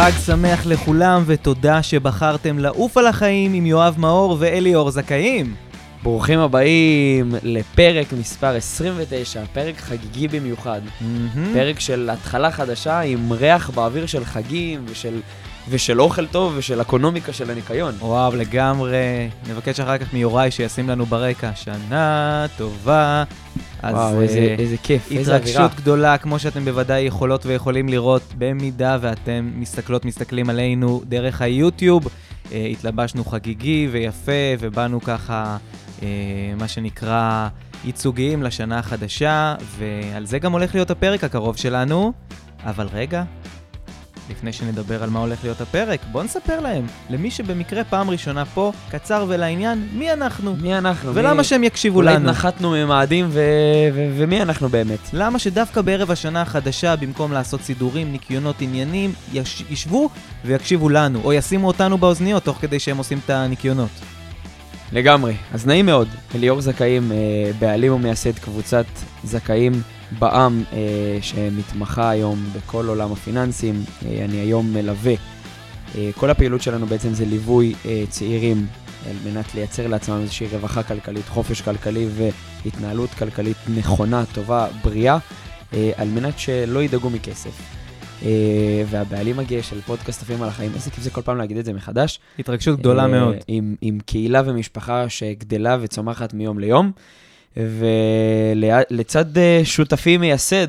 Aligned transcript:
חג 0.00 0.10
שמח 0.26 0.66
לכולם 0.66 1.22
ותודה 1.26 1.82
שבחרתם 1.82 2.58
לעוף 2.58 2.96
על 2.96 3.06
החיים 3.06 3.52
עם 3.52 3.66
יואב 3.66 3.94
מאור 3.98 4.36
ואליאור 4.40 4.90
זכאים. 4.90 5.54
ברוכים 6.02 6.38
הבאים 6.38 7.34
לפרק 7.42 8.12
מספר 8.12 8.56
29, 8.56 9.42
פרק 9.52 9.76
חגיגי 9.76 10.28
במיוחד. 10.28 10.80
מהמם. 11.00 11.52
פרק 11.54 11.80
של 11.80 12.10
התחלה 12.12 12.50
חדשה 12.50 13.00
עם 13.00 13.32
ריח 13.32 13.70
באוויר 13.70 14.06
של 14.06 14.24
חגים 14.24 14.84
ושל, 14.88 15.20
ושל 15.68 16.00
אוכל 16.00 16.26
טוב 16.26 16.52
ושל 16.56 16.80
אקונומיקה 16.80 17.32
של 17.32 17.50
הניקיון. 17.50 17.94
וואו, 17.98 18.36
לגמרי. 18.36 19.28
נבקש 19.50 19.80
אחר 19.80 19.98
כך 19.98 20.12
מיוראי 20.12 20.50
שישים 20.50 20.88
לנו 20.88 21.06
ברקע 21.06 21.50
שנה 21.54 22.46
טובה. 22.56 23.24
אז 23.82 23.94
וואו, 23.94 24.16
אה, 24.16 24.22
איזה, 24.22 24.56
איזה 24.58 24.76
כיף, 24.82 25.10
איזה 25.10 25.36
אווירה. 25.36 25.36
התרגשות 25.36 25.80
גדולה, 25.80 26.18
כמו 26.18 26.38
שאתם 26.38 26.64
בוודאי 26.64 27.00
יכולות 27.00 27.46
ויכולים 27.46 27.88
לראות, 27.88 28.22
במידה 28.38 28.98
ואתם 29.00 29.50
מסתכלות, 29.54 30.04
מסתכלים 30.04 30.50
עלינו 30.50 31.02
דרך 31.08 31.42
היוטיוב. 31.42 32.08
אה, 32.52 32.66
התלבשנו 32.70 33.24
חגיגי 33.24 33.88
ויפה, 33.90 34.32
ובאנו 34.60 35.00
ככה, 35.00 35.56
אה, 36.02 36.08
מה 36.56 36.68
שנקרא, 36.68 37.48
ייצוגיים 37.84 38.42
לשנה 38.42 38.78
החדשה, 38.78 39.54
ועל 39.78 40.26
זה 40.26 40.38
גם 40.38 40.52
הולך 40.52 40.74
להיות 40.74 40.90
הפרק 40.90 41.24
הקרוב 41.24 41.56
שלנו. 41.56 42.12
אבל 42.64 42.88
רגע, 42.92 43.22
לפני 44.30 44.52
שנדבר 44.52 45.02
על 45.02 45.10
מה 45.10 45.18
הולך 45.18 45.38
להיות 45.42 45.60
הפרק, 45.60 46.00
בואו 46.12 46.24
נספר 46.24 46.60
להם, 46.60 46.86
למי 47.10 47.30
שבמקרה 47.30 47.84
פעם 47.84 48.10
ראשונה 48.10 48.44
פה, 48.44 48.72
קצר 48.90 49.24
ולעניין, 49.28 49.88
מי 49.92 50.12
אנחנו? 50.12 50.56
מי 50.56 50.78
אנחנו? 50.78 51.14
ולמה 51.14 51.34
מי... 51.34 51.44
שהם 51.44 51.64
יקשיבו 51.64 51.96
אולי 51.96 52.14
לנו? 52.14 52.30
נחתנו 52.30 52.70
ממאדים 52.70 53.26
ו... 53.30 53.40
ו... 53.94 54.08
ומי 54.16 54.42
אנחנו 54.42 54.68
באמת? 54.68 54.98
למה 55.12 55.38
שדווקא 55.38 55.82
בערב 55.82 56.10
השנה 56.10 56.42
החדשה, 56.42 56.96
במקום 56.96 57.32
לעשות 57.32 57.60
סידורים, 57.62 58.12
ניקיונות, 58.12 58.56
עניינים, 58.60 59.12
יש... 59.32 59.64
ישבו 59.70 60.10
ויקשיבו 60.44 60.88
לנו, 60.88 61.20
או 61.24 61.32
ישימו 61.32 61.66
אותנו 61.66 61.98
באוזניות 61.98 62.44
תוך 62.44 62.58
כדי 62.60 62.78
שהם 62.78 62.96
עושים 62.96 63.18
את 63.24 63.30
הניקיונות. 63.30 63.90
לגמרי. 64.92 65.34
אז 65.52 65.66
נעים 65.66 65.86
מאוד, 65.86 66.08
אליאור 66.34 66.60
זכאים, 66.60 67.12
אה, 67.12 67.16
בעלים 67.58 67.92
ומייסד 67.92 68.38
קבוצת 68.38 68.86
זכאים 69.24 69.72
בע"מ, 70.18 70.62
אה, 70.72 70.78
שמתמחה 71.22 72.10
היום 72.10 72.44
בכל 72.52 72.88
עולם 72.88 73.12
הפיננסים. 73.12 73.84
אה, 74.06 74.24
אני 74.24 74.36
היום 74.36 74.72
מלווה. 74.72 75.14
כל 76.16 76.30
הפעילות 76.30 76.62
שלנו 76.62 76.86
בעצם 76.86 77.14
זה 77.14 77.24
ליווי 77.24 77.74
צעירים 78.08 78.66
על 79.06 79.16
מנת 79.24 79.54
לייצר 79.54 79.86
לעצמם 79.86 80.20
איזושהי 80.20 80.46
רווחה 80.46 80.82
כלכלית, 80.82 81.28
חופש 81.28 81.60
כלכלי 81.60 82.08
והתנהלות 82.64 83.10
כלכלית 83.10 83.56
נכונה, 83.76 84.24
טובה, 84.32 84.66
בריאה, 84.84 85.18
אה, 85.74 85.90
על 85.96 86.08
מנת 86.08 86.38
שלא 86.38 86.82
ידאגו 86.82 87.10
מכסף. 87.10 87.79
אה, 88.22 88.82
והבעלים 88.86 89.38
הגאה 89.38 89.62
של 89.62 89.80
פודקאסט 89.80 90.22
עפים 90.22 90.42
על 90.42 90.48
החיים, 90.48 90.72
איזה 90.74 90.90
כיף 90.90 91.04
זה 91.04 91.10
כל 91.10 91.22
פעם 91.22 91.36
להגיד 91.36 91.56
את 91.56 91.64
זה 91.64 91.72
מחדש. 91.72 92.20
התרגשות 92.38 92.78
גדולה 92.78 93.02
אה, 93.02 93.08
מאוד. 93.08 93.36
עם, 93.48 93.74
עם 93.80 93.98
קהילה 94.06 94.42
ומשפחה 94.44 95.08
שגדלה 95.08 95.76
וצומחת 95.80 96.34
מיום 96.34 96.58
ליום, 96.58 96.92
ולצד 97.56 99.38
אה, 99.38 99.60
שותפי 99.64 100.16
מייסד, 100.16 100.68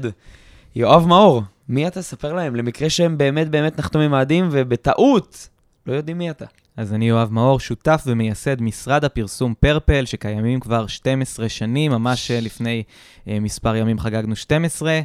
יואב 0.76 1.08
מאור, 1.08 1.44
מי 1.70 1.88
אתה? 1.88 2.02
ספר 2.02 2.34
להם, 2.34 2.56
למקרה 2.56 2.90
שהם 2.90 3.18
באמת 3.18 3.50
באמת 3.50 3.80
נחתו 3.80 4.00
ממאדים, 4.00 4.48
ובטעות 4.52 5.50
לא 5.88 5.94
יודעים 5.94 6.18
מי 6.18 6.30
אתה. 6.30 6.46
אז 6.78 6.94
אני 6.94 7.10
יואב 7.10 7.32
מאור, 7.32 7.60
שותף 7.60 8.04
ומייסד 8.06 8.62
משרד 8.62 9.06
הפרסום 9.06 9.54
פרפל, 9.60 10.06
שקיימים 10.06 10.60
כבר 10.60 10.88
12 10.88 11.50
שנים, 11.50 11.92
ממש 11.92 12.32
לפני 12.32 12.84
אה, 13.28 13.40
מספר 13.40 13.76
ימים 13.76 14.00
חגגנו 14.00 14.36
12, 14.36 14.90
אה, 14.90 15.02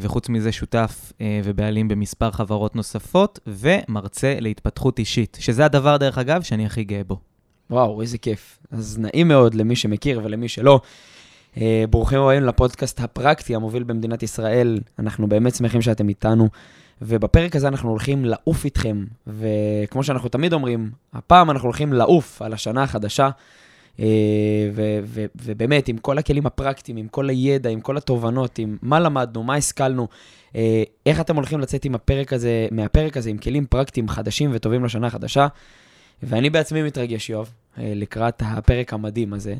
וחוץ 0.00 0.28
מזה 0.28 0.52
שותף 0.52 1.12
אה, 1.20 1.40
ובעלים 1.44 1.88
במספר 1.88 2.30
חברות 2.30 2.76
נוספות, 2.76 3.38
ומרצה 3.46 4.36
להתפתחות 4.40 4.98
אישית, 4.98 5.36
שזה 5.40 5.64
הדבר, 5.64 5.96
דרך 5.96 6.18
אגב, 6.18 6.42
שאני 6.42 6.66
הכי 6.66 6.84
גאה 6.84 7.04
בו. 7.04 7.18
וואו, 7.70 8.00
איזה 8.02 8.18
כיף. 8.18 8.58
אז 8.70 8.98
נעים 8.98 9.28
מאוד 9.28 9.54
למי 9.54 9.76
שמכיר 9.76 10.20
ולמי 10.24 10.48
שלא. 10.48 10.80
אה, 11.56 11.84
ברוכים 11.90 12.18
הבאים 12.18 12.44
לפודקאסט 12.44 13.00
הפרקטי 13.00 13.54
המוביל 13.54 13.82
במדינת 13.82 14.22
ישראל. 14.22 14.80
אנחנו 14.98 15.26
באמת 15.26 15.54
שמחים 15.54 15.82
שאתם 15.82 16.08
איתנו. 16.08 16.48
ובפרק 17.02 17.56
הזה 17.56 17.68
אנחנו 17.68 17.90
הולכים 17.90 18.24
לעוף 18.24 18.64
איתכם, 18.64 19.04
וכמו 19.26 20.04
שאנחנו 20.04 20.28
תמיד 20.28 20.52
אומרים, 20.52 20.90
הפעם 21.12 21.50
אנחנו 21.50 21.66
הולכים 21.66 21.92
לעוף 21.92 22.42
על 22.42 22.52
השנה 22.52 22.82
החדשה, 22.82 23.24
אה, 23.24 23.30
ו- 24.72 24.98
ו- 25.04 25.24
ובאמת, 25.42 25.88
עם 25.88 25.98
כל 25.98 26.18
הכלים 26.18 26.46
הפרקטיים, 26.46 26.96
עם 26.96 27.08
כל 27.08 27.28
הידע, 27.28 27.70
עם 27.70 27.80
כל 27.80 27.96
התובנות, 27.96 28.58
עם 28.58 28.76
מה 28.82 29.00
למדנו, 29.00 29.42
מה 29.42 29.54
השכלנו, 29.54 30.08
אה, 30.56 30.82
איך 31.06 31.20
אתם 31.20 31.36
הולכים 31.36 31.60
לצאת 31.60 31.84
עם 31.84 31.94
הפרק 31.94 32.32
הזה, 32.32 32.66
מהפרק 32.70 33.16
הזה, 33.16 33.30
עם 33.30 33.38
כלים 33.38 33.66
פרקטיים 33.66 34.08
חדשים 34.08 34.50
וטובים 34.52 34.84
לשנה 34.84 35.06
החדשה. 35.06 35.46
ואני 36.22 36.50
בעצמי 36.50 36.82
מתרגש, 36.82 37.30
יואב, 37.30 37.52
אה, 37.78 37.92
לקראת 37.96 38.42
הפרק 38.46 38.92
המדהים 38.92 39.32
הזה. 39.32 39.54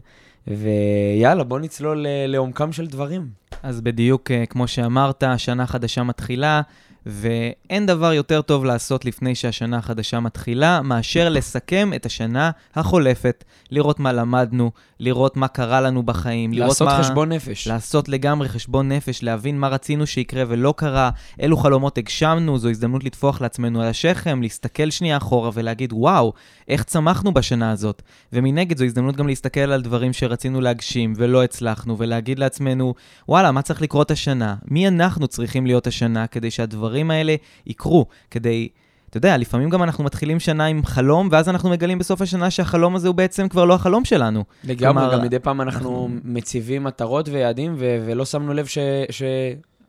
ויאללה, 0.47 1.45
בוא 1.45 1.59
נצלול 1.59 2.07
אה, 2.07 2.27
לעומקם 2.27 2.73
של 2.73 2.87
דברים. 2.87 3.29
אז 3.63 3.81
בדיוק 3.81 4.31
אה, 4.31 4.47
כמו 4.47 4.69
שאמרת, 4.69 5.23
השנה 5.23 5.63
החדשה 5.63 6.03
מתחילה, 6.03 6.63
ואין 7.09 7.87
דבר 7.87 8.13
יותר 8.13 8.43
טוב 8.43 8.65
לעשות 8.65 9.05
לפני 9.05 9.35
שהשנה 9.35 9.77
החדשה 9.77 10.21
מתחילה, 10.21 10.83
מאשר 10.83 11.29
לסכם 11.29 11.91
את 11.97 12.07
השנה 12.07 12.51
החולפת, 12.75 13.45
לראות 13.71 14.01
מה 14.01 14.13
למדנו, 14.13 14.71
לראות 15.01 15.37
מה 15.37 15.49
קרה 15.49 15.81
לנו 15.81 16.03
בחיים, 16.03 16.53
לראות 16.53 16.69
לעשות 16.69 16.89
מה... 16.89 17.03
חשבון 17.03 17.33
נפש. 17.33 17.69
לעשות 17.69 18.09
לגמרי 18.09 18.49
חשבון 18.49 18.93
נפש, 18.93 19.23
להבין 19.23 19.59
מה 19.59 19.69
רצינו 19.69 20.07
שיקרה 20.07 20.45
ולא 20.49 20.75
קרה, 20.77 21.11
אילו 21.41 21.57
חלומות 21.57 21.99
הגשמנו, 21.99 22.59
זו 22.59 22.69
הזדמנות 22.69 23.05
לטפוח 23.05 23.41
לעצמנו 23.41 23.83
על 23.83 23.89
השכם, 23.89 24.43
להסתכל 24.43 24.91
שנייה 24.91 25.17
אחורה 25.17 25.51
ולהגיד, 25.55 25.93
וואו, 25.93 26.33
איך 26.69 26.83
צמחנו 26.83 27.35
בשנה 27.35 27.71
הזאת. 27.71 28.03
ומנגד 28.33 28.79
זו 28.79 28.85
הזדמנות 28.85 29.17
גם 29.17 29.27
להסתכל 29.27 29.61
על 29.61 29.83
דברים 29.83 30.13
שרצינו 30.13 30.61
להגשים 30.61 31.13
ולא 31.17 31.45
הצלחנו, 31.45 31.99
ולהגיד 31.99 32.39
לעצמנו, 32.39 32.95
וואלה, 33.29 33.53
מה 33.53 33.63
צריך 33.63 33.83
לקרות 33.83 34.11
השנה? 34.11 34.55
מי 34.71 34.89
אנחנו 34.89 35.29
צריכים 35.29 35.67
להיות 35.67 35.87
השנה 35.87 36.27
כדי 36.27 36.51
שהדברים 36.51 36.98
האלה 37.11 37.35
יקרו? 37.67 38.07
כדי... 38.31 38.69
אתה 39.11 39.17
יודע, 39.17 39.37
לפעמים 39.37 39.71
גם 39.71 39.83
אנחנו 39.83 40.05
מתחילים 40.05 40.41
שנה 40.41 40.65
עם 40.67 40.85
חלום, 40.85 41.29
ואז 41.33 41.49
אנחנו 41.49 41.71
מגלים 41.71 41.99
בסוף 41.99 42.23
השנה 42.23 42.51
שהחלום 42.51 42.97
הזה 42.97 43.09
הוא 43.09 43.15
בעצם 43.15 43.49
כבר 43.49 43.65
לא 43.65 43.75
החלום 43.75 44.05
שלנו. 44.05 44.45
לגמרי, 44.65 45.03
כלומר, 45.03 45.17
גם 45.19 45.23
מדי 45.25 45.39
פעם 45.39 45.61
אנחנו 45.61 45.81
אנחנו- 45.81 46.09
מציבים 46.25 46.85
מטרות 46.85 47.29
ויעדים, 47.29 47.75
ו- 47.79 48.05
ולא 48.07 48.25
שמנו 48.25 48.55
לב 48.55 48.67
ש- 48.67 48.79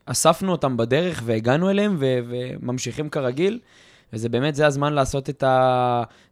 שאספנו 0.07 0.51
אותם 0.51 0.77
בדרך 0.77 1.21
והגענו 1.25 1.69
אליהם, 1.69 1.95
ו- 1.99 2.19
וממשיכים 2.29 3.09
כרגיל. 3.09 3.59
וזה 4.13 4.29
באמת, 4.29 4.55
זה 4.55 4.67
הזמן 4.67 4.93
לעשות 4.93 5.29
את 5.29 5.43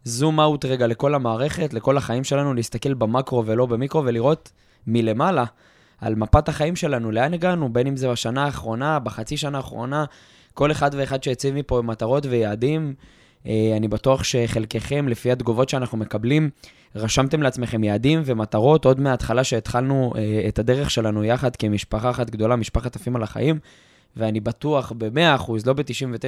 הזום 0.05 0.39
אאוט 0.39 0.65
רגע 0.65 0.87
לכל 0.87 1.15
המערכת, 1.15 1.73
לכל 1.73 1.97
החיים 1.97 2.23
שלנו, 2.23 2.53
להסתכל 2.53 2.93
במקרו 2.93 3.45
ולא 3.45 3.65
במיקרו, 3.65 4.05
ולראות 4.05 4.51
מלמעלה 4.87 5.43
על 6.01 6.15
מפת 6.15 6.49
החיים 6.49 6.75
שלנו, 6.75 7.11
לאן 7.11 7.33
הגענו, 7.33 7.73
בין 7.73 7.87
אם 7.87 7.97
זה 7.97 8.11
בשנה 8.11 8.45
האחרונה, 8.45 8.99
בחצי 8.99 9.37
שנה 9.37 9.57
האחרונה, 9.57 10.05
כל 10.57 10.71
אחד 10.71 10.91
ואחד 10.93 11.23
שהציב 11.23 11.55
מפה 11.55 11.81
מטרות 11.81 12.25
ויעדים. 12.25 12.93
אה, 13.47 13.73
אני 13.77 13.87
בטוח 13.87 14.23
שחלקכם, 14.23 15.07
לפי 15.07 15.31
התגובות 15.31 15.69
שאנחנו 15.69 15.97
מקבלים, 15.97 16.49
רשמתם 16.95 17.41
לעצמכם 17.41 17.83
יעדים 17.83 18.21
ומטרות 18.25 18.85
עוד 18.85 18.99
מההתחלה 18.99 19.43
שהתחלנו 19.43 20.13
אה, 20.17 20.45
את 20.47 20.59
הדרך 20.59 20.91
שלנו 20.91 21.23
יחד 21.23 21.55
כמשפחה 21.55 22.09
אחת 22.09 22.29
גדולה, 22.29 22.55
משפחת 22.55 22.95
עפים 22.95 23.15
על 23.15 23.23
החיים, 23.23 23.59
ואני 24.15 24.39
בטוח 24.39 24.93
ב-100%, 24.97 25.51
לא 25.65 25.73
ב-99%, 25.73 26.27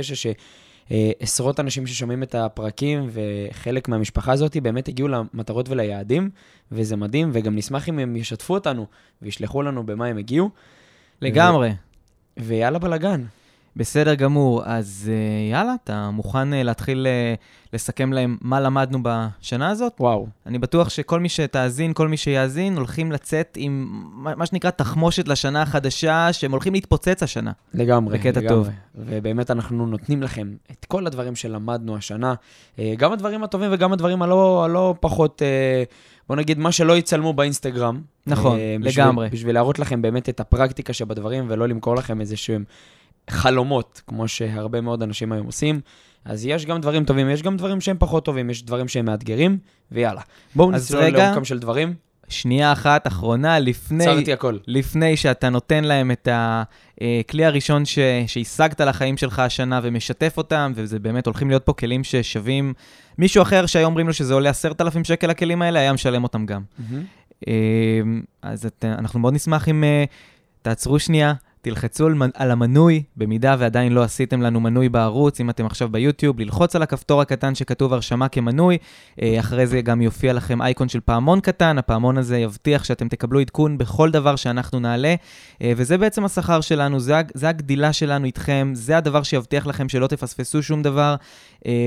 שעשרות 1.22 1.60
אנשים 1.60 1.88
ששומעים 1.88 2.24
את 2.24 2.36
הפרקים 2.36 3.10
וחלק 3.12 3.88
מהמשפחה 3.88 4.32
הזאת 4.32 4.58
באמת 4.58 4.88
הגיעו 4.88 5.08
למטרות 5.08 5.70
וליעדים, 5.70 6.30
וזה 6.72 6.96
מדהים, 6.96 7.30
וגם 7.34 7.56
נשמח 7.56 7.90
אם 7.90 8.00
הם 8.00 8.16
ישתפו 8.16 8.54
אותנו 8.54 8.86
וישלחו 9.22 9.62
לנו 9.62 9.86
במה 9.86 10.06
הם 10.06 10.18
הגיעו, 10.18 10.50
לגמרי. 11.22 11.72
ויאללה 12.38 12.80
בלאגן. 12.80 13.24
בסדר 13.76 14.16
גמור, 14.16 14.62
אז 14.66 15.12
uh, 15.12 15.52
יאללה, 15.52 15.74
אתה 15.84 16.10
מוכן 16.10 16.54
uh, 16.54 16.56
להתחיל 16.56 17.08
uh, 17.08 17.74
לסכם 17.74 18.14
להם 18.14 18.38
מה 18.42 18.60
למדנו 18.60 19.00
בשנה 19.04 19.70
הזאת? 19.70 19.94
וואו. 20.00 20.28
אני 20.46 20.60
בטוח 20.60 20.90
שכל 20.90 21.20
מי 21.20 21.30
שתאזין, 21.30 21.94
כל 21.94 22.08
מי 22.08 22.18
שיאזין, 22.18 22.78
הולכים 22.78 23.12
לצאת 23.12 23.58
עם 23.62 24.04
מה 24.14 24.46
שנקרא 24.46 24.70
תחמושת 24.70 25.28
לשנה 25.28 25.62
החדשה, 25.62 26.34
שהם 26.34 26.52
הולכים 26.52 26.74
להתפוצץ 26.74 27.24
השנה. 27.24 27.52
לגמרי, 27.74 28.18
בקטע 28.18 28.40
לגמרי. 28.40 28.50
טוב. 28.50 28.70
ובאמת 28.96 29.52
אנחנו 29.52 29.86
נותנים 29.86 30.24
לכם 30.24 30.54
את 30.72 30.86
כל 30.86 31.08
הדברים 31.08 31.36
שלמדנו 31.36 31.96
השנה, 31.96 32.34
גם 32.98 33.12
הדברים 33.12 33.44
הטובים 33.44 33.70
וגם 33.74 33.94
הדברים 33.94 34.22
הלא, 34.22 34.66
הלא 34.66 34.96
פחות, 35.00 35.42
בוא 36.28 36.36
נגיד, 36.36 36.60
מה 36.60 36.72
שלא 36.72 36.98
יצלמו 36.98 37.34
באינסטגרם. 37.34 38.02
נכון, 38.28 38.60
בשביל, 38.82 39.04
לגמרי. 39.04 39.30
בשביל 39.30 39.56
להראות 39.56 39.80
לכם 39.80 40.02
באמת 40.02 40.30
את 40.30 40.40
הפרקטיקה 40.40 40.94
שבדברים, 40.94 41.46
ולא 41.48 41.68
למכור 41.68 41.96
לכם 41.96 42.22
איזה 42.22 42.38
שהם 42.38 42.64
חלומות, 43.30 44.02
כמו 44.08 44.28
שהרבה 44.28 44.82
מאוד 44.82 45.04
אנשים 45.04 45.32
היום 45.32 45.46
עושים. 45.46 45.82
אז 46.26 46.46
יש 46.46 46.66
גם 46.66 46.82
דברים 46.82 47.06
טובים, 47.06 47.30
יש 47.30 47.42
גם 47.42 47.58
דברים 47.58 47.82
שהם 47.82 47.96
פחות 48.00 48.26
טובים, 48.26 48.50
יש 48.50 48.64
דברים 48.64 48.88
שהם 48.88 49.06
מאתגרים, 49.06 49.58
ויאללה. 49.92 50.22
בואו 50.56 50.74
אז 50.74 50.86
נצלול 50.86 51.04
רגע, 51.04 51.24
לעומקם 51.24 51.46
של 51.46 51.60
דברים. 51.60 51.94
שנייה 52.30 52.72
אחת 52.72 53.08
אחרונה 53.08 53.60
לפני, 53.60 54.08
עצרתי 54.08 54.34
הכל. 54.34 54.58
לפני 54.68 55.18
שאתה 55.18 55.50
נותן 55.50 55.84
להם 55.84 56.12
את 56.12 56.28
הכלי 56.32 57.46
הראשון 57.46 57.86
ש, 57.86 58.00
שהשגת 58.28 58.82
לחיים 58.82 59.18
שלך 59.18 59.40
השנה 59.40 59.80
ומשתף 59.84 60.34
אותם, 60.38 60.72
וזה 60.76 61.00
באמת 61.00 61.26
הולכים 61.26 61.50
להיות 61.50 61.66
פה 61.66 61.74
כלים 61.74 62.04
ששווים... 62.04 62.74
מישהו 63.18 63.42
אחר 63.42 63.66
שהיו 63.66 63.86
אומרים 63.86 64.08
לו 64.08 64.14
שזה 64.14 64.34
עולה 64.34 64.50
עשרת 64.50 64.82
אלפים 64.82 65.04
שקל 65.04 65.30
הכלים 65.30 65.62
האלה, 65.62 65.80
היה 65.80 65.94
משלם 65.94 66.24
אותם 66.24 66.46
גם. 66.46 66.62
אמ, 67.48 68.22
אז 68.42 68.66
את, 68.66 68.86
אנחנו 68.86 69.20
מאוד 69.20 69.34
נשמח 69.34 69.70
אם 69.70 69.84
אה, 69.84 70.04
תעצרו 70.62 71.00
שנייה, 71.00 71.34
תלחצו 71.62 72.06
על, 72.06 72.14
על 72.34 72.52
המנוי, 72.52 73.04
במידה 73.18 73.56
ועדיין 73.60 73.94
לא 73.94 74.04
עשיתם 74.04 74.42
לנו 74.42 74.60
מנוי 74.60 74.90
בערוץ, 74.90 75.40
אם 75.40 75.50
אתם 75.50 75.66
עכשיו 75.66 75.90
ביוטיוב, 75.90 76.40
ללחוץ 76.40 76.76
על 76.76 76.82
הכפתור 76.82 77.22
הקטן 77.22 77.56
שכתוב 77.56 77.94
הרשמה 77.94 78.28
כמנוי, 78.28 78.78
אה, 79.22 79.40
אחרי 79.40 79.68
זה 79.68 79.82
גם 79.82 80.02
יופיע 80.02 80.34
לכם 80.34 80.62
אייקון 80.62 80.90
של 80.90 81.00
פעמון 81.00 81.40
קטן, 81.40 81.78
הפעמון 81.78 82.18
הזה 82.18 82.38
יבטיח 82.38 82.84
שאתם 82.84 83.08
תקבלו 83.08 83.40
עדכון 83.40 83.78
בכל 83.78 84.12
דבר 84.12 84.36
שאנחנו 84.36 84.80
נעלה, 84.80 85.16
אה, 85.62 85.74
וזה 85.78 85.98
בעצם 85.98 86.26
השכר 86.26 86.62
שלנו, 86.62 87.00
זה, 87.00 87.22
זה 87.34 87.50
הגדילה 87.50 87.94
שלנו 87.94 88.26
איתכם, 88.26 88.72
זה 88.74 88.98
הדבר 88.98 89.24
שיבטיח 89.24 89.68
לכם 89.68 89.90
שלא 89.90 90.08
תפספסו 90.08 90.64
שום 90.64 90.82
דבר, 90.82 91.16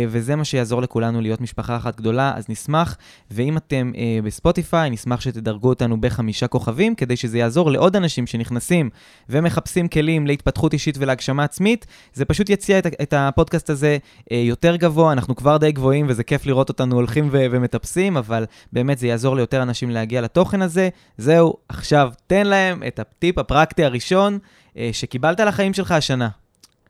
וזה 0.08 0.36
מה 0.36 0.44
שיעזור 0.44 0.82
לכולנו 0.82 1.20
להיות 1.20 1.40
משפחה 1.40 1.76
אחת 1.76 1.96
גדולה, 1.96 2.32
אז 2.36 2.48
נשמח 2.48 2.96
ואם 3.30 3.56
אתם 3.56 3.92
אה, 3.96 4.18
בספוטיפיי, 4.24 4.90
נשמח 4.90 5.20
שתדרגו 5.20 5.68
אותנו 5.68 6.00
בחמישה 6.00 6.46
כוכבים, 6.46 6.94
כדי 6.94 7.16
שזה 7.16 7.38
יעזור 7.38 7.70
לעוד 7.70 7.96
אנשים 7.96 8.26
שנכנסים 8.26 8.90
ומחפשים 9.28 9.88
כלים 9.88 10.26
להתפתחות 10.26 10.72
אישית 10.72 10.98
ולהגשמה 10.98 11.44
עצמית. 11.44 11.86
זה 12.14 12.24
פשוט 12.24 12.50
יציע 12.50 12.78
את, 12.78 12.86
את 13.02 13.14
הפודקאסט 13.16 13.70
הזה 13.70 13.98
אה, 14.32 14.36
יותר 14.36 14.76
גבוה, 14.76 15.12
אנחנו 15.12 15.36
כבר 15.36 15.56
די 15.56 15.72
גבוהים 15.72 16.06
וזה 16.08 16.24
כיף 16.24 16.46
לראות 16.46 16.68
אותנו 16.68 16.94
הולכים 16.96 17.28
ומטפסים, 17.32 18.16
אבל 18.16 18.44
באמת 18.72 18.98
זה 18.98 19.06
יעזור 19.06 19.36
ליותר 19.36 19.62
אנשים 19.62 19.90
להגיע 19.90 20.20
לתוכן 20.20 20.62
הזה. 20.62 20.88
זהו, 21.18 21.54
עכשיו 21.68 22.12
תן 22.26 22.46
להם 22.46 22.82
את 22.86 22.98
הטיפ 22.98 23.38
הפרקטי 23.38 23.84
הראשון 23.84 24.38
אה, 24.76 24.90
שקיבלת 24.92 25.40
לחיים 25.40 25.74
שלך 25.74 25.92
השנה. 25.92 26.28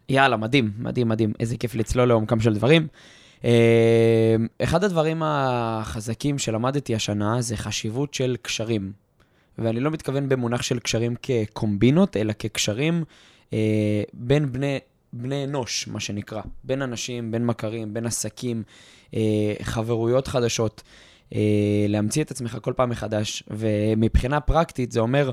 יאללה, 0.08 0.36
מדהים, 0.36 0.72
מדהים, 0.78 1.08
מדהים. 1.08 1.32
איזה 1.40 1.56
כיף 1.56 1.74
לצלול 1.74 2.08
לעומקם 2.08 2.40
של 2.40 2.54
דברים. 2.54 2.86
אה, 3.44 4.36
אחד 4.62 4.84
הדברים 4.84 5.22
החזקים 5.24 6.38
שלמדתי 6.38 6.94
השנה 6.94 7.40
זה 7.40 7.56
חשיבות 7.56 8.14
של 8.14 8.36
קשרים. 8.42 8.92
ואני 9.58 9.80
לא 9.80 9.90
מתכוון 9.90 10.28
במונח 10.28 10.62
של 10.62 10.78
קשרים 10.78 11.14
כקומבינות, 11.22 12.16
אלא 12.16 12.32
כקשרים 12.38 13.04
אה, 13.52 14.02
בין 14.12 14.52
בני, 14.52 14.78
בני 15.12 15.44
אנוש, 15.44 15.88
מה 15.88 16.00
שנקרא. 16.00 16.42
בין 16.64 16.82
אנשים, 16.82 17.30
בין 17.30 17.46
מכרים, 17.46 17.94
בין 17.94 18.06
עסקים, 18.06 18.62
אה, 19.14 19.54
חברויות 19.62 20.26
חדשות. 20.26 20.82
אה, 21.34 21.86
להמציא 21.88 22.22
את 22.22 22.30
עצמך 22.30 22.58
כל 22.62 22.72
פעם 22.76 22.90
מחדש. 22.90 23.42
ומבחינה 23.50 24.40
פרקטית 24.40 24.92
זה 24.92 25.00
אומר... 25.00 25.30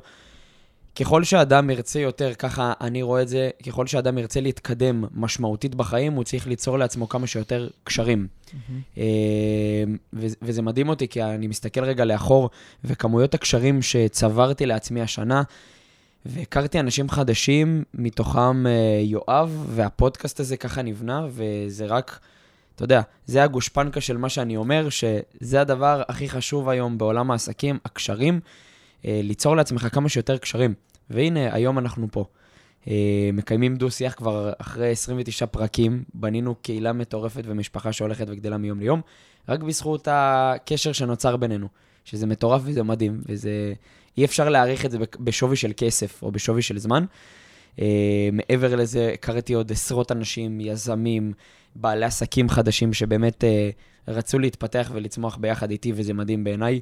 ככל 0.96 1.24
שאדם 1.24 1.70
ירצה 1.70 2.00
יותר, 2.00 2.34
ככה 2.34 2.74
אני 2.82 3.02
רואה 3.02 3.22
את 3.22 3.28
זה, 3.28 3.50
ככל 3.68 3.88
שאדם 3.88 4.18
ירצה 4.18 4.42
להתקדם 4.42 5.04
משמעותית 5.14 5.76
בחיים, 5.76 6.14
הוא 6.14 6.24
צריך 6.24 6.48
ליצור 6.48 6.80
לעצמו 6.80 7.10
כמה 7.10 7.28
שיותר 7.28 7.68
קשרים. 7.84 8.28
אה, 8.98 9.04
ו- 10.14 10.28
וזה 10.42 10.62
מדהים 10.62 10.90
אותי, 10.90 11.08
כי 11.08 11.24
אני 11.24 11.48
מסתכל 11.48 11.84
רגע 11.84 12.06
לאחור, 12.06 12.50
וכמויות 12.84 13.34
הקשרים 13.34 13.82
שצברתי 13.82 14.66
לעצמי 14.66 15.02
השנה, 15.02 15.44
והכרתי 16.26 16.80
אנשים 16.80 17.10
חדשים, 17.10 17.84
מתוכם 17.94 18.68
אה, 18.68 19.02
יואב, 19.04 19.66
והפודקאסט 19.70 20.40
הזה 20.40 20.58
ככה 20.58 20.82
נבנה, 20.82 21.28
וזה 21.30 21.86
רק, 21.86 22.20
אתה 22.76 22.84
יודע, 22.84 23.02
זה 23.26 23.44
הגושפנקה 23.44 24.02
של 24.02 24.18
מה 24.18 24.30
שאני 24.30 24.58
אומר, 24.58 24.88
שזה 24.90 25.62
הדבר 25.62 26.02
הכי 26.08 26.30
חשוב 26.30 26.70
היום 26.70 26.98
בעולם 26.98 27.32
העסקים, 27.32 27.78
הקשרים. 27.86 28.40
אה, 29.06 29.20
ליצור 29.24 29.56
לעצמך 29.56 29.88
כמה 29.92 30.10
שיותר 30.10 30.38
קשרים. 30.38 30.74
והנה, 31.10 31.54
היום 31.56 31.80
אנחנו 31.80 32.08
פה. 32.12 32.26
אה, 32.88 33.30
מקיימים 33.34 33.76
דו-שיח 33.76 34.14
כבר 34.14 34.52
אחרי 34.58 34.90
29 34.90 35.46
פרקים, 35.46 36.04
בנינו 36.14 36.56
קהילה 36.56 36.94
מטורפת 36.94 37.44
ומשפחה 37.46 37.94
שהולכת 37.94 38.26
וגדלה 38.30 38.58
מיום 38.58 38.80
ליום, 38.80 39.02
רק 39.50 39.64
בזכות 39.64 40.08
הקשר 40.12 40.92
שנוצר 40.92 41.38
בינינו, 41.38 41.68
שזה 42.06 42.28
מטורף 42.28 42.62
וזה 42.66 42.84
מדהים, 42.84 43.22
וזה... 43.26 43.74
אי 44.18 44.26
אפשר 44.26 44.50
להעריך 44.50 44.86
את 44.86 44.92
זה 44.92 44.98
בשווי 45.20 45.56
של 45.56 45.72
כסף 45.78 46.24
או 46.24 46.32
בשווי 46.32 46.62
של 46.62 46.80
זמן. 46.80 47.06
אה, 47.82 48.30
מעבר 48.34 48.76
לזה, 48.76 49.12
הכרתי 49.14 49.54
עוד 49.54 49.72
עשרות 49.72 50.12
אנשים, 50.12 50.62
יזמים, 50.62 51.34
בעלי 51.76 52.06
עסקים 52.06 52.50
חדשים 52.50 52.94
שבאמת 52.94 53.44
רצו 54.08 54.40
להתפתח 54.40 54.92
ולצמוח 54.94 55.38
ביחד 55.38 55.72
איתי, 55.72 55.92
וזה 55.96 56.14
מדהים 56.14 56.44
בעיניי. 56.44 56.80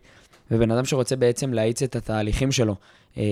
ובן 0.52 0.72
אדם 0.72 0.86
שרוצה 0.86 1.16
בעצם 1.16 1.54
להאיץ 1.54 1.84
את 1.84 1.96
התהליכים 1.96 2.52
שלו 2.52 2.76
אה, 3.18 3.24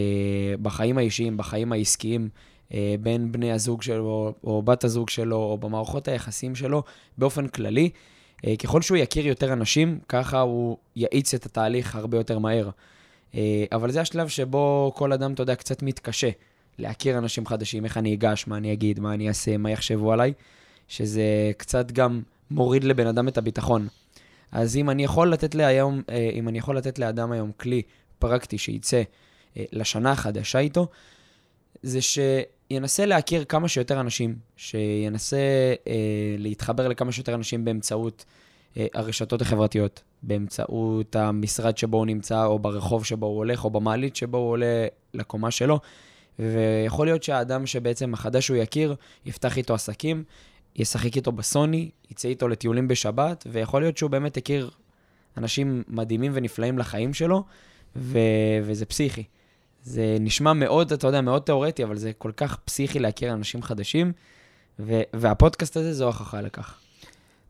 בחיים 0.61 0.97
האישיים, 0.97 1.37
בחיים 1.37 1.71
העסקיים, 1.71 2.29
אה, 2.73 2.95
בין 3.01 3.31
בני 3.31 3.51
הזוג 3.51 3.81
שלו 3.81 4.33
או 4.43 4.61
בת 4.61 4.83
הזוג 4.83 5.09
שלו, 5.09 5.37
או 5.37 5.57
במערכות 5.57 6.07
היחסים 6.07 6.55
שלו, 6.55 6.83
באופן 7.17 7.47
כללי, 7.47 7.89
אה, 8.45 8.55
ככל 8.55 8.81
שהוא 8.81 8.97
יכיר 8.97 9.27
יותר 9.27 9.53
אנשים, 9.53 9.99
ככה 10.09 10.39
הוא 10.39 10.77
יאיץ 10.95 11.33
את 11.33 11.45
התהליך 11.45 11.95
הרבה 11.95 12.17
יותר 12.17 12.39
מהר. 12.39 12.69
אה, 13.35 13.65
אבל 13.71 13.91
זה 13.91 14.01
השלב 14.01 14.27
שבו 14.27 14.91
כל 14.95 15.13
אדם, 15.13 15.33
אתה 15.33 15.43
יודע, 15.43 15.55
קצת 15.55 15.83
מתקשה 15.83 16.29
להכיר 16.79 17.17
אנשים 17.17 17.45
חדשים, 17.45 17.85
איך 17.85 17.97
אני 17.97 18.13
אגש, 18.13 18.47
מה 18.47 18.57
אני 18.57 18.73
אגיד, 18.73 18.99
מה 18.99 19.13
אני 19.13 19.27
אעשה, 19.27 19.57
מה 19.57 19.71
יחשבו 19.71 20.13
עליי, 20.13 20.33
שזה 20.87 21.51
קצת 21.57 21.91
גם 21.91 22.21
מוריד 22.51 22.83
לבן 22.83 23.07
אדם 23.07 23.27
את 23.27 23.37
הביטחון. 23.37 23.87
אז 24.55 24.75
אם 24.77 24.89
אני 24.89 25.03
יכול 25.03 25.31
לתת 25.31 25.55
להיום, 25.55 26.01
אה, 26.09 26.29
אם 26.33 26.47
אני 26.47 26.57
יכול 26.57 26.77
לתת 26.77 26.99
לאדם 26.99 27.31
היום 27.31 27.51
כלי 27.57 27.81
פרקטי 28.19 28.57
שייצא 28.57 29.01
אה, 29.57 29.63
לשנה 29.71 30.11
החדשה 30.11 30.59
איתו, 30.59 30.87
זה 31.83 31.99
שינסה 32.01 33.05
להכיר 33.05 33.43
כמה 33.43 33.67
שיותר 33.67 33.99
אנשים, 33.99 34.35
שינסה 34.57 35.37
אה, 35.87 36.35
להתחבר 36.37 36.87
לכמה 36.87 37.11
שיותר 37.11 37.35
אנשים 37.35 37.65
באמצעות 37.65 38.25
אה, 38.77 38.87
הרשתות 38.93 39.41
החברתיות, 39.41 40.01
באמצעות 40.23 41.15
המשרד 41.15 41.77
שבו 41.77 41.97
הוא 41.97 42.05
נמצא, 42.05 42.45
או 42.45 42.59
ברחוב 42.59 43.05
שבו 43.05 43.25
הוא 43.25 43.37
הולך, 43.37 43.65
או 43.65 43.69
במעלית 43.69 44.15
שבו 44.15 44.37
הוא 44.37 44.49
עולה 44.49 44.87
לקומה 45.13 45.51
שלו. 45.51 45.79
ויכול 46.39 47.07
להיות 47.07 47.23
שהאדם 47.23 47.65
שבעצם 47.65 48.13
החדש 48.13 48.45
שהוא 48.45 48.57
יכיר, 48.57 48.95
יפתח 49.25 49.57
איתו 49.57 49.73
עסקים, 49.73 50.23
ישחק 50.75 51.15
איתו 51.15 51.31
בסוני, 51.31 51.89
יצא 52.11 52.27
איתו 52.27 52.47
לטיולים 52.47 52.87
בשבת, 52.87 53.47
ויכול 53.51 53.81
להיות 53.81 53.97
שהוא 53.97 54.11
באמת 54.11 54.37
הכיר 54.37 54.69
אנשים 55.37 55.83
מדהימים 55.87 56.31
ונפלאים 56.35 56.77
לחיים 56.77 57.13
שלו, 57.13 57.43
ו... 57.95 58.19
וזה 58.63 58.85
פסיכי. 58.85 59.23
זה 59.83 60.17
נשמע 60.19 60.53
מאוד, 60.53 60.93
אתה 60.93 61.07
יודע, 61.07 61.21
מאוד 61.21 61.41
תיאורטי, 61.41 61.83
אבל 61.83 61.97
זה 61.97 62.13
כל 62.13 62.31
כך 62.37 62.55
פסיכי 62.55 62.99
להכיר 62.99 63.33
אנשים 63.33 63.63
חדשים, 63.63 64.11
ו... 64.79 65.01
והפודקאסט 65.13 65.77
הזה 65.77 65.93
זו 65.93 66.05
הוכחה 66.05 66.41
לכך. 66.41 66.79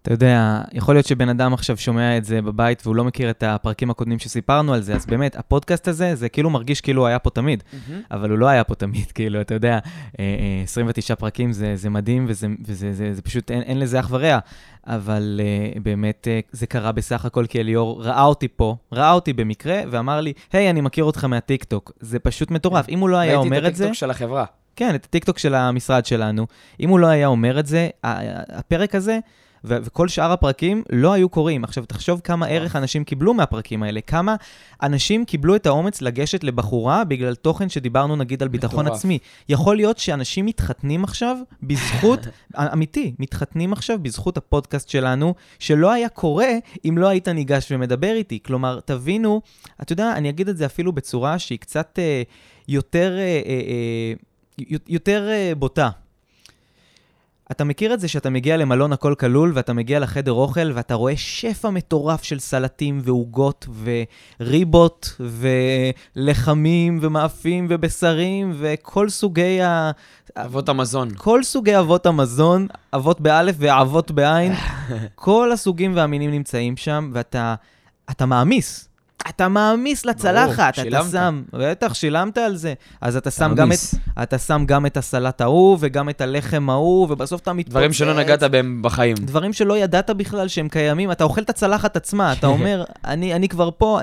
אתה 0.06 0.14
יודע, 0.14 0.62
יכול 0.74 0.96
להיות 0.96 1.06
שבן 1.06 1.30
אדם 1.30 1.54
עכשיו 1.54 1.78
שומע 1.78 2.18
את 2.18 2.26
זה 2.26 2.42
בבית 2.42 2.82
והוא 2.86 2.96
לא 2.96 3.04
מכיר 3.04 3.30
את 3.30 3.44
הפרקים 3.44 3.90
הקודמים 3.90 4.20
שסיפרנו 4.20 4.74
על 4.74 4.82
זה, 4.82 4.96
אז 4.96 5.06
באמת, 5.06 5.36
הפודקאסט 5.36 5.88
הזה, 5.88 6.16
זה 6.16 6.30
כאילו 6.30 6.50
מרגיש 6.50 6.82
כאילו 6.82 7.02
הוא 7.02 7.08
היה 7.08 7.20
פה 7.20 7.30
תמיד, 7.30 7.64
אבל 8.12 8.30
הוא 8.30 8.38
לא 8.38 8.48
היה 8.48 8.64
פה 8.64 8.76
תמיד, 8.76 9.12
כאילו, 9.16 9.42
אתה 9.42 9.54
יודע, 9.54 9.74
אה, 9.74 9.80
אה, 10.20 10.62
29 10.64 11.16
פרקים 11.16 11.52
זה, 11.52 11.76
זה 11.76 11.90
מדהים 11.90 12.26
וזה, 12.28 12.48
וזה 12.66 12.94
זה, 12.94 13.14
זה 13.14 13.22
פשוט, 13.22 13.52
אין, 13.52 13.62
אין 13.62 13.80
לזה 13.80 14.00
אח 14.00 14.08
ורע, 14.12 14.40
אבל 14.88 15.42
uh, 15.76 15.80
באמת 15.80 16.28
זה 16.52 16.68
קרה 16.68 16.92
בסך 16.92 17.26
הכל 17.26 17.46
כי 17.46 17.60
אליאור 17.60 18.04
ראה 18.04 18.24
אותי 18.24 18.48
פה, 18.48 18.76
ראה 18.92 19.12
אותי 19.12 19.34
במקרה, 19.34 19.82
ואמר 19.92 20.22
לי, 20.22 20.34
היי, 20.54 20.70
אני 20.70 20.82
מכיר 20.82 21.04
אותך 21.04 21.24
מהטיקטוק. 21.24 21.92
זה 22.00 22.20
פשוט 22.20 22.52
מטורף. 22.52 22.90
אם 22.90 23.00
הוא 23.00 23.10
לא 23.10 23.18
היה 23.18 23.36
אומר 23.36 23.46
את 23.46 23.50
זה... 23.50 23.56
ראיתי 23.64 23.68
את 23.68 23.76
הטיקטוק 23.76 23.94
של 23.94 24.10
החברה. 24.12 24.46
כן, 24.76 24.96
את 24.96 25.06
הטיקטוק 25.06 25.38
של 25.38 25.56
המשרד 25.56 26.06
שלנו. 26.06 26.48
אם 26.80 26.90
הוא 26.90 27.00
לא 27.00 27.08
היה 27.08 27.28
אומר 27.28 27.60
את 27.60 27.66
זה, 27.68 27.90
הפרק 28.04 28.96
הזה, 28.96 29.20
ו- 29.66 29.78
וכל 29.84 30.08
שאר 30.08 30.32
הפרקים 30.32 30.84
לא 30.92 31.14
היו 31.14 31.30
קורים. 31.30 31.64
עכשיו, 31.64 31.86
תחשוב 31.86 32.22
כמה 32.24 32.46
ערך 32.46 32.76
אנשים 32.76 33.04
קיבלו 33.04 33.34
מהפרקים 33.34 33.84
האלה, 33.84 34.02
כמה 34.02 34.36
אנשים 34.84 35.26
קיבלו 35.26 35.56
את 35.56 35.66
האומץ 35.66 36.02
לגשת 36.02 36.44
לבחורה 36.44 37.04
בגלל 37.04 37.36
תוכן 37.36 37.70
שדיברנו 37.70 38.16
נגיד 38.16 38.42
על 38.42 38.48
ביטחון 38.48 38.86
מטורף. 38.86 39.00
עצמי. 39.00 39.20
יכול 39.50 39.76
להיות 39.76 39.98
שאנשים 39.98 40.46
מתחתנים 40.46 41.04
עכשיו 41.04 41.38
בזכות, 41.64 42.20
אמיתי, 42.74 43.16
מתחתנים 43.20 43.74
עכשיו 43.74 44.00
בזכות 44.02 44.38
הפודקאסט 44.38 44.90
שלנו, 44.90 45.34
שלא 45.60 45.92
היה 45.92 46.10
קורה 46.10 46.50
אם 46.86 46.98
לא 46.98 47.08
היית 47.08 47.28
ניגש 47.28 47.72
ומדבר 47.72 48.12
איתי. 48.12 48.40
כלומר, 48.46 48.80
תבינו, 48.80 49.42
אתה 49.82 49.94
יודע, 49.94 50.14
אני 50.16 50.30
אגיד 50.30 50.50
את 50.50 50.58
זה 50.58 50.66
אפילו 50.66 50.92
בצורה 50.92 51.40
שהיא 51.40 51.60
קצת 51.60 52.00
אה, 52.00 52.22
יותר... 52.68 53.18
אה, 53.18 53.42
אה, 53.46 53.62
אה, 53.68 54.14
יותר 54.88 55.30
אה, 55.30 55.56
בוטה. 55.58 55.90
אתה 57.52 57.64
מכיר 57.64 57.94
את 57.94 58.00
זה 58.00 58.08
שאתה 58.08 58.30
מגיע 58.30 58.58
למלון 58.58 58.94
הכל 58.94 59.16
כלול, 59.20 59.52
ואתה 59.56 59.74
מגיע 59.74 60.00
לחדר 60.00 60.32
אוכל, 60.32 60.72
ואתה 60.76 60.94
רואה 60.94 61.18
שפע 61.18 61.70
מטורף 61.70 62.24
של 62.24 62.40
סלטים 62.40 63.02
ועוגות 63.04 63.68
וריבות 64.40 65.22
ולחמים 66.16 67.00
ומאפים 67.02 67.68
ובשרים 67.70 68.54
וכל 68.56 69.10
סוגי 69.10 69.62
ה... 69.62 69.92
אבות 70.38 70.70
המזון. 70.70 71.10
כל 71.18 71.44
סוגי 71.44 71.80
אבות 71.80 72.06
המזון, 72.06 72.68
אבות 72.96 73.22
באלף 73.22 73.56
ואבות 73.60 74.12
בעין, 74.12 74.54
כל 75.16 75.52
הסוגים 75.52 75.96
והמינים 75.96 76.32
נמצאים 76.32 76.78
שם, 76.78 77.12
ואתה 77.14 77.56
אתה 78.12 78.26
מעמיס. 78.26 78.90
אתה 79.30 79.48
מעמיס 79.48 80.06
לצלחת, 80.06 80.74
אתה 80.74 80.82
שילמת. 80.82 81.12
שם, 81.12 81.44
בטח, 81.54 81.94
שילמת 81.94 82.38
על 82.38 82.56
זה. 82.56 82.74
אז 83.02 83.16
אתה 83.16 83.32
שם, 83.32 83.54
גם 83.56 83.72
את. 83.72 83.78
אתה 84.24 84.38
שם 84.38 84.64
גם 84.66 84.86
את 84.86 84.98
הסלט 84.98 85.42
ההוא, 85.42 85.78
וגם 85.80 86.10
את 86.10 86.22
הלחם 86.22 86.70
ההוא, 86.70 87.08
ובסוף 87.10 87.42
אתה 87.42 87.54
מתפוצץ. 87.54 87.72
דברים 87.72 87.94
שלא 87.94 88.14
נגעת 88.20 88.44
בהם 88.44 88.82
בחיים. 88.82 89.16
דברים 89.18 89.54
שלא 89.54 89.78
ידעת 89.78 90.10
בכלל 90.10 90.48
שהם 90.48 90.70
קיימים. 90.70 91.12
אתה 91.12 91.24
אוכל 91.24 91.42
את 91.42 91.50
הצלחת 91.50 91.96
עצמה, 91.98 92.34
אתה 92.34 92.48
אומר, 92.56 92.84
אני, 93.06 93.34
אני 93.34 93.50
כבר 93.50 93.70
פה. 93.78 94.00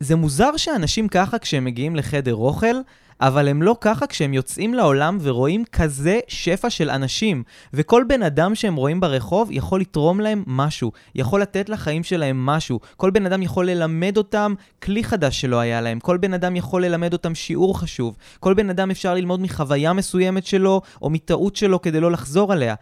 זה 0.00 0.16
מוזר 0.16 0.56
שאנשים 0.56 1.08
ככה 1.08 1.38
כשהם 1.38 1.64
מגיעים 1.64 1.96
לחדר 1.96 2.34
אוכל, 2.34 2.76
אבל 3.22 3.48
הם 3.48 3.62
לא 3.62 3.76
ככה 3.80 4.06
כשהם 4.06 4.34
יוצאים 4.34 4.74
לעולם 4.74 5.18
ורואים 5.20 5.64
כזה 5.72 6.20
שפע 6.28 6.70
של 6.70 6.90
אנשים. 6.90 7.42
וכל 7.74 8.04
בן 8.08 8.22
אדם 8.22 8.54
שהם 8.54 8.74
רואים 8.74 9.00
ברחוב 9.00 9.48
יכול 9.52 9.80
לתרום 9.80 10.20
להם 10.20 10.44
משהו, 10.46 10.92
יכול 11.14 11.42
לתת 11.42 11.68
לחיים 11.68 12.02
שלהם 12.02 12.46
משהו. 12.46 12.80
כל 12.96 13.10
בן 13.10 13.26
אדם 13.26 13.42
יכול 13.42 13.70
ללמד 13.70 14.16
אותם 14.16 14.54
כלי 14.82 15.04
חדש 15.04 15.40
שלא 15.40 15.56
היה 15.56 15.80
להם. 15.80 16.00
כל 16.00 16.16
בן 16.16 16.34
אדם 16.34 16.56
יכול 16.56 16.84
ללמד 16.84 17.12
אותם 17.12 17.34
שיעור 17.34 17.78
חשוב. 17.78 18.16
כל 18.40 18.54
בן 18.54 18.70
אדם 18.70 18.90
אפשר 18.90 19.14
ללמוד 19.14 19.40
מחוויה 19.40 19.92
מסוימת 19.92 20.46
שלו, 20.46 20.80
או 21.02 21.10
מטעות 21.10 21.56
שלו 21.56 21.82
כדי 21.82 22.00
לא 22.00 22.12
לחזור 22.12 22.52
עליה. 22.52 22.74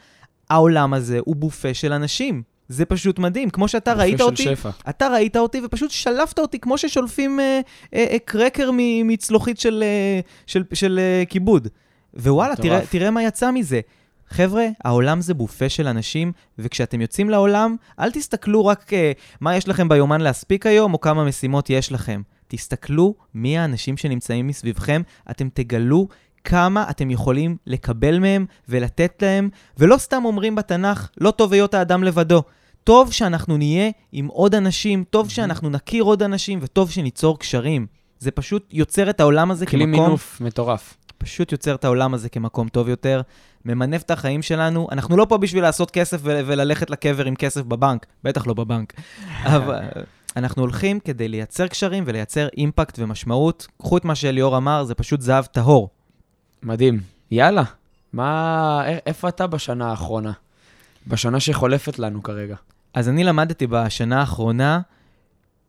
העולם 0.51 0.95
הזה 0.95 1.19
הוא 1.25 1.37
בופה 1.37 1.75
של 1.75 1.93
אנשים. 1.93 2.50
זה 2.71 2.85
פשוט 2.85 3.19
מדהים. 3.19 3.51
כמו 3.51 3.69
שאתה 3.69 3.93
ראית 3.93 4.21
אותי, 4.21 4.43
שפע. 4.43 4.71
אתה 4.89 5.09
ראית 5.09 5.37
אותי 5.37 5.61
ופשוט 5.65 5.91
שלפת 5.91 6.39
אותי 6.39 6.59
כמו 6.59 6.79
ששולפים 6.79 7.41
אה, 7.41 7.61
אה, 7.95 8.07
אה, 8.11 8.17
קרקר 8.25 8.71
מצלוחית 9.05 9.61
של, 9.61 9.83
אה, 9.87 10.21
של, 10.47 10.65
של 10.73 10.99
אה, 11.03 11.25
כיבוד. 11.29 11.69
ווואלה. 12.15 12.57
תראה, 12.57 12.87
תראה 12.91 13.11
מה 13.11 13.23
יצא 13.23 13.51
מזה. 13.51 13.81
חבר'ה, 14.29 14.67
העולם 14.85 15.21
זה 15.21 15.35
בופה 15.35 15.69
של 15.69 15.87
אנשים, 15.87 16.33
וכשאתם 16.59 17.01
יוצאים 17.01 17.31
לעולם, 17.31 17.77
אל 18.01 18.11
תסתכלו 18.11 18.67
רק 18.67 18.93
אה, 18.93 19.13
מה 19.41 19.57
יש 19.57 19.69
לכם 19.69 19.89
ביומן 19.89 20.21
להספיק 20.21 20.67
היום, 20.67 20.95
או 20.95 21.01
כמה 21.01 21.25
משימות 21.25 21.71
יש 21.71 21.93
לכם. 21.93 22.23
תסתכלו 22.49 23.15
מי 23.35 23.59
האנשים 23.59 23.97
שנמצאים 23.97 24.47
מסביבכם, 24.47 25.03
אתם 25.31 25.49
תגלו 25.55 26.09
כמה 26.45 26.91
אתם 26.91 27.11
יכולים 27.11 27.57
לקבל 27.67 28.19
מהם 28.19 28.47
ולתת 28.69 29.23
להם, 29.23 29.49
ולא 29.79 29.97
סתם 29.99 30.25
אומרים 30.25 30.55
בתנ"ך, 30.55 31.11
לא 31.21 31.31
טוב 31.31 31.53
היות 31.53 31.75
האדם 31.75 32.05
לבדו. 32.05 32.43
טוב 32.85 33.13
שאנחנו 33.13 33.57
נהיה 33.57 33.91
עם 34.13 34.27
עוד 34.27 34.55
אנשים, 34.55 35.05
טוב 35.11 35.31
שאנחנו 35.31 35.71
נכיר 35.71 36.03
עוד 36.03 36.23
אנשים, 36.23 36.59
וטוב 36.63 36.91
שניצור 36.91 37.39
קשרים. 37.39 37.87
זה 38.19 38.31
פשוט 38.31 38.69
יוצר 38.73 39.11
את 39.11 39.21
העולם 39.21 39.51
הזה 39.51 39.67
כלי 39.67 39.85
כמקום... 39.85 40.05
מינוף 40.05 40.41
מטורף. 40.41 40.97
פשוט 41.19 41.53
יוצר 41.53 41.75
את 41.75 41.85
העולם 41.85 42.15
הזה 42.15 42.29
כמקום 42.29 42.69
טוב 42.69 42.89
יותר, 42.89 43.21
ממנף 43.65 44.03
את 44.03 44.11
החיים 44.11 44.43
שלנו. 44.43 44.89
אנחנו 44.93 45.17
לא 45.17 45.27
פה 45.29 45.39
בשביל 45.39 45.63
לעשות 45.63 45.91
כסף 45.91 46.21
ול- 46.23 46.43
וללכת 46.47 46.91
לקבר 46.91 47.25
עם 47.25 47.37
כסף 47.37 47.63
בבנק, 47.63 48.07
בטח 48.25 48.47
לא 48.47 48.55
בבנק. 48.55 48.93
אבל 49.57 49.81
אנחנו 50.37 50.63
הולכים 50.63 51.01
כדי 51.01 51.29
לייצר 51.29 51.67
קשרים 51.67 52.05
ולייצר 52.07 52.49
אימפקט 52.57 52.99
ומשמעות. 52.99 53.67
קחו 53.79 53.97
את 53.97 54.05
מה 54.05 54.15
שאליאור 54.15 54.57
אמר, 54.57 54.85
זה 54.85 54.95
פשוט 54.95 55.21
זהב 55.21 55.45
טהור. 55.45 55.89
מדהים. 56.63 57.01
יאללה. 57.31 57.63
מה... 58.13 58.83
איפה 59.07 59.29
אתה 59.29 59.47
בשנה 59.47 59.91
האחרונה? 59.91 60.33
בשנה 61.07 61.41
שחולפת 61.41 61.99
לנו 61.99 62.23
כרגע. 62.23 62.57
אז 62.95 63.09
אני 63.09 63.25
למדתי 63.25 63.67
בשנה 63.67 64.21
האחרונה 64.21 64.81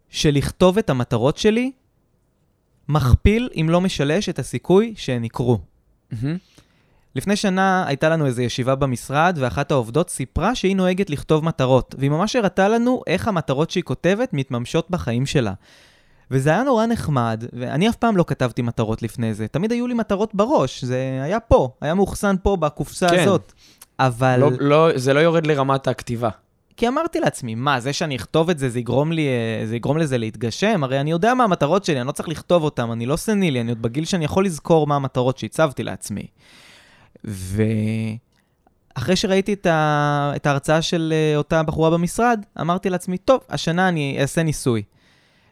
שלכתוב 0.09 0.77
את 0.77 0.89
המטרות 0.89 1.37
שלי 1.37 1.71
מכפיל, 2.89 3.49
אם 3.55 3.67
לא 3.69 3.81
משלש, 3.81 4.29
את 4.29 4.39
הסיכוי 4.39 4.93
שהן 4.97 5.23
יקרו. 5.23 5.59
מהמם. 6.11 6.37
לפני 7.15 7.35
שנה 7.35 7.87
הייתה 7.87 8.09
לנו 8.09 8.25
איזו 8.25 8.41
ישיבה 8.41 8.75
במשרד, 8.75 9.37
ואחת 9.41 9.71
העובדות 9.71 10.09
סיפרה 10.09 10.55
שהיא 10.55 10.75
נוהגת 10.75 11.09
לכתוב 11.09 11.45
מטרות, 11.45 11.95
והיא 11.97 12.11
ממש 12.11 12.35
הראתה 12.35 12.67
לנו 12.67 13.01
איך 13.07 13.27
המטרות 13.27 13.71
שהיא 13.71 13.83
כותבת 13.83 14.33
מתממשות 14.33 14.89
בחיים 14.89 15.25
שלה. 15.25 15.53
וזה 16.31 16.49
היה 16.49 16.63
נורא 16.63 16.85
נחמד, 16.85 17.43
ואני 17.53 17.89
אף 17.89 17.95
פעם 17.95 18.17
לא 18.17 18.23
כתבתי 18.27 18.61
מטרות 18.61 19.01
לפני 19.01 19.33
זה. 19.33 19.47
תמיד 19.47 19.71
היו 19.71 19.87
לי 19.87 19.93
מטרות 19.93 20.35
בראש, 20.35 20.83
זה 20.83 21.19
היה 21.23 21.39
פה, 21.39 21.69
היה 21.81 21.93
מאוחסן 21.93 22.35
פה 22.43 22.57
בקופסה 22.57 23.09
כן. 23.09 23.19
הזאת. 23.19 23.53
אבל... 24.05 24.39
לא, 24.39 24.51
לא, 24.59 24.89
זה 24.95 25.13
לא 25.13 25.19
יורד 25.19 25.47
לרמת 25.47 25.87
הכתיבה. 25.87 26.29
כי 26.77 26.87
אמרתי 26.87 27.19
לעצמי, 27.19 27.55
מה, 27.55 27.79
זה 27.79 27.93
שאני 27.93 28.15
אכתוב 28.15 28.49
את 28.49 28.59
זה, 28.59 28.69
זה 28.69 28.79
יגרום, 28.79 29.11
לי, 29.11 29.27
אה, 29.27 29.65
זה 29.65 29.75
יגרום 29.75 29.97
לזה 29.97 30.17
להתגשם? 30.17 30.83
הרי 30.83 30.99
אני 30.99 31.11
יודע 31.11 31.33
מה 31.33 31.43
המטרות 31.43 31.85
שלי, 31.85 31.99
אני 31.99 32.07
לא 32.07 32.11
צריך 32.11 32.29
לכתוב 32.29 32.63
אותן, 32.63 32.91
אני 32.91 33.05
לא 33.05 33.15
סנילי, 33.15 33.61
אני 33.61 33.69
עוד 33.69 33.81
בגיל 33.81 34.05
שאני 34.05 34.25
יכול 34.25 34.45
לזכור 34.45 34.87
מה 34.87 34.95
המטרות 34.95 35.37
שהצבתי 35.37 35.83
לעצמי. 35.83 36.27
ואחרי 37.23 39.15
שראיתי 39.15 39.53
את, 39.53 39.65
ה... 39.65 40.31
את 40.35 40.45
ההרצאה 40.45 40.81
של 40.81 41.13
אה, 41.15 41.37
אותה 41.37 41.63
בחורה 41.63 41.89
במשרד, 41.89 42.45
אמרתי 42.61 42.89
לעצמי, 42.89 43.17
טוב, 43.17 43.39
השנה 43.49 43.89
אני 43.89 44.17
אעשה 44.21 44.43
ניסוי. 44.43 44.83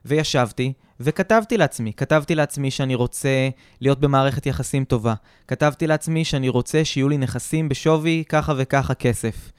וישבתי, 0.06 0.74
וכתבתי 1.00 1.58
לעצמי, 1.58 1.94
כתבתי 1.94 2.36
לעצמי 2.36 2.72
שאני 2.72 2.96
רוצה 2.96 3.50
להיות 3.82 4.00
במערכת 4.00 4.46
יחסים 4.46 4.86
טובה. 4.86 5.14
כתבתי 5.48 5.88
לעצמי 5.88 6.26
שאני 6.26 6.50
רוצה 6.50 6.86
שיהיו 6.86 7.10
לי 7.10 7.18
נכסים 7.18 7.70
בשווי 7.70 8.24
ככה 8.30 8.54
וככה 8.58 8.94
כסף. 8.94 9.52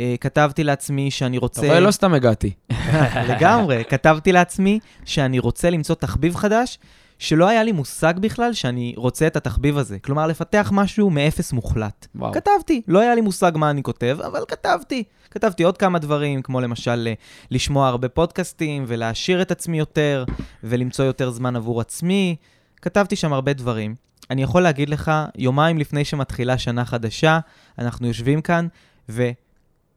אה, 0.00 0.14
כתבתי 0.20 0.64
לעצמי 0.64 1.10
שאני 1.10 1.36
אתה 1.36 1.44
רוצה... 1.44 1.66
רואה? 1.66 1.80
לא 1.80 1.90
סתם 1.90 2.14
הגעתי. 2.14 2.52
לגמרי. 3.30 3.82
כתבתי 3.88 4.32
לעצמי 4.32 4.78
שאני 5.04 5.38
רוצה 5.38 5.70
למצוא 5.70 5.94
תחביב 5.94 6.36
חדש, 6.36 6.78
שלא 7.18 7.48
היה 7.48 7.64
לי 7.64 7.72
מושג 7.72 8.14
בכלל 8.20 8.52
שאני 8.52 8.94
רוצה 8.96 9.26
את 9.26 9.36
התחביב 9.36 9.78
הזה. 9.78 9.98
כלומר, 9.98 10.26
לפתח 10.26 10.70
משהו 10.74 11.10
מאפס 11.10 11.52
מוחלט. 11.52 12.06
וואו. 12.14 12.32
כתבתי, 12.32 12.82
לא 12.88 12.98
היה 12.98 13.14
לי 13.14 13.20
מושג 13.20 13.52
מה 13.54 13.70
אני 13.70 13.82
כותב, 13.82 14.18
אבל 14.26 14.44
כתבתי. 14.48 15.04
כתבתי 15.30 15.62
עוד 15.62 15.78
כמה 15.78 15.98
דברים, 15.98 16.42
כמו 16.42 16.60
למשל 16.60 17.08
אה, 17.08 17.12
לשמוע 17.50 17.88
הרבה 17.88 18.08
פודקאסטים 18.08 18.84
ולהעשיר 18.86 19.42
את 19.42 19.50
עצמי 19.50 19.78
יותר, 19.78 20.24
ולמצוא 20.64 21.04
יותר 21.04 21.30
זמן 21.30 21.56
עבור 21.56 21.80
עצמי. 21.80 22.36
כתבתי 22.82 23.16
שם 23.16 23.32
הרבה 23.32 23.52
דברים. 23.52 23.94
אני 24.30 24.42
יכול 24.42 24.62
להגיד 24.62 24.88
לך, 24.88 25.12
יומיים 25.38 25.78
לפני 25.78 26.04
שמתחילה 26.04 26.58
שנה 26.58 26.84
חדשה, 26.84 27.38
אנחנו 27.78 28.06
יושבים 28.06 28.42
כאן, 28.42 28.66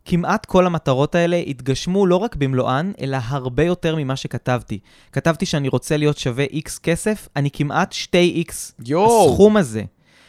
וכמעט 0.10 0.46
כל 0.46 0.66
המטרות 0.66 1.16
האלה 1.16 1.38
התגשמו 1.48 2.06
לא 2.06 2.16
רק 2.16 2.36
במלואן, 2.36 2.92
אלא 3.02 3.18
הרבה 3.24 3.64
יותר 3.64 3.96
ממה 3.96 4.16
שכתבתי. 4.16 4.80
כתבתי 5.12 5.46
שאני 5.46 5.68
רוצה 5.68 5.98
להיות 5.98 6.18
שווה 6.18 6.46
X 6.46 6.80
כסף, 6.84 7.28
אני 7.36 7.52
כמעט 7.52 7.94
2X 7.94 8.54
יואו! 8.86 9.32
הסכום 9.32 9.58
הזה. 9.58 9.84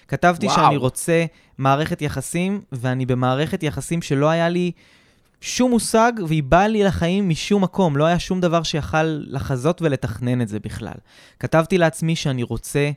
כתבתי 0.08 0.46
וואו. 0.46 0.56
שאני 0.56 0.76
רוצה 0.76 1.24
מערכת 1.58 2.02
יחסים, 2.02 2.60
ואני 2.72 3.06
במערכת 3.06 3.62
יחסים 3.62 4.02
שלא 4.02 4.28
היה 4.28 4.48
לי 4.48 4.72
שום 5.40 5.70
מושג, 5.70 6.12
והיא 6.28 6.42
באה 6.42 6.68
לי 6.68 6.82
לחיים 6.82 7.28
משום 7.28 7.62
מקום. 7.62 7.96
לא 7.96 8.04
היה 8.04 8.18
שום 8.18 8.40
דבר 8.40 8.62
שיכל 8.62 9.22
לחזות 9.26 9.82
ולתכנן 9.82 10.40
את 10.42 10.48
זה 10.48 10.58
בכלל. 10.58 10.98
כתבתי 11.38 11.78
לעצמי 11.78 12.16
שאני 12.16 12.42
רוצה 12.42 12.90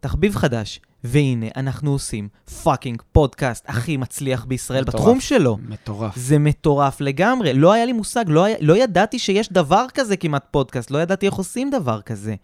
תחביב 0.00 0.36
חדש, 0.36 0.80
והנה, 1.04 1.46
אנחנו 1.56 1.92
עושים 1.92 2.28
fucking 2.62 3.02
פודקאסט 3.12 3.64
הכי 3.68 3.96
מצליח 3.96 4.44
בישראל 4.44 4.82
מטורף. 4.82 4.94
בתחום 4.94 5.20
שלו. 5.20 5.58
מטורף. 5.68 6.16
זה 6.16 6.38
מטורף 6.38 7.00
לגמרי. 7.00 7.52
לא 7.54 7.72
היה 7.72 7.84
לי 7.84 7.92
מושג, 7.92 8.24
לא, 8.28 8.44
היה, 8.44 8.56
לא 8.60 8.76
ידעתי 8.76 9.18
שיש 9.18 9.52
דבר 9.52 9.86
כזה 9.94 10.16
כמעט 10.16 10.46
פודקאסט, 10.50 10.90
לא 10.90 10.98
ידעתי 10.98 11.26
איך 11.26 11.34
עושים 11.34 11.70
דבר 11.70 12.00
כזה. 12.00 12.34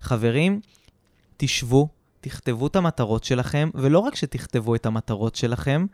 חברים, 0.00 0.60
תשבו, 1.36 1.88
תכתבו 2.20 2.66
את 2.66 2.76
המטרות 2.76 3.24
שלכם, 3.24 3.70
ולא 3.74 3.98
רק 3.98 4.14
שתכתבו 4.14 4.74
את 4.74 4.86
המטרות 4.86 5.34
שלכם, 5.34 5.86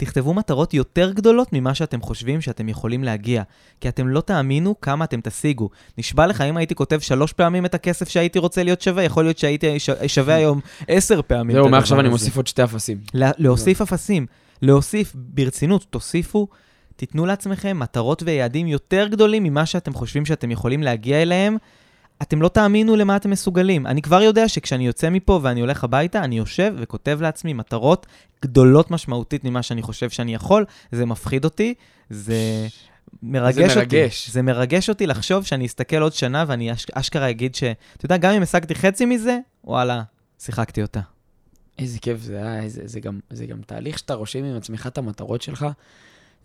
תכתבו 0.00 0.34
מטרות 0.34 0.74
יותר 0.74 1.12
גדולות 1.12 1.48
ממה 1.52 1.74
שאתם 1.74 2.00
חושבים 2.00 2.40
שאתם 2.40 2.68
יכולים 2.68 3.04
להגיע. 3.04 3.42
כי 3.80 3.88
אתם 3.88 4.08
לא 4.08 4.20
תאמינו 4.20 4.80
כמה 4.80 5.04
אתם 5.04 5.20
תשיגו. 5.22 5.68
נשבע 5.98 6.26
לך, 6.26 6.40
אם 6.40 6.56
הייתי 6.56 6.74
כותב 6.74 6.98
שלוש 6.98 7.32
פעמים 7.32 7.66
את 7.66 7.74
הכסף 7.74 8.08
שהייתי 8.08 8.38
רוצה 8.38 8.62
להיות 8.62 8.80
שווה, 8.80 9.02
יכול 9.02 9.24
להיות 9.24 9.38
שהייתי 9.38 9.76
שווה 10.06 10.34
היום 10.40 10.60
עשר 10.88 11.20
פעמים 11.22 11.56
זהו, 11.56 11.68
מעכשיו 11.68 12.00
אני. 12.00 12.08
מוסיף 12.08 12.36
עוד 12.36 12.46
שתי 12.46 12.64
אפסים. 12.64 12.98
לה- 13.14 13.30
להוסיף 13.38 13.80
אפסים, 13.80 14.26
להוסיף 14.62 15.12
ברצינות, 15.14 15.86
תוסיפו, 15.90 16.48
תיתנו 16.96 17.26
לעצמכם 17.26 17.78
מטרות 17.78 18.22
ויעדים 18.26 18.66
יותר 18.66 19.06
גדולים 19.10 19.42
ממה 19.44 19.66
שאתם 19.66 19.94
חושבים 19.94 20.24
שאתם 20.26 20.50
יכולים 20.50 20.82
להגיע 20.82 21.22
אליהם. 21.22 21.56
אתם 22.22 22.42
לא 22.42 22.48
תאמינו 22.48 22.96
למה 22.96 23.16
אתם 23.16 23.30
מסוגלים. 23.30 23.86
אני 23.86 24.02
כבר 24.02 24.22
יודע 24.22 24.48
שכשאני 24.48 24.86
יוצא 24.86 25.10
מפה 25.10 25.40
ואני 25.42 25.60
הולך 25.60 25.84
הביתה, 25.84 26.24
אני 26.24 26.38
יושב 26.38 26.74
וכותב 26.78 27.18
לעצמי 27.22 27.52
מטרות 27.52 28.06
גדולות 28.42 28.90
משמעותית 28.90 29.44
ממה 29.44 29.62
שאני 29.62 29.82
חושב 29.82 30.10
שאני 30.10 30.34
יכול. 30.34 30.64
זה 30.92 31.06
מפחיד 31.06 31.44
אותי, 31.44 31.74
זה 32.10 32.66
מרגש 33.22 33.54
זה 33.56 33.80
אותי. 33.80 33.96
מרגש. 33.96 34.30
זה 34.30 34.42
מרגש 34.42 34.88
אותי 34.88 35.06
לחשוב 35.06 35.44
שאני 35.46 35.66
אסתכל 35.66 36.02
עוד 36.02 36.12
שנה 36.12 36.44
ואני 36.48 36.72
אש- 36.72 36.86
אשכרה 36.92 37.30
אגיד 37.30 37.54
ש... 37.54 37.62
אתה 37.96 38.04
יודע, 38.06 38.16
גם 38.16 38.32
אם 38.32 38.42
השגתי 38.42 38.74
חצי 38.74 39.04
מזה, 39.04 39.38
וואלה, 39.64 40.02
שיחקתי 40.38 40.82
אותה. 40.82 41.00
איזה 41.78 41.98
כיף 41.98 42.20
זה 42.20 42.36
היה, 42.36 42.62
איזה, 42.62 42.82
זה, 42.84 43.00
גם, 43.00 43.20
זה 43.30 43.46
גם 43.46 43.60
תהליך 43.66 43.98
שאתה 43.98 44.14
רושם 44.14 44.44
עם 44.44 44.56
עצמך 44.56 44.86
את 44.86 44.98
המטרות 44.98 45.42
שלך. 45.42 45.66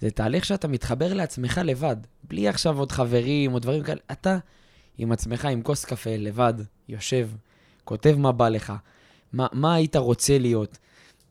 זה 0.02 0.12
תהליך 0.12 0.46
שאתה 0.46 0.68
מתחבר 0.68 1.14
לעצמך 1.14 1.62
לבד, 1.64 1.96
בלי 2.24 2.48
עכשיו 2.48 2.80
עוד 2.80 2.92
חברים 2.92 3.54
או 3.54 3.60
דברים 3.60 3.84
כאלה. 3.84 4.00
אתה 4.12 4.38
עם 4.98 5.12
עצמך, 5.12 5.46
עם 5.46 5.62
כוס 5.62 5.86
קפה, 5.86 6.16
לבד, 6.18 6.54
יושב, 6.90 7.30
כותב 7.84 8.16
מה 8.18 8.32
בא 8.32 8.50
לך, 8.50 8.74
מה, 9.34 9.48
מה 9.52 9.74
היית 9.74 9.96
רוצה 9.96 10.38
להיות. 10.38 10.78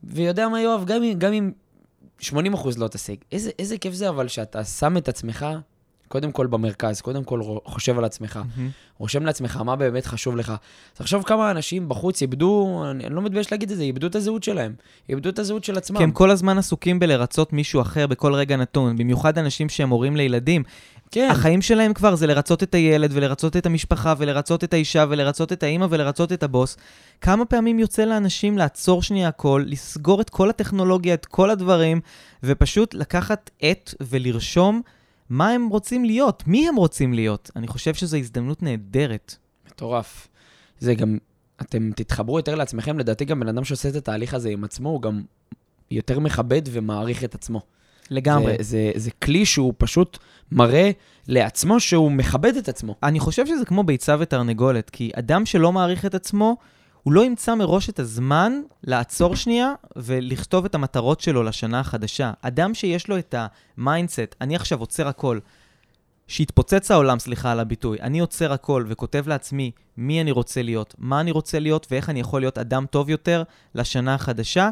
ויודע 0.05 0.49
מה, 0.49 0.61
יואב, 0.61 0.85
גם, 0.85 1.03
גם 1.19 1.33
אם 1.33 1.53
80% 2.21 2.33
לא 2.77 2.89
תשיג, 2.89 3.19
איזה, 3.33 3.51
איזה 3.59 3.79
כיף 3.79 3.95
זה 3.95 4.09
אבל 4.09 4.29
שאתה 4.29 4.65
שם 4.65 4.97
את 4.97 5.09
עצמך 5.09 5.47
קודם 6.13 6.33
כל 6.33 6.47
במרכז, 6.47 7.01
קודם 7.01 7.25
כל 7.25 7.41
חושב 7.65 7.99
על 7.99 8.05
עצמך. 8.05 8.41
מהמם. 8.57 8.71
רושם 8.99 9.27
לעצמך 9.27 9.57
מה 9.57 9.77
באמת 9.77 10.07
חשוב 10.07 10.37
לך. 10.37 10.53
תחשוב 10.95 11.23
כמה 11.23 11.51
אנשים 11.51 11.89
בחוץ 11.89 12.23
איבדו, 12.23 12.85
אני, 12.91 13.07
אני 13.07 13.15
לא 13.15 13.23
מתבייש 13.23 13.53
להגיד 13.53 13.71
את 13.71 13.77
זה, 13.77 13.83
איבדו 13.83 14.07
את 14.07 14.15
הזהות 14.15 14.43
שלהם. 14.43 14.75
איבדו 15.09 15.29
את 15.29 15.39
הזהות 15.39 15.65
של 15.65 15.77
עצמם. 15.77 15.97
כי 15.97 16.05
הם 16.05 16.11
כל 16.11 16.31
הזמן 16.31 16.59
עסוקים 16.59 16.99
בלרצות 16.99 17.53
מישהו 17.53 17.81
אחר 17.81 18.07
בכל 18.07 18.35
רגע 18.35 18.57
נתון, 18.57 18.97
במיוחד 18.97 19.39
אנשים 19.39 19.69
שהם 19.69 19.91
הורים 19.91 20.17
לילדים. 20.17 20.63
כן. 21.13 21.29
החיים 21.31 21.63
שלהם 21.63 21.95
כבר 21.95 22.15
זה 22.15 22.27
לרצות 22.27 22.63
את 22.63 22.75
הילד, 22.75 23.11
ולרצות 23.15 23.57
את 23.57 23.67
המשפחה, 23.67 24.15
ולרצות 24.19 24.65
את 24.65 24.73
האישה, 24.73 25.05
ולרצות 25.09 25.53
את 25.53 25.63
האימא, 25.63 25.87
ולרצות 25.91 26.33
את 26.33 26.43
הבוס. 26.43 26.77
כמה 27.21 27.45
פעמים 27.45 27.79
יוצא 27.79 28.05
לאנשים 28.05 28.59
לעצור 28.59 29.03
שנייה 29.03 29.29
הכל, 29.29 29.65
לסגור 29.67 30.21
את 30.21 30.31
כל 30.31 30.51
הטכנולוגיה, 30.51 31.15
את 31.15 31.27
כל 31.27 31.51
הדברים, 31.51 32.01
ופשוט 32.43 32.95
לקחת 32.95 33.51
עט 33.63 33.95
ולרשום 34.01 34.83
מה 35.31 35.51
הם 35.51 35.69
רוצים 35.69 36.05
להיות, 36.05 36.43
מי 36.47 36.69
הם 36.69 36.77
רוצים 36.77 37.13
להיות. 37.15 37.51
אני 37.57 37.69
חושב 37.69 37.95
שזו 37.95 38.17
הזדמנות 38.17 38.63
נהדרת. 38.63 39.37
מטורף. 39.67 40.29
זה 40.79 40.95
גם, 40.95 41.19
אתם 41.61 41.91
תתחברו 41.97 42.39
יותר 42.39 42.55
לעצמכם, 42.55 42.99
לדעתי 42.99 43.25
גם 43.25 43.41
בן 43.41 43.49
אדם 43.49 43.65
שעושה 43.65 43.89
את 43.89 43.95
התהליך 43.95 44.35
הזה 44.35 44.49
עם 44.49 44.65
עצמו, 44.65 44.89
הוא 44.89 45.03
גם 45.03 45.23
יותר 45.91 46.19
מכבד 46.19 46.63
ומעריך 46.67 47.25
את 47.25 47.35
עצמו. 47.35 47.61
לגמרי. 48.13 48.57
זה, 48.59 48.63
זה, 48.63 48.91
זה 48.95 49.11
כלי 49.11 49.47
שהוא 49.47 49.75
פשוט 49.79 50.19
מראה 50.53 50.91
לעצמו 51.29 51.81
שהוא 51.81 52.13
מכבד 52.13 52.57
את 52.57 52.69
עצמו. 52.69 52.95
אני 53.03 53.21
חושב 53.21 53.47
שזה 53.47 53.65
כמו 53.65 53.83
ביצה 53.83 54.17
ותרנגולת, 54.19 54.91
כי 54.91 55.11
אדם 55.15 55.47
שלא 55.47 55.73
מעריך 55.73 56.07
את 56.07 56.15
עצמו, 56.15 56.57
הוא 57.03 57.13
לא 57.13 57.25
ימצא 57.25 57.55
מראש 57.55 57.89
את 57.89 57.99
הזמן 57.99 58.53
לעצור 58.85 59.37
שנייה 59.37 59.73
ולכתוב 59.97 60.65
את 60.65 60.75
המטרות 60.75 61.21
שלו 61.21 61.43
לשנה 61.43 61.81
החדשה. 61.81 62.33
אדם 62.43 62.75
שיש 62.75 63.09
לו 63.09 63.19
את 63.19 63.35
ה 63.79 63.85
mindset, 63.85 64.37
אני 64.41 64.57
עכשיו 64.57 64.81
עוצר 64.81 65.09
הכל, 65.09 65.39
שהתפוצץ 66.27 66.91
העולם, 66.91 67.19
סליחה 67.19 67.53
על 67.53 67.61
הביטוי, 67.61 67.99
אני 68.01 68.21
עוצר 68.21 68.53
הכל 68.53 68.85
וכותב 68.89 69.29
לעצמי 69.29 69.71
מי 69.97 70.21
אני 70.21 70.31
רוצה 70.31 70.63
להיות, 70.63 70.95
מה 70.99 71.21
אני 71.21 71.31
רוצה 71.31 71.59
להיות 71.59 71.87
ואיך 71.91 72.11
אני 72.11 72.21
יכול 72.21 72.41
להיות 72.41 72.59
אדם 72.59 72.87
טוב 72.91 73.11
יותר 73.11 73.43
לשנה 73.75 74.15
החדשה, 74.15 74.71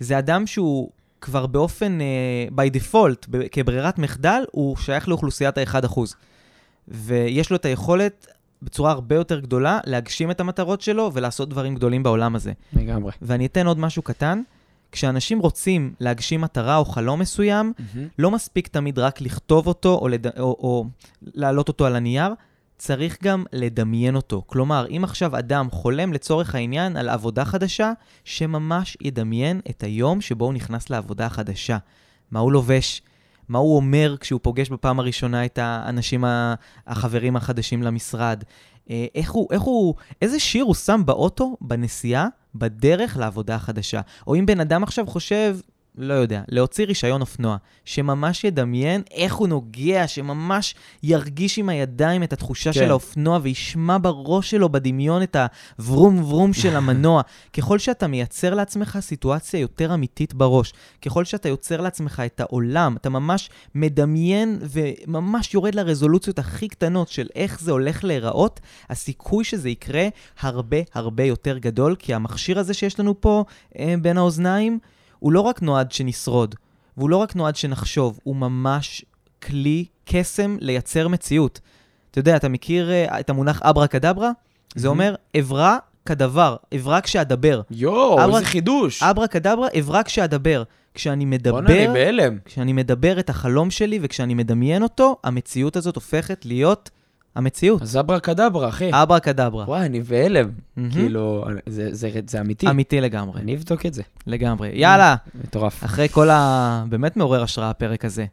זה 0.00 0.18
אדם 0.18 0.46
שהוא 0.46 0.90
כבר 1.20 1.46
באופן, 1.46 1.98
uh, 1.98 2.54
by 2.54 2.76
default, 2.76 3.36
כברירת 3.52 3.98
מחדל, 3.98 4.44
הוא 4.52 4.76
שייך 4.76 5.08
לאוכלוסיית 5.08 5.58
ה-1%. 5.58 6.00
ויש 6.88 7.50
לו 7.50 7.56
את 7.56 7.64
היכולת 7.64 8.26
בצורה 8.62 8.90
הרבה 8.90 9.14
יותר 9.14 9.40
גדולה 9.40 9.80
להגשים 9.84 10.30
את 10.30 10.40
המטרות 10.40 10.80
שלו 10.80 11.10
ולעשות 11.14 11.48
דברים 11.48 11.74
גדולים 11.74 12.02
בעולם 12.02 12.36
הזה. 12.36 12.52
לגמרי. 12.72 13.12
ואני 13.22 13.46
אתן 13.46 13.66
עוד 13.66 13.78
משהו 13.78 14.02
קטן. 14.02 14.42
כשאנשים 14.92 15.38
רוצים 15.38 15.94
להגשים 16.00 16.40
מטרה 16.40 16.76
או 16.76 16.84
חלום 16.84 17.20
מסוים, 17.20 17.72
לא 18.18 18.30
מספיק 18.30 18.68
תמיד 18.68 18.98
רק 18.98 19.20
לכתוב 19.20 19.66
אותו 19.66 19.94
או, 19.94 20.08
לד... 20.08 20.26
או, 20.26 20.42
או 20.42 20.86
להעלות 21.22 21.68
אותו 21.68 21.86
על 21.86 21.96
הנייר, 21.96 22.32
צריך 22.78 23.18
גם 23.22 23.44
לדמיין 23.52 24.16
אותו. 24.16 24.42
כלומר, 24.46 24.86
אם 24.96 25.04
עכשיו 25.04 25.38
אדם 25.38 25.70
חולם 25.70 26.12
לצורך 26.12 26.54
העניין 26.54 26.96
על 26.96 27.08
עבודה 27.08 27.44
חדשה, 27.44 27.92
שממש 28.24 28.96
ידמיין 29.00 29.60
את 29.70 29.82
היום 29.82 30.20
שבו 30.20 30.44
הוא 30.44 30.54
נכנס 30.54 30.90
לעבודה 30.90 31.26
החדשה. 31.26 31.78
מה 32.30 32.40
הוא 32.40 32.52
לובש, 32.52 33.02
מה 33.48 33.58
הוא 33.58 33.76
אומר 33.76 34.16
כשהוא 34.20 34.40
פוגש 34.42 34.68
בפעם 34.68 35.00
הראשונה 35.00 35.44
את 35.44 35.58
האנשים, 35.62 36.24
החברים 36.86 37.36
החדשים 37.36 37.82
למשרד, 37.82 38.44
אה, 38.90 39.06
איך 39.14 39.30
הוא, 39.30 39.48
איך 39.50 39.62
הוא, 39.62 39.94
איזה 40.22 40.38
שיר 40.38 40.64
הוא 40.64 40.74
שם 40.74 41.02
באוטו, 41.04 41.56
בנסיעה, 41.60 42.28
בדרך 42.54 43.16
לעבודה 43.16 43.54
החדשה. 43.54 44.00
או 44.26 44.34
אם 44.34 44.46
בן 44.46 44.60
אדם 44.60 44.82
עכשיו 44.82 45.06
חושב, 45.06 45.56
לא 45.96 46.14
יודע, 46.14 46.42
להוציא 46.48 46.86
רישיון 46.86 47.20
אופנוע, 47.20 47.56
שממש 47.84 48.44
ידמיין 48.44 49.02
איך 49.10 49.34
הוא 49.34 49.48
נוגע, 49.48 50.06
שממש 50.06 50.74
ירגיש 51.02 51.58
עם 51.58 51.68
הידיים 51.68 52.22
את 52.22 52.32
התחושה 52.32 52.72
כן. 52.72 52.80
של 52.80 52.90
האופנוע 52.90 53.38
וישמע 53.42 53.96
בראש 54.02 54.50
שלו 54.50 54.68
בדמיון 54.68 55.22
את 55.22 55.36
הוורום 55.78 56.24
ורום 56.24 56.52
של 56.52 56.76
המנוע. 56.86 57.22
ככל 57.52 57.78
שאתה 57.78 58.06
מייצר 58.06 58.54
לעצמך 58.54 58.98
סיטואציה 59.00 59.60
יותר 59.60 59.94
אמיתית 59.94 60.34
בראש, 60.34 60.72
ככל 61.02 61.24
שאתה 61.24 61.48
יוצר 61.48 61.80
לעצמך 61.80 62.22
את 62.26 62.40
העולם, 62.40 62.96
אתה 62.96 63.10
ממש 63.10 63.50
מדמיין 63.74 64.58
וממש 64.60 65.54
יורד 65.54 65.74
לרזולוציות 65.74 66.38
הכי 66.38 66.68
קטנות 66.68 67.08
של 67.08 67.26
איך 67.34 67.60
זה 67.60 67.72
הולך 67.72 68.04
להיראות, 68.04 68.60
הסיכוי 68.90 69.44
שזה 69.44 69.68
יקרה 69.68 70.08
הרבה 70.40 70.76
הרבה 70.94 71.24
יותר 71.24 71.58
גדול, 71.58 71.96
כי 71.98 72.14
המכשיר 72.14 72.58
הזה 72.58 72.74
שיש 72.74 73.00
לנו 73.00 73.20
פה 73.20 73.44
אה, 73.78 73.94
בין 74.02 74.18
האוזניים, 74.18 74.78
הוא 75.18 75.32
לא 75.32 75.40
רק 75.40 75.62
נועד 75.62 75.92
שנשרוד, 75.92 76.54
והוא 76.96 77.10
לא 77.10 77.16
רק 77.16 77.36
נועד 77.36 77.56
שנחשוב, 77.56 78.18
הוא 78.22 78.36
ממש 78.36 79.04
כלי 79.42 79.84
קסם 80.04 80.56
לייצר 80.60 81.08
מציאות. 81.08 81.60
אתה 82.10 82.18
יודע, 82.18 82.36
אתה 82.36 82.48
מכיר 82.48 82.90
אה, 82.90 83.20
את 83.20 83.30
המונח 83.30 83.62
אברה 83.62 83.86
קדברה? 83.86 84.30
זה 84.74 84.88
אומר, 84.88 85.14
אברא 85.38 85.76
כדבר, 86.06 86.56
אברא 86.76 87.00
כשאדבר. 87.00 87.60
יואו, 87.70 88.24
אברה- 88.24 88.38
איזה 88.38 88.50
חידוש. 88.50 89.02
אברה 89.02 89.26
קדברה, 89.26 89.68
אברא 89.78 90.02
כשאדבר. 90.02 90.62
כשאני 90.94 91.24
בוא'נה, 91.26 91.58
אני 91.68 91.76
מדבר, 91.84 91.92
בהלם. 91.92 92.38
כשאני 92.44 92.72
מדבר 92.72 93.18
את 93.18 93.30
החלום 93.30 93.70
שלי 93.70 93.98
וכשאני 94.02 94.34
מדמיין 94.34 94.82
אותו, 94.82 95.16
המציאות 95.24 95.76
הזאת 95.76 95.94
הופכת 95.94 96.46
להיות 96.46 96.90
המציאות. 97.36 97.82
אז 97.82 97.96
אברה 98.00 98.20
קדברה, 98.20 98.68
אחי. 98.68 98.90
אברה 98.92 99.20
קדברה. 99.20 99.64
וואי, 99.64 99.86
אני 99.86 100.00
בהלם. 100.00 100.48
כאילו, 100.92 101.44
זה- 101.66 101.94
זה 101.94 102.10
זה 102.28 102.40
אמיתי. 102.40 102.70
אמיתי 102.70 103.00
לגמרי, 103.00 103.40
אני 103.40 103.54
אבדוק 103.56 103.86
את 103.86 103.94
זה. 103.94 104.02
לגמרי. 104.26 104.70
יאללה, 104.74 105.16
מטורף. 105.44 105.84
אחרי 105.84 106.08
כל 106.08 106.30
ה... 106.30 106.84
באמת 106.88 107.16
מעורר 107.16 107.42
השראה 107.42 107.70
הפרק 107.70 108.04
הזה. 108.04 108.26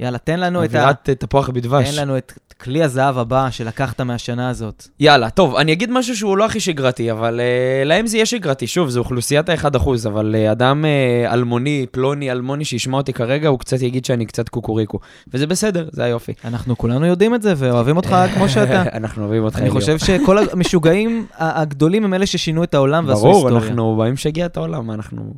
יאללה, 0.00 0.18
תן 0.18 0.40
לנו 0.40 0.64
את 0.64 0.74
ה... 0.74 0.78
אווירת 0.78 1.08
אה, 1.08 1.14
תפוח 1.14 1.50
בדבש. 1.50 1.90
תן 1.90 2.00
לנו 2.02 2.16
את 2.16 2.32
כלי 2.60 2.82
הזהב 2.82 3.18
הבא 3.18 3.50
שלקחת 3.50 4.00
מהשנה 4.00 4.48
הזאת. 4.48 4.88
יאללה, 5.00 5.30
טוב, 5.30 5.56
אני 5.56 5.72
אגיד 5.72 5.90
משהו 5.92 6.16
שהוא 6.16 6.36
לא 6.36 6.44
הכי 6.44 6.60
שגרתי, 6.60 7.12
אבל 7.12 7.40
uh, 7.40 7.84
להם 7.84 8.06
זה 8.06 8.16
יהיה 8.16 8.26
שגרתי. 8.26 8.66
שוב, 8.66 8.88
זו 8.88 9.00
אוכלוסיית 9.00 9.48
ה-1%, 9.48 9.88
אבל 10.06 10.34
uh, 10.34 10.52
אדם 10.52 10.84
uh, 10.84 11.32
אלמוני, 11.32 11.86
פלוני, 11.90 12.30
אלמוני 12.30 12.64
שישמע 12.64 12.96
אותי 12.96 13.12
כרגע, 13.12 13.48
הוא 13.48 13.58
קצת 13.58 13.82
יגיד 13.82 14.04
שאני 14.04 14.26
קצת 14.26 14.48
קוקוריקו. 14.48 14.98
וזה 15.34 15.46
בסדר, 15.46 15.88
זה 15.92 16.04
היופי. 16.04 16.32
אנחנו 16.44 16.78
כולנו 16.78 17.06
יודעים 17.06 17.34
את 17.34 17.42
זה 17.42 17.54
ואוהבים 17.56 17.96
אותך 17.96 18.16
כמו 18.34 18.48
שאתה. 18.48 18.82
אנחנו 18.92 19.22
אוהבים 19.22 19.44
אותך, 19.44 19.58
אני. 19.58 19.70
חושב 19.70 19.98
שכל 19.98 20.38
המשוגעים 20.52 21.26
הגדולים 21.38 22.04
הם 22.04 22.14
אלה 22.14 22.26
ששינו 22.26 22.64
את 22.64 22.74
העולם 22.74 23.08
ועשו 23.08 23.20
ברור, 23.20 23.34
היסטוריה. 23.34 23.58
אנחנו 23.58 23.96
באים 23.96 24.12
לשגע 24.12 24.46
את 24.46 24.56
העולם, 24.56 24.90
אנחנו... 24.90 25.34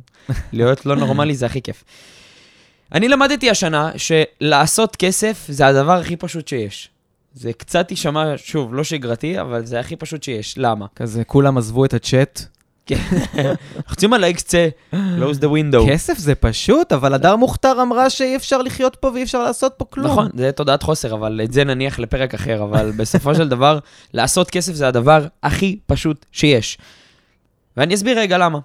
להיות 0.53 0.85
לא 0.85 0.95
נורמלי 0.95 1.35
זה 1.35 1.45
הכי 1.45 1.61
כיף. 1.61 1.83
אני 2.93 3.07
למדתי 3.07 3.49
השנה 3.49 3.91
שלעשות 3.97 4.95
כסף 4.95 5.45
זה 5.49 5.67
הדבר 5.67 5.99
הכי 5.99 6.15
פשוט 6.15 6.47
שיש. 6.47 6.89
זה 7.33 7.53
קצת 7.53 7.91
יישמע, 7.91 8.33
שוב, 8.37 8.73
לא 8.73 8.83
שגרתי, 8.83 9.41
אבל 9.41 9.65
זה 9.65 9.79
הכי 9.79 9.95
פשוט 9.95 10.23
שיש. 10.23 10.57
למה? 10.57 10.85
כזה, 10.95 11.23
כולם 11.23 11.57
עזבו 11.57 11.85
את 11.85 11.93
הצ'אט. 11.93 12.41
לוחצים 13.75 14.13
על 14.13 14.23
ה-XC, 14.23 14.53
close 14.93 15.39
the 15.41 15.45
window. 15.45 15.89
כסף 15.89 16.17
זה 16.17 16.35
פשוט, 16.35 16.91
אבל 16.91 17.13
הדר 17.13 17.35
מוכתר 17.35 17.81
אמרה 17.81 18.09
שאי 18.09 18.35
אפשר 18.35 18.61
לחיות 18.61 18.95
פה 18.95 19.07
ואי 19.07 19.23
אפשר 19.23 19.43
לעשות 19.43 19.73
פה 19.77 19.85
כלום. 19.85 20.07
נכון, 20.07 20.29
זה 20.33 20.51
תודעת 20.51 20.83
חוסר, 20.83 21.13
אבל 21.13 21.41
את 21.43 21.53
זה 21.53 21.63
נניח 21.63 21.99
לפרק 21.99 22.33
אחר, 22.33 22.63
אבל 22.63 22.91
בסופו 22.91 23.35
של 23.35 23.49
דבר, 23.49 23.79
לעשות 24.13 24.49
כסף 24.49 24.73
זה 24.73 24.87
הדבר 24.87 25.25
הכי 25.43 25.79
פשוט 25.85 26.25
שיש. 26.31 26.77
ואני 27.77 27.95
אסביר 27.95 28.19
רגע 28.19 28.37
למה. 28.37 28.59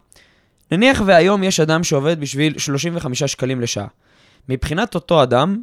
נניח 0.72 1.02
והיום 1.06 1.42
יש 1.42 1.60
אדם 1.60 1.84
שעובד 1.84 2.20
בשביל 2.20 2.58
35 2.58 3.22
שקלים 3.22 3.60
לשעה. 3.60 3.86
מבחינת 4.48 4.94
אותו 4.94 5.22
אדם, 5.22 5.62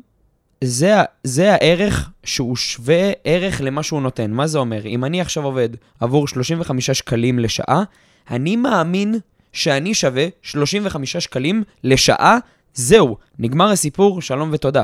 זה, 0.64 0.94
זה 1.24 1.54
הערך 1.54 2.10
שהוא 2.24 2.56
שווה 2.56 3.12
ערך 3.24 3.62
למה 3.62 3.84
שהוא 3.84 4.02
נותן. 4.02 4.32
מה 4.32 4.48
זה 4.48 4.58
אומר? 4.58 4.86
אם 4.86 5.06
אני 5.06 5.22
עכשיו 5.22 5.44
עובד 5.44 5.70
עבור 6.00 6.28
35 6.28 6.92
שקלים 6.92 7.40
לשעה, 7.40 7.84
אני 8.30 8.56
מאמין 8.56 9.16
שאני 9.54 9.94
שווה 9.94 10.28
35 10.42 11.18
שקלים 11.18 11.64
לשעה, 11.84 12.38
זהו, 12.74 13.18
נגמר 13.40 13.70
הסיפור, 13.70 14.22
שלום 14.22 14.50
ותודה. 14.54 14.84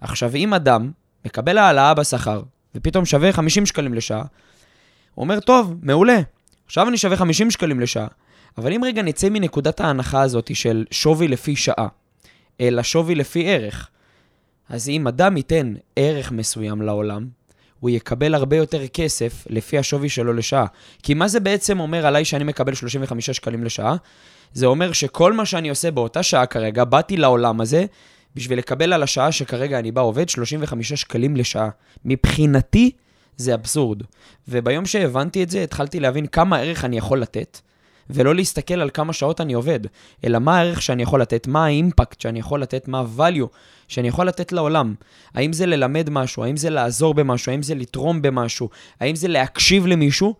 עכשיו, 0.00 0.34
אם 0.34 0.54
אדם 0.54 0.90
מקבל 1.24 1.58
העלאה 1.58 1.94
בשכר, 1.94 2.42
ופתאום 2.74 3.04
שווה 3.04 3.32
50 3.32 3.66
שקלים 3.66 3.94
לשעה, 3.94 4.22
הוא 5.14 5.22
אומר, 5.22 5.40
טוב, 5.40 5.74
מעולה, 5.82 6.18
עכשיו 6.66 6.88
אני 6.88 6.96
שווה 6.96 7.16
50 7.16 7.50
שקלים 7.50 7.80
לשעה. 7.80 8.06
אבל 8.58 8.72
אם 8.72 8.84
רגע 8.84 9.02
נצא 9.02 9.28
מנקודת 9.28 9.80
ההנחה 9.80 10.22
הזאת 10.22 10.56
של 10.56 10.84
שווי 10.90 11.28
לפי 11.28 11.56
שעה, 11.56 11.88
אלא 12.60 12.82
שווי 12.82 13.14
לפי 13.14 13.50
ערך, 13.50 13.88
אז 14.68 14.88
אם 14.88 15.06
אדם 15.06 15.36
ייתן 15.36 15.74
ערך 15.96 16.32
מסוים 16.32 16.82
לעולם, 16.82 17.28
הוא 17.80 17.90
יקבל 17.90 18.34
הרבה 18.34 18.56
יותר 18.56 18.86
כסף 18.86 19.46
לפי 19.50 19.78
השווי 19.78 20.08
שלו 20.08 20.32
לשעה. 20.32 20.66
כי 21.02 21.14
מה 21.14 21.28
זה 21.28 21.40
בעצם 21.40 21.80
אומר 21.80 22.06
עליי 22.06 22.24
שאני 22.24 22.44
מקבל 22.44 22.74
35 22.74 23.30
שקלים 23.30 23.64
לשעה? 23.64 23.96
זה 24.52 24.66
אומר 24.66 24.92
שכל 24.92 25.32
מה 25.32 25.46
שאני 25.46 25.68
עושה 25.68 25.90
באותה 25.90 26.22
שעה 26.22 26.46
כרגע, 26.46 26.84
באתי 26.84 27.16
לעולם 27.16 27.60
הזה 27.60 27.84
בשביל 28.34 28.58
לקבל 28.58 28.92
על 28.92 29.02
השעה 29.02 29.32
שכרגע 29.32 29.78
אני 29.78 29.92
בא 29.92 30.00
עובד 30.00 30.28
35 30.28 30.92
שקלים 30.92 31.36
לשעה. 31.36 31.68
מבחינתי 32.04 32.90
זה 33.36 33.54
אבסורד. 33.54 34.02
וביום 34.48 34.86
שהבנתי 34.86 35.42
את 35.42 35.50
זה, 35.50 35.62
התחלתי 35.62 36.00
להבין 36.00 36.26
כמה 36.26 36.58
ערך 36.58 36.84
אני 36.84 36.98
יכול 36.98 37.20
לתת, 37.20 37.60
ולא 38.10 38.34
להסתכל 38.34 38.74
על 38.74 38.90
כמה 38.94 39.12
שעות 39.12 39.40
אני 39.40 39.52
עובד, 39.52 39.80
אלא 40.24 40.38
מה 40.38 40.58
הערך 40.58 40.82
שאני 40.82 41.02
יכול 41.02 41.22
לתת, 41.22 41.46
מה 41.46 41.64
האימפקט 41.64 42.20
שאני 42.20 42.38
יכול 42.38 42.62
לתת, 42.62 42.88
מה 42.88 43.00
ה-value 43.00 43.46
שאני 43.88 44.08
יכול 44.08 44.28
לתת 44.28 44.52
לעולם. 44.52 44.94
האם 45.34 45.52
זה 45.52 45.66
ללמד 45.66 46.10
משהו, 46.10 46.44
האם 46.44 46.56
זה 46.56 46.70
לעזור 46.70 47.14
במשהו, 47.14 47.52
האם 47.52 47.62
זה 47.62 47.74
לתרום 47.74 48.22
במשהו, 48.22 48.68
האם 49.00 49.16
זה 49.16 49.28
להקשיב 49.28 49.86
למישהו, 49.86 50.34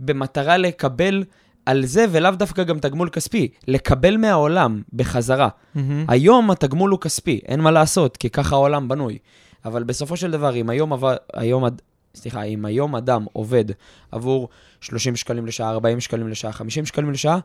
במטרה 0.00 0.56
לקבל 0.56 1.24
על 1.66 1.86
זה, 1.86 2.04
ולאו 2.10 2.30
דווקא 2.30 2.62
גם 2.62 2.78
תגמול 2.78 3.08
כספי, 3.08 3.48
לקבל 3.68 4.16
מהעולם 4.16 4.82
בחזרה. 4.92 5.48
Mm-hmm. 5.48 5.78
היום 6.08 6.50
התגמול 6.50 6.90
הוא 6.90 7.00
כספי, 7.00 7.40
אין 7.48 7.60
מה 7.60 7.70
לעשות, 7.70 8.16
כי 8.16 8.30
ככה 8.30 8.54
העולם 8.54 8.88
בנוי. 8.88 9.18
אבל 9.64 9.82
בסופו 9.82 10.16
של 10.16 10.30
דבר, 10.30 10.56
אם 10.56 10.70
היום, 10.70 10.92
עבד, 10.92 11.16
היום, 11.34 11.64
סליחה, 12.14 12.42
אם 12.42 12.64
היום 12.64 12.96
אדם 12.96 13.24
עובד 13.32 13.64
עבור 14.12 14.48
30 14.80 15.16
שקלים 15.16 15.46
לשעה, 15.46 15.70
40 15.70 16.00
שקלים 16.00 16.28
לשעה, 16.28 16.52
50 16.52 16.86
שקלים 16.86 17.10
לשעה, 17.10 17.38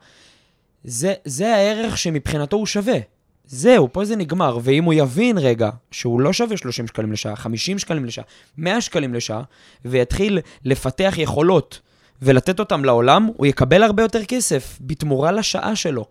זה, 0.83 1.13
זה 1.25 1.55
הערך 1.55 1.97
שמבחינתו 1.97 2.57
הוא 2.57 2.65
שווה. 2.65 2.97
זהו, 3.45 3.93
פה 3.93 4.05
זה 4.05 4.15
נגמר. 4.15 4.57
ואם 4.63 4.83
הוא 4.83 4.93
יבין 4.93 5.37
רגע 5.37 5.69
שהוא 5.91 6.21
לא 6.21 6.33
שווה 6.33 6.57
30 6.57 6.87
שקלים 6.87 7.11
לשעה, 7.11 7.35
50 7.35 7.79
שקלים 7.79 8.05
לשעה, 8.05 8.25
100 8.57 8.81
שקלים 8.81 9.13
לשעה, 9.13 9.43
ויתחיל 9.85 10.39
לפתח 10.65 11.13
יכולות 11.17 11.79
ולתת 12.21 12.59
אותם 12.59 12.85
לעולם, 12.85 13.29
הוא 13.37 13.47
יקבל 13.47 13.83
הרבה 13.83 14.03
יותר 14.03 14.25
כסף 14.25 14.77
בתמורה 14.81 15.31
לשעה 15.31 15.75
שלו. 15.75 16.05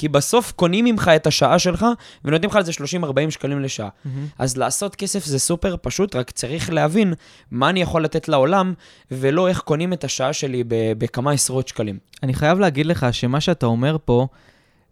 כי 0.00 0.08
בסוף 0.08 0.52
קונים 0.52 0.84
ממך 0.84 1.10
את 1.16 1.26
השעה 1.26 1.58
שלך, 1.58 1.86
ונותנים 2.24 2.50
לך 2.50 2.56
על 2.56 2.64
זה 2.64 2.72
30-40 2.72 3.30
שקלים 3.30 3.60
לשעה. 3.60 3.88
Mm-hmm. 3.88 4.08
אז 4.38 4.56
לעשות 4.56 4.96
כסף 4.96 5.24
זה 5.24 5.38
סופר 5.38 5.76
פשוט, 5.82 6.16
רק 6.16 6.30
צריך 6.30 6.70
להבין 6.70 7.14
מה 7.50 7.70
אני 7.70 7.82
יכול 7.82 8.04
לתת 8.04 8.28
לעולם, 8.28 8.74
ולא 9.10 9.48
איך 9.48 9.60
קונים 9.60 9.92
את 9.92 10.04
השעה 10.04 10.32
שלי 10.32 10.64
בכמה 10.68 11.32
עשרות 11.32 11.68
שקלים. 11.68 11.98
אני 12.22 12.34
חייב 12.34 12.58
להגיד 12.58 12.86
לך 12.86 13.06
שמה 13.12 13.40
שאתה 13.40 13.66
אומר 13.66 13.96
פה 14.04 14.26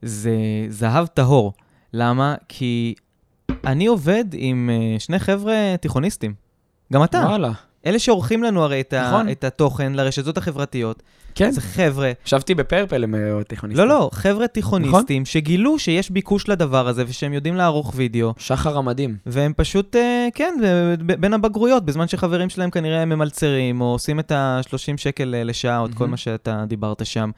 זה 0.03 0.37
זהב 0.69 1.07
טהור. 1.07 1.53
למה? 1.93 2.35
כי 2.49 2.95
אני 3.67 3.87
עובד 3.87 4.25
עם 4.33 4.71
uh, 4.73 5.01
שני 5.01 5.19
חבר'ה 5.19 5.75
תיכוניסטים. 5.81 6.35
גם 6.93 7.05
אתה. 7.05 7.19
וואלה. 7.19 7.53
אלה 7.87 7.99
שעורכים 7.99 8.43
לנו 8.43 8.65
הרי 8.65 8.81
את, 8.81 8.95
נכון. 8.95 9.29
ה, 9.29 9.33
את 9.33 9.45
התוכן 9.45 9.93
לרשתות 9.93 10.39
החברתיות. 10.39 11.03
כן. 11.35 11.51
זה 11.51 11.61
חבר'ה, 11.61 12.13
ישבתי 12.27 12.55
בפרפל 12.55 13.03
עם 13.03 13.15
אה, 13.15 13.45
תיכוניסטים. 13.45 13.89
לא, 13.89 13.95
לא, 13.95 14.11
חבר'ה 14.13 14.49
תיכוניסטים 14.49 15.25
שגילו 15.25 15.79
שיש 15.79 16.11
ביקוש 16.11 16.49
לדבר 16.49 16.89
הזה 16.89 17.05
ושהם 17.09 17.33
יודעים 17.33 17.55
לערוך 17.57 17.93
וידאו, 17.97 18.35
שחר 18.39 18.79
המדהים. 18.79 19.17
והם 19.27 19.53
פשוט, 19.57 19.97
אה, 19.97 20.29
כן, 20.35 20.55
בין 21.01 21.35
הבגרויות, 21.35 21.85
בזמן 21.85 22.09
שחברים 22.09 22.49
שלהם 22.49 22.71
כנראה 22.71 23.05
ממלצרים, 23.05 23.81
או 23.81 23.87
עושים 23.87 24.21
את 24.21 24.33
ה-30 24.33 24.97
שקל 24.97 25.35
אה, 25.35 25.45
לשעה, 25.45 25.79
או 25.79 25.87
את 25.87 25.95
כל 25.95 25.99
מהמם. 26.01 26.11
מה 26.11 26.17
שאתה 26.17 26.65
דיברת 26.69 27.07
שם. 27.07 27.31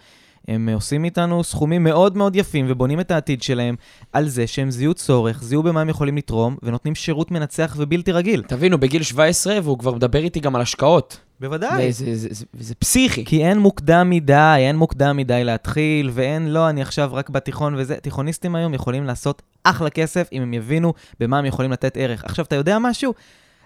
הם 0.48 0.68
אה, 0.68 0.74
עושים 0.74 1.04
איתנו 1.04 1.44
סכומים 1.44 1.84
מאוד 1.84 2.16
מאוד 2.16 2.36
יפים 2.36 2.66
ובונים 2.68 3.00
את 3.00 3.10
העתיד 3.10 3.42
שלהם 3.42 3.74
על 4.12 4.28
זה 4.28 4.46
שהם 4.46 4.70
זיהו 4.70 4.94
צורך, 4.94 5.42
זיהו 5.42 5.62
במה 5.62 5.80
הם 5.80 5.88
יכולים 5.88 6.16
לתרום, 6.16 6.56
ונותנים 6.62 6.94
שירות 6.94 7.30
מנצח 7.30 7.74
ובלתי 7.78 8.12
רגיל. 8.12 8.42
תבינו, 8.46 8.78
בגיל 8.78 9.02
17, 9.02 9.58
והוא 9.62 9.78
כבר 9.78 9.94
מדבר 9.94 10.18
איתי 10.18 10.40
גם 10.40 10.56
על 10.56 10.62
השקעות. 10.62 11.20
בוודאי. 11.40 11.92
זה, 11.92 12.04
זה, 12.04 12.16
זה, 12.16 12.28
זה, 12.30 12.44
זה 12.60 12.74
פסיכי. 12.74 13.24
כי 13.24 13.44
אין 13.44 13.58
מוקדם 13.58 14.10
מדי, 14.10 14.56
אין 14.58 14.76
מוקדם 14.76 15.16
מדי 15.16 15.44
להתחיל, 15.44 16.10
ואין, 16.12 16.48
לא, 16.48 16.68
אני 16.68 16.82
עכשיו 16.82 17.10
רק 17.12 17.30
בתיכון 17.30 17.74
וזה. 17.78 17.96
תיכוניסטים 17.96 18.54
היום 18.54 18.74
יכולים 18.74 19.04
לעשות 19.04 19.42
אחלה 19.64 19.90
כסף 19.90 20.28
אם 20.32 20.42
הם 20.42 20.54
יבינו 20.54 20.94
במה 21.20 21.38
הם 21.38 21.46
יכולים 21.46 21.72
לתת 21.72 21.96
ערך. 21.96 22.24
עכשיו, 22.24 22.44
אתה 22.44 22.56
יודע 22.56 22.78
משהו? 22.80 23.14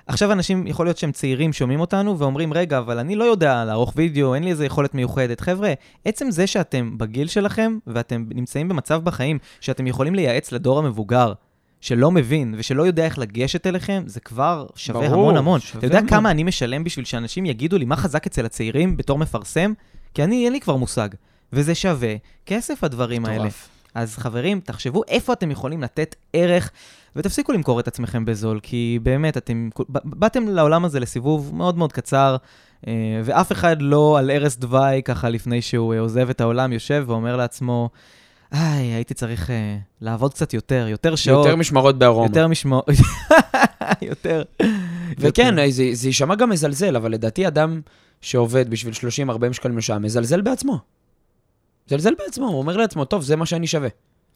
עכשיו 0.07 0.33
אנשים, 0.33 0.67
יכול 0.67 0.87
להיות 0.87 0.99
שהם 0.99 1.13
צעירים, 1.13 1.53
שומעים 1.53 1.81
אותנו 1.81 2.19
ואומרים, 2.19 2.53
רגע, 2.53 2.79
אבל 2.79 2.99
אני 2.99 3.17
לא 3.17 3.25
יודע 3.25 3.65
לערוך 3.65 3.93
וידאו, 3.97 4.35
אין 4.35 4.45
לי 4.45 4.51
איזה 4.51 4.67
יכולת 4.67 4.95
מיוחדת. 4.95 5.41
חבר'ה, 5.41 5.73
עצם 6.05 6.31
זה 6.31 6.47
שאתם 6.47 6.99
בגיל 6.99 7.29
שלכם, 7.29 7.79
ואתם 7.87 8.25
נמצאים 8.35 8.69
במצב 8.69 9.05
בחיים, 9.05 9.39
שאתם 9.61 9.87
יכולים 9.87 10.15
לייעץ 10.15 10.53
לדור 10.53 10.79
המבוגר, 10.79 11.33
שלא 11.81 12.11
מבין 12.11 12.55
ושלא 12.59 12.83
יודע 12.83 13.05
איך 13.05 13.19
לגשת 13.19 13.67
אליכם, 13.67 14.03
זה 14.07 14.21
כבר 14.21 14.67
שווה 14.75 15.09
ברור, 15.09 15.15
המון 15.15 15.37
המון. 15.37 15.61
שווה 15.61 15.79
אתה 15.79 15.87
יודע 15.87 16.01
מאוד. 16.01 16.11
כמה 16.11 16.31
אני 16.31 16.45
משלם 16.45 16.85
בשביל 16.85 17.05
שאנשים 17.05 17.47
יגידו 17.47 17.79
לי 17.79 17.85
מה 17.85 17.97
חזק 17.97 18.27
אצל 18.27 18.47
הצעירים 18.47 18.97
בתור 18.97 19.19
מפרסם? 19.19 19.73
כי 20.15 20.25
אני, 20.25 20.45
אין 20.45 20.53
לי 20.53 20.61
כבר 20.61 20.77
מושג. 20.77 21.09
וזה 21.53 21.75
שווה 21.75 22.15
כסף 22.47 22.85
הדברים 22.85 23.27
האלה. 23.27 23.49
אז 23.95 24.17
חברים, 24.17 24.61
תחשבו 24.61 25.03
איפה 25.09 25.33
אתם 25.33 25.51
יכולים 25.51 25.83
לתת 25.83 26.17
ערך, 26.33 26.71
ותפסיקו 27.17 27.53
למכור 27.53 27.81
את 27.81 27.89
עצמכם 27.89 28.25
בזול, 28.25 28.61
כי 28.63 28.99
באמת, 29.03 29.37
אתם 29.37 29.69
באתם 30.05 30.49
לעולם 30.49 30.85
הזה 30.85 31.01
לסיבוב 31.01 31.55
מאוד 31.55 31.79
מאוד 31.79 31.93
קצר, 31.93 32.37
אה, 32.87 32.93
ואף 33.25 33.53
אחד 33.53 33.77
לא 33.81 34.19
על 34.19 34.31
ערש 34.31 34.57
דווי, 34.57 35.03
ככה 35.05 35.29
לפני 35.29 35.63
שהוא 35.63 35.95
אה, 35.95 36.01
עוזב 36.01 36.31
את 36.31 36.41
העולם, 36.41 36.73
יושב 36.73 37.05
ואומר 37.07 37.37
לעצמו, 37.37 37.91
איי, 38.53 38.87
הייתי 38.87 39.15
צריך 39.15 39.51
אה, 39.51 39.77
לעבוד 40.01 40.35
קצת 40.35 40.55
יותר, 40.55 40.87
יותר 40.89 41.15
שעות, 41.15 41.47
יותר 41.47 41.57
משמרות 41.57 41.99
בארומה. 41.99 42.27
יותר 42.27 42.49
משמור... 42.49 42.83
יותר. 44.03 44.43
וכן, 45.19 45.71
זה 45.71 46.09
יישמע 46.09 46.35
גם 46.35 46.51
מזלזל, 46.51 46.97
אבל 46.97 47.13
לדעתי 47.13 47.47
אדם 47.47 47.81
שעובד 48.21 48.71
בשביל 48.71 48.95
30-40 48.95 49.53
שקלים 49.53 49.79
לשעה, 49.79 49.99
מזלזל 49.99 50.41
בעצמו. 50.41 50.94
מזלזל 51.89 52.15
בעצמו, 52.19 52.47
הוא 52.47 52.59
אומר 52.59 52.77
לעצמו, 52.77 53.05
טוב, 53.05 53.23
זה 53.23 53.37
מה 53.37 53.47
שאני 53.47 53.67
שווה. 53.67 53.89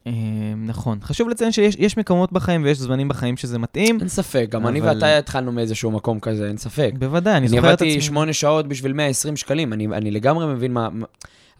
אה, 0.07 0.11
נכון. 0.57 0.99
חשוב 1.03 1.29
לציין 1.29 1.51
שיש 1.51 1.75
יש 1.79 1.97
מקומות 1.97 2.31
בחיים 2.31 2.63
ויש 2.63 2.77
זמנים 2.77 3.07
בחיים 3.07 3.37
שזה 3.37 3.59
מתאים. 3.59 3.99
אין 3.99 4.07
ספק, 4.07 4.47
גם 4.49 4.67
אני 4.67 4.81
ואתה 4.81 5.17
התחלנו 5.17 5.51
מאיזשהו 5.51 5.91
מקום 5.91 6.19
כזה, 6.19 6.47
אין 6.47 6.57
ספק. 6.57 6.91
בוודאי, 6.99 7.33
אני 7.33 7.39
אני 7.39 7.47
זוכר 7.47 7.59
את 7.61 7.65
עבדתי 7.65 7.89
עצמי. 7.89 8.01
שמונה 8.01 8.33
שעות 8.33 8.67
בשביל 8.67 8.93
120 8.93 9.35
שקלים, 9.37 9.73
אני, 9.73 9.87
אני 9.87 10.11
לגמרי 10.11 10.45
מבין 10.53 10.73
מה... 10.73 10.89
מה- 10.89 11.05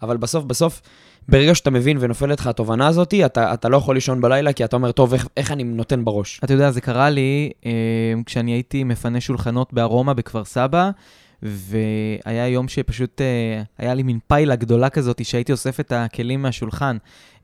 אבל 0.02 0.16
בסוף, 0.16 0.44
בסוף, 0.44 0.80
ברגע 1.28 1.54
שאתה 1.54 1.70
מבין 1.70 1.96
ונופלת 2.00 2.40
לך 2.40 2.46
התובנה 2.46 2.86
הזאת, 2.86 3.14
אתה, 3.26 3.54
אתה 3.54 3.68
לא 3.68 3.76
יכול 3.76 3.94
לישון 3.96 4.20
בלילה, 4.20 4.52
כי 4.52 4.64
אתה 4.64 4.76
אומר, 4.76 4.92
טוב, 4.92 5.12
איך, 5.12 5.28
איך 5.36 5.52
אני 5.52 5.64
נותן 5.64 6.04
בראש? 6.04 6.40
אתה 6.44 6.52
יודע, 6.52 6.70
זה 6.70 6.80
קרה 6.80 7.10
לי 7.10 7.50
אה, 7.66 7.70
כשאני 8.26 8.50
הייתי 8.52 8.84
מפנה 8.84 9.20
שולחנות 9.20 9.72
בארומה 9.72 10.14
בכפר 10.14 10.44
סבא, 10.44 10.90
והיה 11.42 12.48
יום 12.48 12.68
שפשוט 12.68 13.20
אה, 13.20 13.62
היה 13.78 13.94
לי 13.94 14.02
מין 14.02 14.18
פיילה 14.26 14.56
גדולה 14.56 14.90
כזאת, 14.90 15.24
שהייתי 15.24 15.52
אוסף 15.52 15.80
את 15.80 15.92
הכלים 15.92 16.42
מהשולחן. 16.42 16.96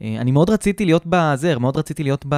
אה, 0.02 0.16
אני 0.18 0.30
מאוד 0.30 0.50
רציתי 0.50 0.84
להיות 0.84 1.02
בזה, 1.06 1.58
מאוד 1.58 1.76
רציתי 1.76 2.02
להיות 2.02 2.24
ב, 2.28 2.34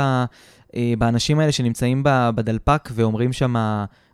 אה, 0.77 0.94
באנשים 0.99 1.40
האלה 1.40 1.53
שנמצאים 1.53 2.03
בדלפק 2.05 2.88
ואומרים 2.92 3.33
שם, 3.33 3.55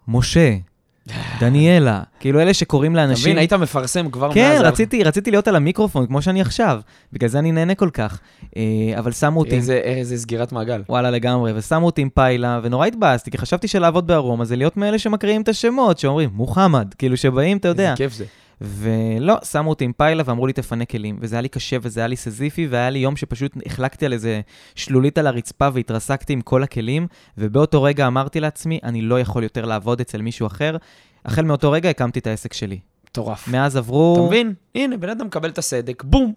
משה, 0.09 0.57
דניאלה, 1.41 2.03
כאילו 2.21 2.41
אלה 2.41 2.55
שקוראים 2.55 2.93
אתה 2.93 3.01
לאנשים... 3.01 3.25
מבין, 3.25 3.39
היית 3.39 3.53
מפרסם 3.53 4.11
כבר 4.11 4.33
כן, 4.33 4.53
מאז... 4.53 4.61
רציתי, 4.61 5.05
רציתי 5.05 5.31
להיות 5.31 5.49
על 5.49 5.57
המיקרופון, 5.57 6.07
כמו 6.07 6.23
שאני 6.23 6.41
עכשיו. 6.41 6.81
בגלל 7.13 7.29
זה 7.29 7.39
אני 7.39 7.53
נהנה 7.53 7.75
כל 7.75 7.91
כך. 7.91 8.21
אה, 8.57 8.63
אבל 8.99 9.13
שמו 9.13 9.41
אותי... 9.41 9.57
איזה, 9.57 9.75
איזה 9.75 10.19
סגירת 10.19 10.53
מעגל. 10.53 10.83
וואלה 10.89 11.11
לגמרי, 11.11 11.53
ושמו 11.57 11.87
אותי 11.87 12.03
עם 12.03 12.09
פיילה, 12.15 12.61
ונורא 12.63 12.87
התבאסתי, 12.87 13.31
כי 13.31 13.39
חשבתי 13.39 13.69
שלעבוד 13.69 14.07
בארומה 14.07 14.45
זה 14.45 14.57
להיות 14.57 14.77
מאלה 14.77 14.99
שמקריאים 14.99 15.43
את 15.43 15.49
השמות, 15.49 15.99
שאומרים, 15.99 16.31
מוחמד, 16.33 16.95
כאילו 16.99 17.17
שבאים, 17.17 17.57
אתה 17.57 17.69
יודע. 17.69 17.91
איזה 17.91 17.97
כיף 17.97 18.13
זה. 18.13 18.25
ולא, 18.65 19.35
שמו 19.51 19.71
אותי 19.71 19.85
עם 19.85 19.93
פיילה 19.93 20.23
ואמרו 20.27 20.47
לי, 20.47 20.53
תפנה 20.53 20.85
כלים. 20.85 21.19
וזה 21.21 21.37
היה 21.37 21.41
לי 21.41 21.49
קשה 21.49 21.77
וזה 21.83 22.01
היה 22.01 22.07
לי 22.07 22.17
סזיפי, 22.17 22.67
והיה 22.67 22.91
לי 22.91 22.99
יום 22.99 23.17
שפשוט 23.17 23.53
החלקתי 23.67 24.07
על 24.07 24.13
איזה 24.13 24.41
שלולית 24.75 25.19
על 25.19 25.27
הרצפה 25.27 25.69
והתרסקתי 25.73 26.33
עם 26.33 26.41
כל 26.41 26.63
הכלים, 26.63 27.07
ובאותו 27.39 27.83
רגע 27.83 28.07
אמרתי 28.07 28.41
לעצמי, 28.41 28.81
אני 28.83 29.03
לא 29.03 29.21
יכול 29.21 29.43
יותר 29.43 29.65
לעבוד 29.65 30.01
אצל 30.01 30.23
מישהו 30.23 30.47
אחר. 30.47 30.77
החל 31.25 31.43
מאותו 31.43 31.71
רגע 31.71 31.91
הקמתי 31.91 32.19
את 32.19 32.27
העסק 32.27 32.53
שלי. 32.53 32.79
מטורף. 33.09 33.49
מאז 33.49 33.77
עברו... 33.77 34.15
אתה 34.17 34.27
מבין? 34.27 34.55
הנה, 34.75 34.97
בן 34.97 35.09
אדם 35.09 35.27
מקבל 35.27 35.49
את 35.49 35.59
הסדק, 35.59 36.03
בום. 36.05 36.33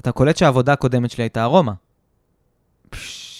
אתה 0.00 0.12
קולט 0.12 0.36
שהעבודה 0.36 0.72
הקודמת 0.72 1.10
שלי 1.10 1.24
הייתה 1.24 1.42
ארומה. 1.42 1.72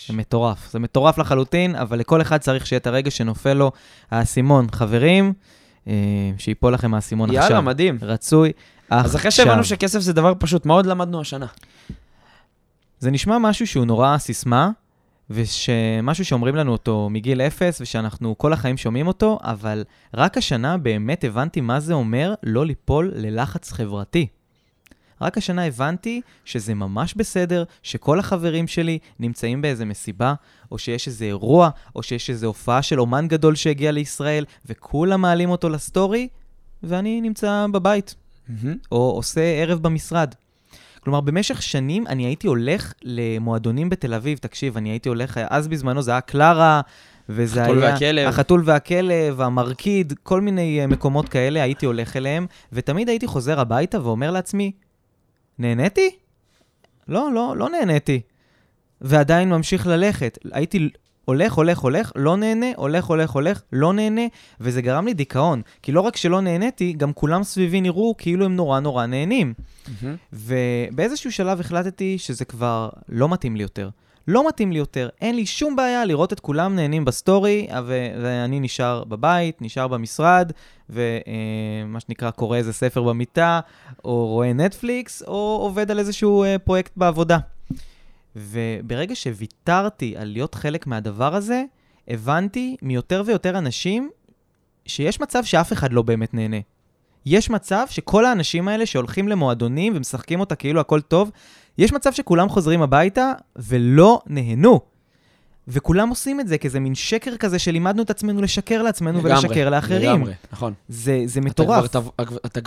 זה 0.09 0.13
מטורף. 0.13 0.73
זה 0.73 0.79
מטורף 0.79 1.19
לחלוטין, 1.19 1.77
אבל 1.77 1.99
לכל 1.99 2.23
אחד 2.23 2.37
צריך 2.37 2.67
שיהיה 2.67 2.79
את 2.79 2.87
הרגע 2.87 3.11
שנופל 3.11 3.53
לו 3.53 3.73
האסימון. 4.11 4.67
חברים, 4.73 5.33
שיפול 6.39 6.75
לכם 6.75 6.95
האסימון 6.95 7.31
עכשיו. 7.31 7.43
יאללה, 7.43 7.61
מדהים. 7.61 7.99
רצוי 8.03 8.53
עכשיו. 8.89 9.05
אז 9.07 9.17
אחרי 9.17 9.31
שהבנו 9.31 9.65
שכסף 9.65 9.99
זה 9.99 10.13
דבר 10.13 10.33
פשוט, 10.39 10.67
מה 10.67 10.75
עוד 10.75 10.87
למדנו 10.87 11.21
השנה? 11.21 11.47
זה 12.99 13.11
נשמע 13.11 13.39
משהו 13.39 13.67
שהוא 13.67 13.85
נורא 13.85 14.19
סיסמה, 14.19 14.71
ומשהו 15.31 16.25
שאומרים 16.25 16.57
לנו 16.57 16.73
אותו 16.73 17.09
מגיל 17.11 17.41
אפס, 17.41 17.81
ושאנחנו 17.81 18.39
כל 18.39 18.53
החיים 18.53 18.77
שומעים 18.77 19.07
אותו, 19.07 19.39
אבל 19.43 19.85
רק 20.15 20.39
השנה 20.39 20.77
באמת 20.77 21.25
הבנתי 21.25 21.61
מה 21.61 21.81
זה 21.81 21.95
אומר 21.95 22.35
לא 22.43 22.67
ליפול 22.67 23.13
ללחץ 23.15 23.73
חברתי. 23.73 24.27
רק 25.23 25.39
השנה 25.39 25.65
הבנתי 25.65 26.21
שזה 26.45 26.75
ממש 26.75 27.15
בסדר 27.15 27.65
שכל 27.83 28.19
החברים 28.19 28.69
שלי 28.69 28.99
נמצאים 29.21 29.63
באיזה 29.63 29.85
מסיבה, 29.85 30.35
או 30.71 30.79
שיש 30.79 31.09
איזה 31.09 31.25
אירוע, 31.25 31.71
או 31.97 32.03
שיש 32.03 32.31
איזו 32.31 32.47
הופעה 32.47 32.83
של 32.83 33.01
אומן 33.01 33.29
גדול 33.29 33.55
שהגיע 33.55 33.93
לישראל, 33.93 34.45
וכולם 34.67 35.21
מעלים 35.21 35.51
אותו 35.51 35.69
לסטורי, 35.69 36.29
ואני 36.83 37.21
נמצא 37.21 37.67
בבית, 37.73 38.15
או 38.93 39.11
עושה 39.11 39.41
ערב 39.41 39.79
במשרד. 39.83 40.35
כלומר, 41.05 41.21
במשך 41.21 41.63
שנים 41.63 42.07
אני 42.07 42.27
הייתי 42.27 42.47
הולך 42.47 42.93
למועדונים 43.03 43.91
בתל 43.91 44.15
אביב, 44.15 44.39
תקשיב, 44.39 44.77
אני 44.77 44.91
הייתי 44.91 45.09
הולך, 45.09 45.41
אז 45.51 45.69
בזמנו 45.69 46.03
זה 46.03 46.11
היה 46.11 46.21
קלרה, 46.21 46.81
וזה 47.29 47.63
החתול 47.63 47.83
היה... 47.83 47.93
והכלב. 47.93 48.29
החתול 48.29 48.63
והכלב, 48.65 49.41
המרקיד, 49.41 50.13
כל 50.23 50.41
מיני 50.41 50.81
אה, 50.81 50.87
מקומות 50.87 51.29
כאלה, 51.29 51.63
הייתי 51.63 51.87
הולך 51.87 52.17
אליהם, 52.17 52.47
ותמיד 52.73 53.09
הייתי 53.09 53.27
חוזר 53.27 53.61
הביתה 53.61 54.03
ואומר 54.03 54.31
לעצמי, 54.31 54.73
נהניתי? 55.63 56.11
לא, 57.09 57.33
לא, 57.35 57.55
לא 57.57 57.69
נהניתי. 57.69 58.21
ועדיין 59.01 59.51
ממשיך 59.51 59.87
ללכת. 59.87 60.39
הייתי 60.53 60.89
הולך, 61.25 61.53
הולך, 61.53 61.79
הולך, 61.79 62.13
לא 62.17 62.37
נהנה, 62.37 62.67
הולך, 62.77 63.05
הולך, 63.05 63.31
הולך, 63.31 63.63
לא 63.73 63.93
נהנה, 63.93 64.23
וזה 64.61 64.83
גרם 64.83 65.07
לי 65.07 65.15
דיכאון. 65.15 65.63
כי 65.83 65.93
לא 65.93 66.01
רק 66.01 66.17
שלא 66.17 66.41
נהניתי, 66.41 66.93
גם 66.93 67.13
כולם 67.13 67.43
סביבי 67.43 67.81
נראו 67.81 68.15
כאילו 68.19 68.45
הם 68.45 68.57
נורא 68.57 68.81
נורא 68.81 69.07
נהנים. 69.07 69.55
ובאיזשהו 70.33 71.33
שלב 71.33 71.61
החלטתי 71.61 72.19
שזה 72.19 72.45
כבר 72.45 72.89
לא 73.09 73.29
מתאים 73.29 73.57
לי 73.57 73.63
יותר. 73.63 73.89
לא 74.29 74.49
מתאים 74.49 74.73
לי 74.73 74.79
יותר, 74.79 75.09
אין 75.21 75.37
לי 75.37 75.47
שום 75.47 75.77
בעיה 75.77 76.05
לראות 76.05 76.33
את 76.33 76.41
כולם 76.41 76.77
נהנים 76.77 77.05
בסטורי, 77.05 77.69
ו- 77.85 78.09
ואני 78.23 78.61
נשאר 78.61 79.05
בבית, 79.05 79.63
נשאר 79.63 79.89
במשרד, 79.89 80.53
ומה 80.91 82.01
שנקרא 82.01 82.31
קורא 82.31 82.57
איזה 82.57 82.73
ספר 82.73 83.03
במיטה, 83.03 83.61
או 84.05 84.27
רואה 84.27 84.53
נטפליקס, 84.53 85.23
או 85.23 85.59
עובד 85.63 85.91
על 85.91 85.99
איזשהו 85.99 86.45
אה, 86.45 86.59
פרויקט 86.59 86.93
בעבודה. 86.97 87.39
וברגע 88.37 89.15
שוויתרתי 89.15 90.17
על 90.17 90.29
להיות 90.29 90.55
חלק 90.55 90.87
מהדבר 90.87 91.35
הזה, 91.35 91.65
הבנתי 92.09 92.77
מיותר 92.83 93.23
ויותר 93.27 93.59
אנשים 93.59 94.11
שיש 94.87 95.21
מצב 95.21 95.45
שאף 95.45 95.73
אחד 95.73 95.93
לא 95.93 96.03
באמת 96.03 96.35
נהנה. 96.35 96.57
יש 97.27 97.51
מצב 97.51 97.87
שכל 97.91 98.25
האנשים 98.25 98.69
האלה 98.69 98.87
שהולכים 98.87 99.29
למועדונים 99.29 99.97
ומשחקים 99.97 100.41
אותה 100.41 100.55
כאילו 100.55 100.81
הכל 100.81 101.01
טוב, 101.01 101.31
יש 101.79 101.93
מצב 101.93 102.13
שכולם 102.13 102.49
חוזרים 102.49 102.83
הביתה 102.83 103.33
ולא 103.57 104.21
נהנו. 104.27 104.81
וכולם 105.69 106.09
עושים 106.09 106.41
את 106.41 106.49
זה 106.49 106.59
כאיזה 106.59 106.81
מין 106.81 106.95
שקר 106.95 107.37
כזה 107.37 107.59
שלימדנו 107.59 108.03
את 108.03 108.11
עצמנו 108.11 108.43
לשקר 108.43 108.83
לעצמנו 108.83 109.19
לגמרי, 109.19 109.33
ולשקר 109.33 109.71
לאחרים. 109.71 110.11
לגמרי, 110.11 110.33
נכון. 110.53 110.73
זה, 110.89 111.23
זה 111.27 111.41
אתה 111.41 111.49
מטורף. 111.49 111.87
כבר- 111.91 112.11
אתה, 112.17 112.27
אתה, 112.47 112.61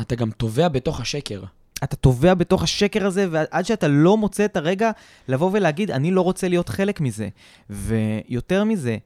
אתה 0.00 0.14
גם 0.14 0.30
טובע 0.30 0.68
בתוך 0.68 1.00
השקר. 1.00 1.42
אתה 1.84 1.96
טובע 1.96 2.34
בתוך 2.34 2.62
השקר 2.62 3.06
הזה, 3.06 3.26
ועד 3.30 3.64
שאתה 3.66 3.88
לא 3.88 4.16
מוצא 4.16 4.44
את 4.44 4.56
הרגע 4.56 4.90
לבוא 5.28 5.50
ולהגיד, 5.52 5.90
אני 5.90 6.10
לא 6.10 6.20
רוצה 6.20 6.48
להיות 6.48 6.68
חלק 6.68 7.00
מזה. 7.00 7.28
ויותר 7.70 8.64
מזה, 8.64 8.96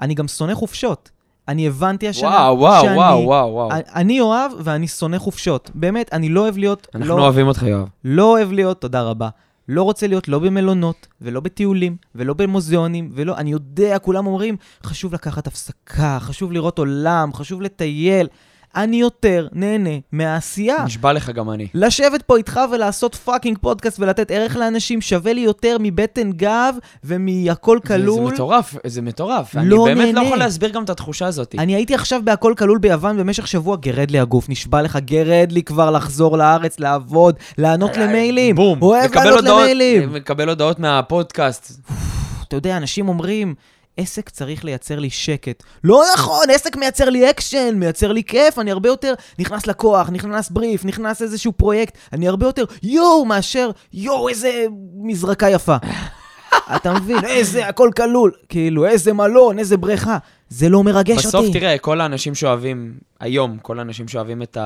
אני 0.00 0.14
גם 0.14 0.28
שונא 0.28 0.54
חופשות. 0.54 1.10
אני 1.48 1.66
הבנתי 1.66 2.08
השנה 2.08 2.28
וואו, 2.28 2.58
וואו, 2.58 2.82
שאני... 2.84 2.96
וואו, 2.96 3.24
וואו, 3.24 3.52
וואו. 3.52 3.68
אני 3.94 4.20
אוהב 4.20 4.52
ואני 4.58 4.88
שונא 4.88 5.18
חופשות. 5.18 5.70
באמת, 5.74 6.12
אני 6.12 6.28
לא 6.28 6.40
אוהב 6.40 6.58
להיות... 6.58 6.86
אנחנו 6.94 7.16
לא, 7.16 7.22
אוהבים 7.22 7.46
אותך, 7.46 7.62
יואב. 7.62 7.88
לא 8.04 8.30
אוהב 8.30 8.52
להיות, 8.52 8.80
תודה 8.80 9.02
רבה. 9.02 9.28
לא 9.68 9.82
רוצה 9.82 10.06
להיות 10.06 10.28
לא 10.28 10.38
במלונות, 10.38 11.06
ולא 11.20 11.40
בטיולים, 11.40 11.96
ולא 12.14 12.34
במוזיאונים, 12.34 13.10
ולא... 13.14 13.36
אני 13.36 13.50
יודע, 13.50 13.98
כולם 13.98 14.26
אומרים, 14.26 14.56
חשוב 14.84 15.14
לקחת 15.14 15.46
הפסקה, 15.46 16.18
חשוב 16.20 16.52
לראות 16.52 16.78
עולם, 16.78 17.32
חשוב 17.32 17.62
לטייל. 17.62 18.26
אני 18.76 18.96
יותר 18.96 19.46
נהנה 19.52 19.90
מהעשייה. 20.12 20.84
נשבע 20.84 21.12
לך 21.12 21.30
גם 21.30 21.50
אני. 21.50 21.66
לשבת 21.74 22.22
פה 22.22 22.36
איתך 22.36 22.60
ולעשות 22.72 23.14
fucking 23.14 23.58
פודקאסט 23.60 24.00
ולתת 24.00 24.30
ערך 24.30 24.56
לאנשים 24.56 25.00
שווה 25.00 25.32
לי 25.32 25.40
יותר 25.40 25.76
מבטן 25.80 26.32
גב 26.32 26.74
ומהכל 27.04 27.78
זה- 27.82 27.88
כלול. 27.88 28.28
זה 28.28 28.34
מטורף, 28.34 28.74
זה 28.86 29.02
מטורף. 29.02 29.56
אני 29.56 29.68
לא 29.68 29.84
באמת 29.84 29.98
לא 30.06 30.12
נהנה. 30.12 30.26
יכול 30.26 30.38
להסביר 30.38 30.70
גם 30.70 30.84
את 30.84 30.90
התחושה 30.90 31.26
הזאת. 31.26 31.54
אני 31.58 31.74
הייתי 31.74 31.94
עכשיו 31.94 32.20
בהכל 32.24 32.54
כלול 32.58 32.78
ביוון 32.78 33.16
במשך 33.16 33.46
שבוע, 33.46 33.76
גרד 33.76 34.10
לי 34.10 34.18
הגוף, 34.18 34.48
נשבע 34.48 34.82
לך, 34.82 34.96
גרד 35.04 35.52
לי 35.52 35.62
כבר 35.62 35.90
לחזור 35.90 36.38
לארץ, 36.38 36.80
לעבוד, 36.80 37.34
לענות 37.58 37.96
למיילים. 37.96 38.56
בום. 38.56 38.82
אוהב 38.82 39.14
לענות 39.14 39.32
הודעות- 39.38 39.60
למיילים. 39.62 40.12
מקבל 40.12 40.48
הודעות 40.48 40.78
מהפודקאסט. 40.78 41.72
אתה 42.48 42.56
יודע, 42.56 42.76
אנשים 42.76 43.08
אומרים, 43.08 43.54
עסק 43.96 44.28
צריך 44.28 44.64
לייצר 44.64 44.98
לי 44.98 45.10
שקט. 45.10 45.62
לא 45.84 46.02
נכון, 46.14 46.50
עסק 46.50 46.76
מייצר 46.76 47.10
לי 47.10 47.30
אקשן, 47.30 47.74
מייצר 47.74 48.12
לי 48.12 48.24
כיף, 48.24 48.58
אני 48.58 48.70
הרבה 48.70 48.88
יותר 48.88 49.14
נכנס 49.38 49.66
לקוח, 49.66 50.10
נכנס 50.10 50.50
בריף, 50.50 50.84
נכנס 50.84 51.22
איזשהו 51.22 51.52
פרויקט, 51.52 51.98
אני 52.12 52.28
הרבה 52.28 52.46
יותר 52.46 52.64
יואו 52.82 53.24
מאשר 53.24 53.70
יואו, 53.92 54.28
איזה 54.28 54.64
מזרקה 55.02 55.48
יפה. 55.50 55.76
אתה 56.76 56.92
מבין? 56.92 57.24
איזה, 57.24 57.68
הכל 57.68 57.90
כלול. 57.96 58.32
כאילו, 58.48 58.86
איזה 58.86 59.12
מלון, 59.12 59.58
איזה 59.58 59.76
בריכה. 59.76 60.18
זה 60.48 60.68
לא 60.68 60.84
מרגש 60.84 61.26
בסוף 61.26 61.34
אותי. 61.46 61.60
תראה, 61.60 61.78
כל 61.78 62.00
האנשים 62.00 62.34
שאוהבים, 62.34 62.94
היום, 63.20 63.58
כל 63.62 63.78
האנשים 63.78 64.08
שאוהבים 64.08 64.42
את 64.42 64.56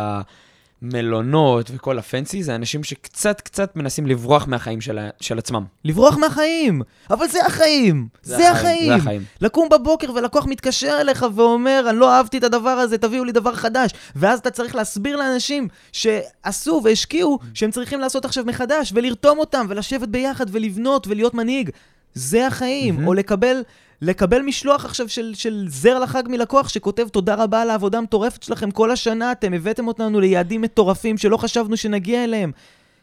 המלונות 0.82 1.70
וכל 1.74 1.98
ה 1.98 2.05
fancy, 2.05 2.42
זה 2.42 2.54
אנשים 2.54 2.84
שקצת 2.84 3.40
קצת 3.40 3.76
מנסים 3.76 4.06
לברוח 4.06 4.46
מהחיים 4.46 4.80
של, 4.80 4.98
ה- 4.98 5.08
של 5.20 5.38
עצמם. 5.38 5.64
לברוח 5.84 6.16
מהחיים. 6.16 6.82
אבל 7.10 7.28
זה 7.28 7.46
החיים. 7.46 8.08
זה, 8.22 8.50
החיים. 8.50 8.88
זה 8.88 8.94
החיים. 8.94 9.22
לקום 9.40 9.68
בבוקר 9.68 10.12
ולקוח 10.14 10.46
מתקשר 10.46 10.98
אליך 11.00 11.26
ואומר, 11.34 11.86
אני 11.90 11.98
לא 11.98 12.12
אהבתי 12.12 12.38
את 12.38 12.44
הדבר 12.44 12.70
הזה, 12.70 12.98
תביאו 12.98 13.24
לי 13.24 13.32
דבר 13.32 13.54
חדש. 13.54 13.90
ואז 14.16 14.38
אתה 14.38 14.50
צריך 14.50 14.74
להסביר 14.74 15.16
לאנשים 15.16 15.68
שעשו 15.92 16.80
והשקיעו, 16.84 17.38
שהם 17.54 17.70
צריכים 17.70 18.00
לעשות 18.00 18.24
עכשיו 18.24 18.44
מחדש, 18.44 18.92
ולרתום 18.94 19.38
אותם, 19.38 19.66
ולשבת 19.68 20.08
ביחד, 20.08 20.46
ולבנות, 20.52 21.06
ולהיות 21.06 21.34
מנהיג. 21.34 21.70
זה 22.14 22.46
החיים. 22.46 22.94
מהמם. 22.94 23.06
או 23.06 23.14
לקבל... 23.14 23.62
לקבל 24.02 24.42
משלוח 24.42 24.84
עכשיו 24.84 25.08
של, 25.08 25.34
של 25.34 25.64
זר 25.68 25.98
לחג 25.98 26.22
מלקוח 26.26 26.68
שכותב 26.68 27.08
תודה 27.08 27.34
רבה 27.34 27.62
על 27.62 27.70
העבודה 27.70 27.98
המטורפת 27.98 28.42
שלכם 28.42 28.70
כל 28.70 28.90
השנה, 28.90 29.32
אתם 29.32 29.52
הבאתם 29.52 29.88
אותנו 29.88 30.20
ליעדים 30.20 30.62
מטורפים 30.62 31.18
שלא 31.18 31.36
חשבנו 31.36 31.76
שנגיע 31.76 32.24
אליהם. 32.24 32.52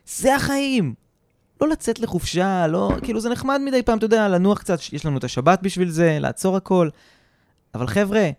זה 0.05 0.35
החיים. 0.35 0.93
לא 1.61 1.67
לצאת 1.67 1.99
לחופשה, 1.99 2.67
לא... 2.67 2.91
כאילו 3.03 3.19
זה 3.19 3.29
נחמד 3.29 3.61
מדי 3.65 3.83
פעם, 3.83 3.97
אתה 3.97 4.05
יודע, 4.05 4.27
לנוח 4.27 4.59
קצת, 4.59 4.79
יש 4.93 5.05
לנו 5.05 5.17
את 5.17 5.23
השבת 5.23 5.59
בשביל 5.61 5.89
זה, 5.89 6.17
לעצור 6.19 6.57
הכל. 6.57 6.89
אבל 7.75 7.87
חבר'ה, 7.87 8.29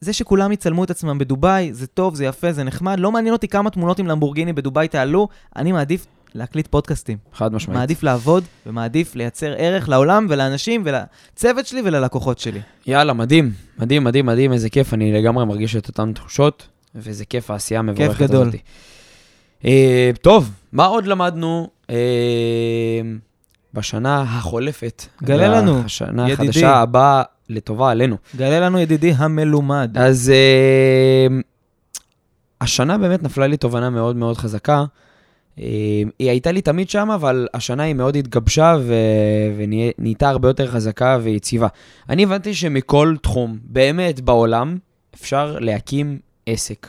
זה 0.00 0.12
שכולם 0.12 0.52
יצלמו 0.52 0.84
את 0.84 0.90
עצמם 0.90 1.18
בדובאי, 1.18 1.72
זה 1.72 1.86
טוב, 1.86 2.14
זה 2.14 2.24
יפה, 2.24 2.52
זה 2.52 2.64
נחמד, 2.64 3.00
לא 3.00 3.12
מעניין 3.12 3.32
אותי 3.32 3.48
כמה 3.48 3.70
תמונות 3.70 3.98
עם 3.98 4.06
למבורגיני 4.06 4.52
בדובאי 4.52 4.88
תעלו, 4.88 5.28
אני 5.56 5.72
מעדיף 5.72 6.06
להקליט 6.34 6.66
פודקאסטים. 6.66 7.18
חד 7.34 7.52
משמעית. 7.52 7.78
מעדיף 7.78 8.02
לעבוד, 8.02 8.44
ומעדיף 8.66 9.14
לייצר 9.16 9.54
ערך 9.58 9.88
לעולם 9.88 10.26
ולאנשים 10.30 10.82
ולצוות 10.84 11.66
שלי 11.66 11.80
וללקוחות 11.84 12.38
שלי. 12.38 12.60
יאללה, 12.86 13.12
מדהים. 13.12 13.52
מדהים, 13.78 14.04
מדהים, 14.04 14.26
מדהים, 14.26 14.52
איזה 14.52 14.70
כיף. 14.70 14.94
אני 14.94 15.12
לגמרי 15.12 15.44
מרגיש 15.44 15.76
את 15.76 15.88
אותן 15.88 16.12
תחושות, 16.12 16.68
וזה 16.94 17.24
כיף 17.24 17.50
העשייה 17.50 17.80
המבורכת 17.80 18.20
הזאת. 18.20 18.30
גדול. 18.30 18.50
אה, 19.64 20.10
טוב, 20.22 20.50
מה 20.72 20.84
עוד 20.84 21.06
למדנו 21.06 21.68
אה, 21.90 21.96
בשנה 23.74 24.22
החולפת? 24.22 25.04
גלה 25.22 25.48
לנו, 25.48 25.82
השנה 25.84 26.30
ידידי. 26.30 26.48
החדשה 26.48 26.76
הבאה 26.76 27.22
לטובה 27.48 27.90
עלינו. 27.90 28.16
גלה 28.36 28.60
לנו 28.60 28.78
ידידי 28.78 29.12
המלומד. 29.16 29.90
אז 29.94 30.32
אה, 30.34 31.36
השנה 32.60 32.98
באמת 32.98 33.22
נפלה 33.22 33.46
לי 33.46 33.56
תובנה 33.56 33.90
מאוד 33.90 34.16
מאוד 34.16 34.36
חזקה. 34.36 34.84
אה, 35.58 35.64
היא 36.18 36.30
הייתה 36.30 36.52
לי 36.52 36.62
תמיד 36.62 36.90
שם, 36.90 37.10
אבל 37.10 37.48
השנה 37.54 37.82
היא 37.82 37.94
מאוד 37.94 38.16
התגבשה 38.16 38.76
ו... 38.80 38.94
ונהייתה 39.56 40.28
הרבה 40.28 40.48
יותר 40.48 40.66
חזקה 40.66 41.18
ויציבה. 41.22 41.68
אני 42.08 42.22
הבנתי 42.22 42.54
שמכל 42.54 43.14
תחום, 43.22 43.58
באמת 43.64 44.20
בעולם, 44.20 44.78
אפשר 45.14 45.58
להקים 45.60 46.18
עסק. 46.46 46.88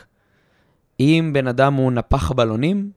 אם 1.00 1.30
בן 1.34 1.46
אדם 1.46 1.74
הוא 1.74 1.92
נפח 1.92 2.32
בלונים, 2.32 2.90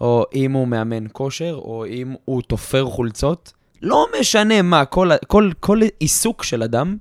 או 0.00 0.24
אם 0.34 0.52
הוא 0.52 0.68
מאמן 0.68 1.04
כושר, 1.12 1.54
או 1.54 1.86
אם 1.86 2.14
הוא 2.24 2.42
תופר 2.42 2.84
חולצות, 2.84 3.52
לא 3.82 4.06
משנה 4.20 4.62
מה, 4.62 4.84
כל, 4.84 5.10
כל, 5.26 5.50
כל 5.60 5.80
עיסוק 5.98 6.42
של 6.42 6.62
אדם 6.62 6.96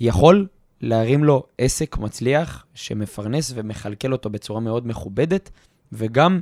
יכול 0.00 0.46
להרים 0.80 1.24
לו 1.24 1.42
עסק 1.58 1.98
מצליח 1.98 2.64
שמפרנס 2.74 3.52
ומכלכל 3.54 4.12
אותו 4.12 4.30
בצורה 4.30 4.60
מאוד 4.60 4.86
מכובדת, 4.86 5.50
וגם 5.92 6.40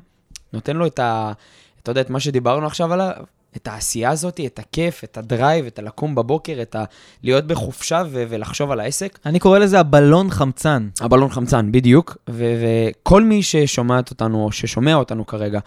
נותן 0.53 0.77
לו 0.77 0.87
את 0.87 0.99
ה... 0.99 1.33
אתה 1.83 1.91
יודע, 1.91 2.01
את 2.01 2.11
מה 2.11 2.21
שדיברנו 2.21 2.67
עכשיו 2.67 2.93
עליו, 2.93 3.13
את 3.57 3.69
העשייה 3.69 4.11
הזאת, 4.11 4.41
את 4.47 4.59
הכיף, 4.59 5.05
את 5.05 5.19
הדרייב, 5.19 5.67
את 5.67 5.79
הלקום 5.79 6.15
בבוקר, 6.15 6.59
את 6.63 6.75
ה... 6.75 6.85
להיות 7.23 7.47
בחופשה 7.47 8.03
ו- 8.11 8.25
ולחשוב 8.29 8.71
על 8.71 8.81
העסק. 8.81 9.19
אני 9.27 9.39
קורא 9.39 9.59
לזה 9.59 9.81
הבלון 9.81 10.31
חמצן. 10.31 10.89
הבלון 11.01 11.31
חמצן, 11.31 11.73
בדיוק. 11.73 12.17
ו- 12.31 12.63
וכל 12.63 13.23
מי 13.23 13.43
ששומעת 13.43 14.11
אותנו, 14.11 14.45
או 14.45 14.53
ששומע 14.53 14.95
אותנו 14.95 15.27
כרגע, 15.27 15.61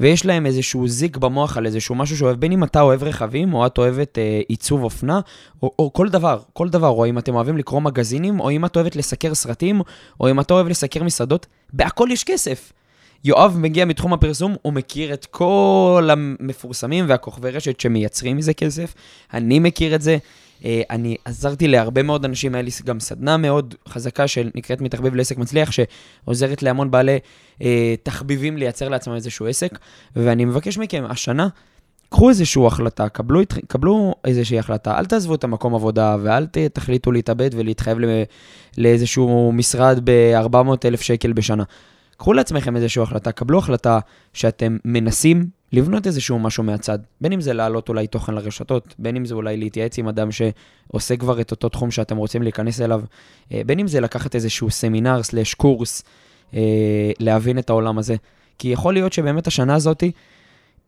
ויש 0.00 0.26
להם 0.26 0.46
איזשהו 0.46 0.88
זיק 0.88 1.16
במוח 1.16 1.56
על 1.56 1.66
איזשהו 1.66 1.94
משהו 1.94 2.16
שאוהב, 2.16 2.40
בין 2.40 2.52
אם 2.52 2.64
אתה 2.64 2.80
אוהב 2.80 3.02
רכבים, 3.02 3.54
או 3.54 3.66
את 3.66 3.78
אוהבת 3.78 4.18
אה, 4.18 4.40
עיצוב 4.48 4.82
אופנה, 4.82 5.20
או, 5.62 5.72
או 5.78 5.92
כל 5.92 6.08
דבר, 6.08 6.40
כל 6.52 6.68
דבר, 6.68 6.88
או 6.88 7.06
אם 7.06 7.18
אתם 7.18 7.34
אוהבים 7.34 7.58
לקרוא 7.58 7.80
מגזינים, 7.80 8.40
או 8.40 8.50
אם 8.50 8.64
את 8.64 8.76
אוהבת 8.76 8.96
לסקר 8.96 9.34
סרטים, 9.34 9.80
או 10.20 10.30
אם 10.30 10.40
אתה 10.40 10.54
אוהב 10.54 10.68
לסקר 10.68 11.02
מסעדות, 11.02 11.46
בהכל 11.72 12.08
יש 12.12 12.24
כסף. 12.24 12.72
יואב 13.24 13.56
מגיע 13.58 13.84
מתחום 13.84 14.12
הפרסום, 14.12 14.56
הוא 14.62 14.72
מכיר 14.72 15.14
את 15.14 15.26
כל 15.26 16.08
המפורסמים 16.12 17.04
והכוכבי 17.08 17.50
רשת 17.50 17.80
שמייצרים 17.80 18.36
מזה 18.36 18.54
כסף. 18.54 18.94
אני 19.34 19.58
מכיר 19.58 19.94
את 19.94 20.02
זה. 20.02 20.18
אה, 20.64 20.82
אני 20.90 21.16
עזרתי 21.24 21.68
להרבה 21.68 22.02
מאוד 22.02 22.24
אנשים, 22.24 22.54
היה 22.54 22.62
לי 22.62 22.70
גם 22.84 23.00
סדנה 23.00 23.36
מאוד 23.36 23.74
חזקה 23.88 24.28
שנקראת 24.28 24.80
מתחביב 24.80 25.14
לעסק 25.14 25.38
מצליח, 25.38 25.70
שעוזרת 25.70 26.62
להמון 26.62 26.90
בעלי 26.90 27.18
אה, 27.62 27.94
תחביבים 28.02 28.56
לייצר 28.56 28.88
לעצמם 28.88 29.14
איזשהו 29.14 29.46
עסק. 29.46 29.78
ואני 30.16 30.44
מבקש 30.44 30.78
מכם, 30.78 31.04
השנה, 31.08 31.48
קחו 32.08 32.28
איזושהי 32.28 32.66
החלטה, 32.66 33.08
קבלו, 33.08 33.40
קבלו 33.68 34.14
איזושהי 34.24 34.58
החלטה, 34.58 34.98
אל 34.98 35.06
תעזבו 35.06 35.34
את 35.34 35.44
המקום 35.44 35.74
עבודה 35.74 36.16
ואל 36.22 36.46
תחליטו 36.72 37.12
להתאבד 37.12 37.50
ולהתחייב 37.52 37.98
לאיזשהו 38.78 39.52
משרד 39.52 40.00
ב-400 40.04 40.56
אלף 40.84 41.00
שקל 41.00 41.32
בשנה. 41.32 41.64
קחו 42.18 42.32
לעצמכם 42.32 42.76
איזושהי 42.76 43.02
החלטה, 43.02 43.32
קבלו 43.32 43.58
החלטה 43.58 43.98
שאתם 44.32 44.76
מנסים 44.84 45.46
לבנות 45.72 46.06
איזשהו 46.06 46.38
משהו 46.38 46.64
מהצד. 46.64 46.98
בין 47.20 47.32
אם 47.32 47.40
זה 47.40 47.52
להעלות 47.52 47.88
אולי 47.88 48.06
תוכן 48.06 48.34
לרשתות, 48.34 48.94
בין 48.98 49.16
אם 49.16 49.24
זה 49.24 49.34
אולי 49.34 49.56
להתייעץ 49.56 49.98
עם 49.98 50.08
אדם 50.08 50.28
שעושה 50.32 51.16
כבר 51.16 51.40
את 51.40 51.50
אותו 51.50 51.68
תחום 51.68 51.90
שאתם 51.90 52.16
רוצים 52.16 52.42
להיכנס 52.42 52.80
אליו, 52.80 53.02
אה, 53.52 53.60
בין 53.66 53.78
אם 53.78 53.86
זה 53.86 54.00
לקחת 54.00 54.34
איזשהו 54.34 54.70
סמינר 54.70 55.22
סלש 55.22 55.54
קורס, 55.54 56.02
אה, 56.54 57.10
להבין 57.20 57.58
את 57.58 57.70
העולם 57.70 57.98
הזה. 57.98 58.16
כי 58.58 58.68
יכול 58.68 58.94
להיות 58.94 59.12
שבאמת 59.12 59.46
השנה 59.46 59.74
הזאת 59.74 60.04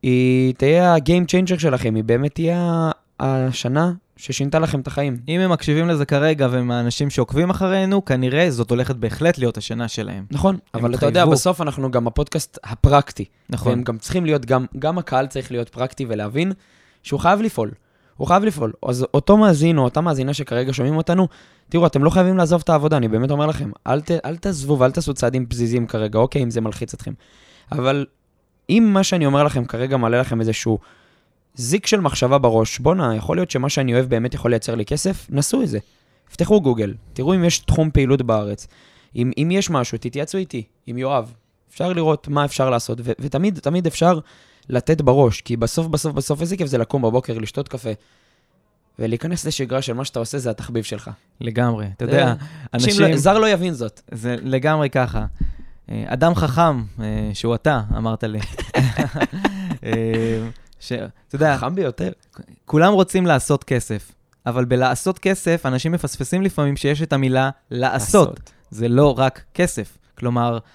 היא 0.03 0.55
תהיה 0.55 0.95
ה-game 0.95 1.27
changer 1.31 1.59
שלכם, 1.59 1.95
היא 1.95 2.05
באמת 2.05 2.35
תהיה 2.35 2.91
השנה 3.21 3.93
ששינתה 4.21 4.59
לכם 4.59 4.81
את 4.81 4.87
החיים. 4.87 5.17
אם 5.29 5.41
הם 5.41 5.51
מקשיבים 5.51 5.89
לזה 5.89 6.05
כרגע 6.05 6.49
והם 6.51 6.71
האנשים 6.71 7.11
שעוקבים 7.11 7.51
אחרינו, 7.51 8.05
כנראה 8.05 8.51
זאת 8.51 8.71
הולכת 8.71 8.97
בהחלט 8.97 9.39
להיות 9.39 9.57
השנה 9.57 9.89
שלהם. 9.89 10.25
נכון, 10.31 10.57
אבל 10.75 10.95
אתה 10.95 11.07
יודע. 11.07 11.27
בסוף 11.27 11.61
אנחנו 11.61 11.91
גם 11.91 12.07
הפודקאסט 12.07 12.59
הפרקטי. 12.65 13.25
נכון. 13.51 13.73
והם 13.73 13.83
גם 13.83 13.99
צריכים 13.99 14.25
להיות, 14.25 14.47
גם, 14.47 14.67
גם 14.79 14.99
הקהל 14.99 15.27
צריך 15.27 15.51
להיות 15.51 15.69
פרקטי 15.69 16.07
ולהבין 16.09 16.53
שהוא 17.03 17.21
חייב 17.21 17.41
לפעול. 17.41 17.71
הוא 18.17 18.27
חייב 18.27 18.45
לפעול. 18.45 18.73
אז 18.89 19.07
אותו 19.15 19.37
מאזין 19.37 19.79
או 19.79 19.85
אותה 19.85 20.01
מאזינה 20.01 20.35
שכרגע 20.35 20.73
שומעים 20.73 20.97
אותנו, 20.97 21.29
תראו, 21.69 21.87
אתם 21.87 22.05
לא 22.05 22.11
חייבים 22.11 22.37
לעזוב 22.37 22.61
את 22.65 22.69
העבודה, 22.69 22.97
אני 22.97 23.09
באמת 23.09 23.31
אומר 23.31 23.47
לכם, 23.47 23.71
אל, 23.87 24.01
ת, 24.01 24.11
אל 24.25 24.37
תעזבו 24.37 24.79
ואל 24.79 24.91
תעשו 24.91 25.15
צעדים 25.15 25.47
פזיזים 25.47 25.87
כרגע, 25.87 26.19
אוקיי, 26.19 26.43
אם 26.43 26.51
זה 26.51 26.61
מלחיץ 26.61 26.95
אתכם. 26.95 27.13
אבל 27.73 28.07
אם 28.71 28.91
מה 28.93 29.05
שאני 29.05 29.27
אומר 29.27 29.45
לכם 29.45 29.65
כרגע 29.65 29.97
מעלה 29.97 30.21
לכם 30.21 30.41
איזשהו 30.41 30.79
זיק 31.55 31.87
של 31.87 32.01
מחשבה 32.01 32.39
בראש, 32.39 32.79
בואנה, 32.79 33.17
יכול 33.17 33.37
להיות 33.37 33.51
שמה 33.51 33.69
שאני 33.69 33.95
אוהב 33.95 34.07
באמת 34.07 34.35
יכול 34.35 34.51
לייצר 34.51 34.75
לי 34.75 34.85
כסף, 34.85 35.27
נסו 35.31 35.63
את 35.63 35.69
זה. 35.69 35.79
פתחו 36.33 36.61
גוגל, 36.61 36.95
תראו 37.13 37.35
אם 37.35 37.45
יש 37.45 37.59
תחום 37.59 37.91
פעילות 37.91 38.23
בארץ. 38.23 38.67
אם, 39.17 39.31
אם 39.39 39.49
יש 39.51 39.71
משהו, 39.71 39.99
תתייעצו 40.01 40.39
איתי, 40.39 40.63
עם 40.87 40.99
יואב. 40.99 41.33
אפשר 41.71 41.93
לראות 41.93 42.29
מה 42.29 42.45
אפשר 42.45 42.71
לעשות, 42.71 42.99
ו- 43.05 43.13
ותמיד, 43.19 43.59
תמיד 43.59 43.87
אפשר 43.87 44.19
לתת 44.69 45.01
בראש, 45.01 45.41
כי 45.41 45.57
בסוף, 45.57 45.87
בסוף, 45.87 46.15
בסוף, 46.15 46.41
איזה 46.41 46.57
כיף 46.57 46.67
זה 46.67 46.79
לקום 46.79 47.03
בבוקר, 47.03 47.39
לשתות 47.39 47.69
קפה, 47.69 47.91
ולהיכנס 48.99 49.47
לשגרה 49.47 49.83
של 49.83 49.93
מה 49.93 50.05
שאתה 50.05 50.19
עושה, 50.19 50.39
זה 50.39 50.51
התחביב 50.51 50.85
שלך. 50.85 51.11
לגמרי. 51.41 51.87
אתה 51.97 52.07
זה- 52.07 52.11
יודע, 52.13 52.35
אנשים. 52.75 53.01
לא, 53.01 53.17
זר 53.17 53.39
לא 53.39 53.49
יבין 53.49 53.75
זאת. 53.75 54.01
זה 54.13 54.37
לגמרי 54.43 54.91
ככה. 54.91 55.25
אה, 55.91 56.05
אדם 56.07 56.35
חכם, 56.35 56.83
אה, 57.01 57.31
שהוא 57.35 57.55
אתה, 57.55 57.81
אמרת 57.97 58.25
לי. 58.25 58.39
אה, 60.81 60.87
ש... 60.87 60.93
אתה 60.93 61.37
יודע, 61.37 61.57
חכם 61.57 61.75
ביותר. 61.75 62.13
כולם 62.65 62.93
רוצים 62.93 63.27
לעשות 63.27 63.65
כסף, 63.65 64.13
אבל 64.47 64.65
בלעשות 64.65 65.19
כסף, 65.19 65.67
אנשים 65.67 65.93
מפספסים 65.93 66.43
לפעמים 66.43 66.77
שיש 66.77 67.03
את 67.03 67.13
המילה 67.13 67.51
לעשות. 67.71 68.51
זה 68.71 68.89
לא 68.89 69.19
רק 69.19 69.43
כסף. 69.55 69.99
כלומר, 70.19 70.59
אתה 70.59 70.67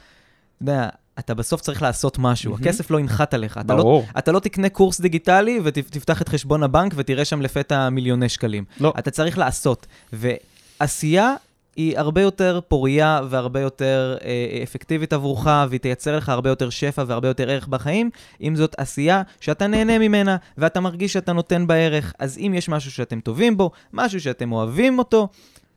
יודע, 0.63 0.89
אתה 1.19 1.33
בסוף 1.33 1.61
צריך 1.61 1.81
לעשות 1.81 2.17
משהו, 2.19 2.51
מהמם. 2.51 2.63
הכסף 2.63 2.91
לא 2.91 2.99
ינחת 2.99 3.33
עליך. 3.33 3.57
אתה 3.57 3.73
לא, 3.73 3.83
ברור. 3.83 4.05
אתה 4.17 4.31
לא 4.31 4.39
תקנה 4.39 4.69
קורס 4.69 5.01
דיגיטלי 5.01 5.59
ותפתח 5.63 6.21
את 6.21 6.29
חשבון 6.29 6.63
הבנק 6.63 6.93
ותראה 6.95 7.25
שם 7.25 7.41
לפתע 7.41 7.89
מיליוני 7.89 8.29
שקלים. 8.29 8.65
לא. 8.79 8.93
אתה 8.99 9.11
צריך 9.11 9.37
לעשות. 9.37 9.87
ועשייה 10.13 11.35
היא 11.75 11.97
הרבה 11.99 12.21
יותר 12.21 12.59
פורייה 12.67 13.21
והרבה 13.29 13.59
יותר 13.59 14.17
אה, 14.23 14.63
אפקטיבית 14.63 15.13
עבורך, 15.13 15.47
והיא 15.69 15.79
תייצר 15.79 16.17
לך 16.17 16.29
הרבה 16.29 16.49
יותר 16.49 16.69
שפע 16.69 17.03
והרבה 17.07 17.27
יותר 17.27 17.49
ערך 17.49 17.67
בחיים, 17.67 18.09
אם 18.41 18.55
זאת 18.55 18.75
עשייה 18.77 19.21
שאתה 19.39 19.67
נהנה 19.67 19.99
ממנה 19.99 20.37
ואתה 20.57 20.79
מרגיש 20.79 21.13
שאתה 21.13 21.33
נותן 21.33 21.67
בה 21.67 21.75
ערך. 21.75 22.13
אז 22.19 22.37
אם 22.37 22.53
יש 22.55 22.69
משהו 22.69 22.91
שאתם 22.91 23.19
טובים 23.19 23.57
בו, 23.57 23.71
משהו 23.93 24.21
שאתם 24.21 24.51
אוהבים 24.51 24.99
אותו, 24.99 25.27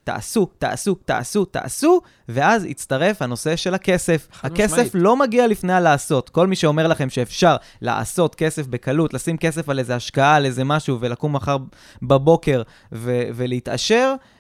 תעשו, 0.05 0.49
תעשו, 0.59 0.95
תעשו, 0.95 1.45
תעשו, 1.45 2.01
ואז 2.29 2.65
יצטרף 2.65 3.23
הנושא 3.23 3.57
של 3.57 3.75
הכסף. 3.75 4.29
הכסף 4.43 4.73
משמעית. 4.73 4.93
לא 4.95 5.17
מגיע 5.17 5.47
לפני 5.47 5.73
הלעשות. 5.73 6.29
כל 6.29 6.47
מי 6.47 6.57
שאומר 6.57 6.89
לכם 6.89 7.11
שאפשר 7.11 7.57
לעשות 7.83 8.35
כסף 8.35 8.67
בקלות, 8.67 9.15
לשים 9.15 9.37
כסף 9.37 9.69
על 9.69 9.79
איזה 9.79 9.95
השקעה, 9.95 10.37
על 10.37 10.45
איזה 10.45 10.65
משהו, 10.65 10.99
ולקום 11.01 11.33
מחר 11.33 11.57
בבוקר 12.03 12.63
ו- 12.93 13.23
ולהתעשר, 13.35 14.15
אה, 14.15 14.38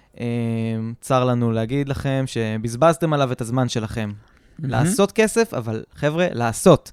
צר 1.00 1.24
לנו 1.24 1.52
להגיד 1.52 1.88
לכם 1.88 2.24
שבזבזתם 2.26 3.12
עליו 3.12 3.32
את 3.32 3.40
הזמן 3.40 3.68
שלכם. 3.68 4.12
לעשות 4.58 5.12
כסף, 5.12 5.54
אבל 5.54 5.84
חבר'ה, 5.94 6.26
לעשות. 6.32 6.92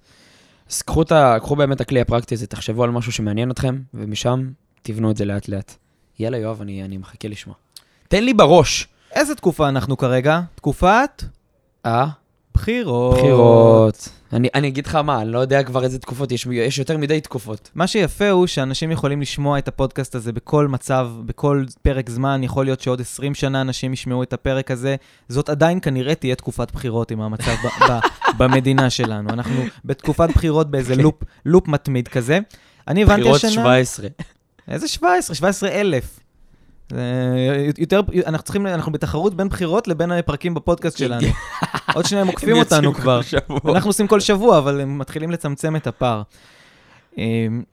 אז 0.70 0.82
קחו, 0.82 1.02
את 1.02 1.12
ה, 1.12 1.36
קחו 1.40 1.56
באמת 1.56 1.82
הכלי 1.82 2.02
הפרקטי 2.02 2.36
הזה, 2.36 2.48
תחשבו 2.48 2.84
על 2.84 2.92
משהו 2.92 3.12
שמעניין 3.12 3.52
אתכם, 3.52 3.80
ומשם 3.94 4.50
תבנו 4.82 5.12
את 5.12 5.18
זה 5.18 5.26
לאט-לאט. 5.26 5.76
יאללה, 6.20 6.38
יואב, 6.38 6.62
אני, 6.62 6.84
אני 6.84 6.98
מחכה 6.98 7.28
לשמוע. 7.28 7.56
תן 8.08 8.24
לי 8.24 8.34
בראש. 8.34 8.88
איזה 9.12 9.36
תקופה 9.36 9.70
אנחנו 9.70 9.98
כרגע? 9.98 10.42
תקופת 10.56 11.24
אה? 11.86 12.08
בחירות. 12.56 13.18
בחירות. 13.18 14.10
אני, 14.34 14.48
אני 14.56 14.68
אגיד 14.68 14.88
לך 14.88 14.96
מה, 14.96 15.22
אני 15.22 15.32
לא 15.32 15.40
יודע 15.40 15.64
כבר 15.64 15.84
איזה 15.84 16.00
תקופות, 16.00 16.32
יש, 16.32 16.48
יש 16.52 16.80
יותר 16.80 16.98
מדי 16.98 17.22
תקופות. 17.22 17.70
מה 17.76 17.88
שיפה 17.88 18.30
הוא 18.30 18.48
שאנשים 18.48 18.92
יכולים 18.92 19.22
לשמוע 19.22 19.58
את 19.58 19.68
הפודקאסט 19.68 20.16
הזה 20.16 20.32
בכל 20.32 20.68
מצב, 20.68 21.10
בכל 21.26 21.66
פרק 21.82 22.10
זמן. 22.10 22.44
יכול 22.44 22.66
להיות 22.66 22.82
שעוד 22.82 23.02
20 23.02 23.36
שנה 23.36 23.62
אנשים 23.62 23.94
ישמעו 23.94 24.24
את 24.24 24.34
הפרק 24.34 24.72
הזה. 24.72 24.96
זאת 25.30 25.50
עדיין 25.50 25.80
כנראה 25.82 26.16
תהיה 26.16 26.36
תקופת 26.36 26.72
בחירות 26.72 27.12
עם 27.12 27.22
המצב 27.22 27.52
ב- 27.52 27.92
ב- 27.92 28.00
במדינה 28.44 28.90
שלנו. 28.90 29.30
אנחנו 29.30 29.64
בתקופת 29.86 30.30
בחירות 30.36 30.72
באיזה 30.72 30.96
לופ, 30.96 31.16
לופ 31.46 31.68
מתמיד 31.68 32.08
כזה. 32.08 32.40
אני 32.88 33.04
הבנתי 33.04 33.22
בחירות 33.22 33.44
השנה... 33.44 33.52
17. 33.52 34.08
איזה 34.68 34.88
17? 34.88 35.36
17 35.36 35.70
אלף. 35.70 36.20
זה 36.90 37.68
יותר, 37.78 38.02
אנחנו 38.26 38.44
צריכים, 38.44 38.68
אנחנו 38.68 38.92
בתחרות 38.92 39.34
בין 39.34 39.50
בחירות 39.50 39.88
לבין 39.88 40.12
הפרקים 40.12 40.54
בפודקאסט 40.54 40.98
שלנו. 40.98 41.28
עוד 41.94 42.06
שניה 42.06 42.22
הם 42.24 42.28
עוקפים 42.28 42.58
אותנו 42.58 42.94
כבר. 42.94 43.22
אנחנו 43.66 43.90
עושים 43.90 44.08
כל 44.08 44.20
שבוע, 44.20 44.58
אבל 44.58 44.82
הם 44.82 44.98
מתחילים 44.98 45.32
לצמצם 45.32 45.76
את 45.76 45.88
הפער. 45.88 46.22
אמ, 47.18 47.64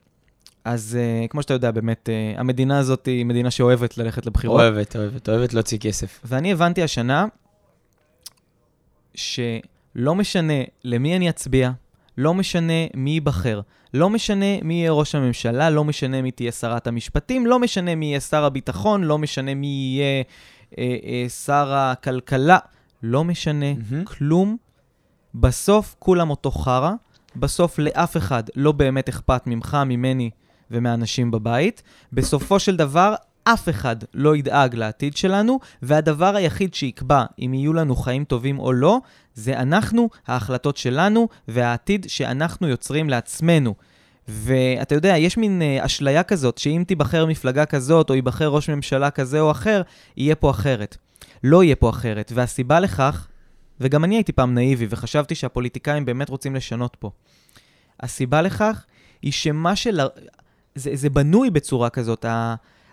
אז 0.65 0.97
אה, 1.01 1.27
כמו 1.27 1.41
שאתה 1.41 1.53
יודע, 1.53 1.71
באמת, 1.71 2.09
אה, 2.09 2.39
המדינה 2.39 2.79
הזאת 2.79 3.05
היא 3.05 3.25
מדינה 3.25 3.51
שאוהבת 3.51 3.97
ללכת 3.97 4.25
לבחירות. 4.25 4.61
אוהבת, 4.61 4.95
אוהבת, 4.95 5.29
אוהבת 5.29 5.53
להוציא 5.53 5.77
כסף. 5.77 6.19
ואני 6.25 6.51
הבנתי 6.51 6.83
השנה 6.83 7.25
שלא 9.15 10.15
משנה 10.15 10.53
למי 10.83 11.15
אני 11.15 11.29
אצביע, 11.29 11.71
לא 12.17 12.33
משנה 12.33 12.73
מי 12.95 13.09
ייבחר, 13.09 13.61
לא 13.93 14.09
משנה 14.09 14.61
מי 14.63 14.73
יהיה 14.73 14.91
ראש 14.91 15.15
הממשלה, 15.15 15.69
לא 15.69 15.83
משנה 15.83 16.21
מי 16.21 16.31
תהיה 16.31 16.51
שרת 16.51 16.87
המשפטים, 16.87 17.45
לא 17.45 17.59
משנה 17.59 17.95
מי 17.95 18.05
יהיה 18.05 18.19
שר 18.19 18.43
הביטחון, 18.45 19.03
לא 19.03 19.17
משנה 19.17 19.55
מי 19.55 19.67
יהיה 19.67 20.23
אה, 20.77 20.97
אה, 21.05 21.29
שר 21.29 21.73
הכלכלה, 21.73 22.57
לא 23.03 23.23
משנה 23.23 23.73
מהמם. 23.73 24.05
כלום. 24.05 24.57
בסוף 25.35 25.95
כולם 25.99 26.29
אותו 26.29 26.51
חרא, 26.51 26.91
בסוף 27.35 27.79
לאף 27.79 28.17
אחד 28.17 28.43
לא 28.55 28.71
באמת 28.71 29.09
אכפת 29.09 29.47
ממך, 29.47 29.77
ממני 29.85 30.29
ומהאנשים 30.71 31.31
בבית. 31.31 31.83
בסופו 32.13 32.59
של 32.59 32.75
דבר, 32.75 33.15
אף 33.43 33.69
אחד 33.69 33.95
לא 34.13 34.35
ידאג 34.35 34.75
לעתיד 34.75 35.17
שלנו, 35.17 35.59
והדבר 35.81 36.35
היחיד 36.35 36.73
שיקבע 36.73 37.25
אם 37.39 37.53
יהיו 37.53 37.73
לנו 37.73 37.95
חיים 37.95 38.23
טובים 38.23 38.59
או 38.59 38.73
לא, 38.73 38.99
זה 39.33 39.59
אנחנו, 39.59 40.09
ההחלטות 40.27 40.77
שלנו 40.77 41.27
והעתיד 41.47 42.05
שאנחנו 42.09 42.67
יוצרים 42.67 43.09
לעצמנו. 43.09 43.75
ואתה 44.27 44.95
יודע, 44.95 45.17
יש 45.17 45.37
מין 45.37 45.61
אה, 45.61 45.85
אשליה 45.85 46.23
כזאת, 46.23 46.57
שאם 46.57 46.83
תיבחר 46.87 47.25
מפלגה 47.25 47.65
כזאת, 47.65 48.09
או 48.09 48.15
ייבחר 48.15 48.47
ראש 48.47 48.69
ממשלה 48.69 49.11
כזה 49.11 49.39
או 49.39 49.51
אחר, 49.51 49.81
יהיה 50.17 50.35
פה 50.35 50.51
אחרת. 50.51 50.97
לא 51.43 51.63
יהיה 51.63 51.75
פה 51.75 51.89
אחרת. 51.89 52.31
והסיבה 52.35 52.79
לכך, 52.79 53.27
וגם 53.79 54.03
אני 54.03 54.15
הייתי 54.15 54.31
פעם 54.31 54.53
נאיבי, 54.53 54.87
וחשבתי 54.89 55.35
שהפוליטיקאים 55.35 56.05
באמת 56.05 56.29
רוצים 56.29 56.55
לשנות 56.55 56.97
פה. 56.99 57.11
הסיבה 57.99 58.41
לכך 58.41 58.85
היא 59.21 59.31
שמה 59.31 59.75
של... 59.75 59.99
זה, 60.75 60.91
זה 60.93 61.09
בנוי 61.09 61.49
בצורה 61.49 61.89
כזאת. 61.89 62.25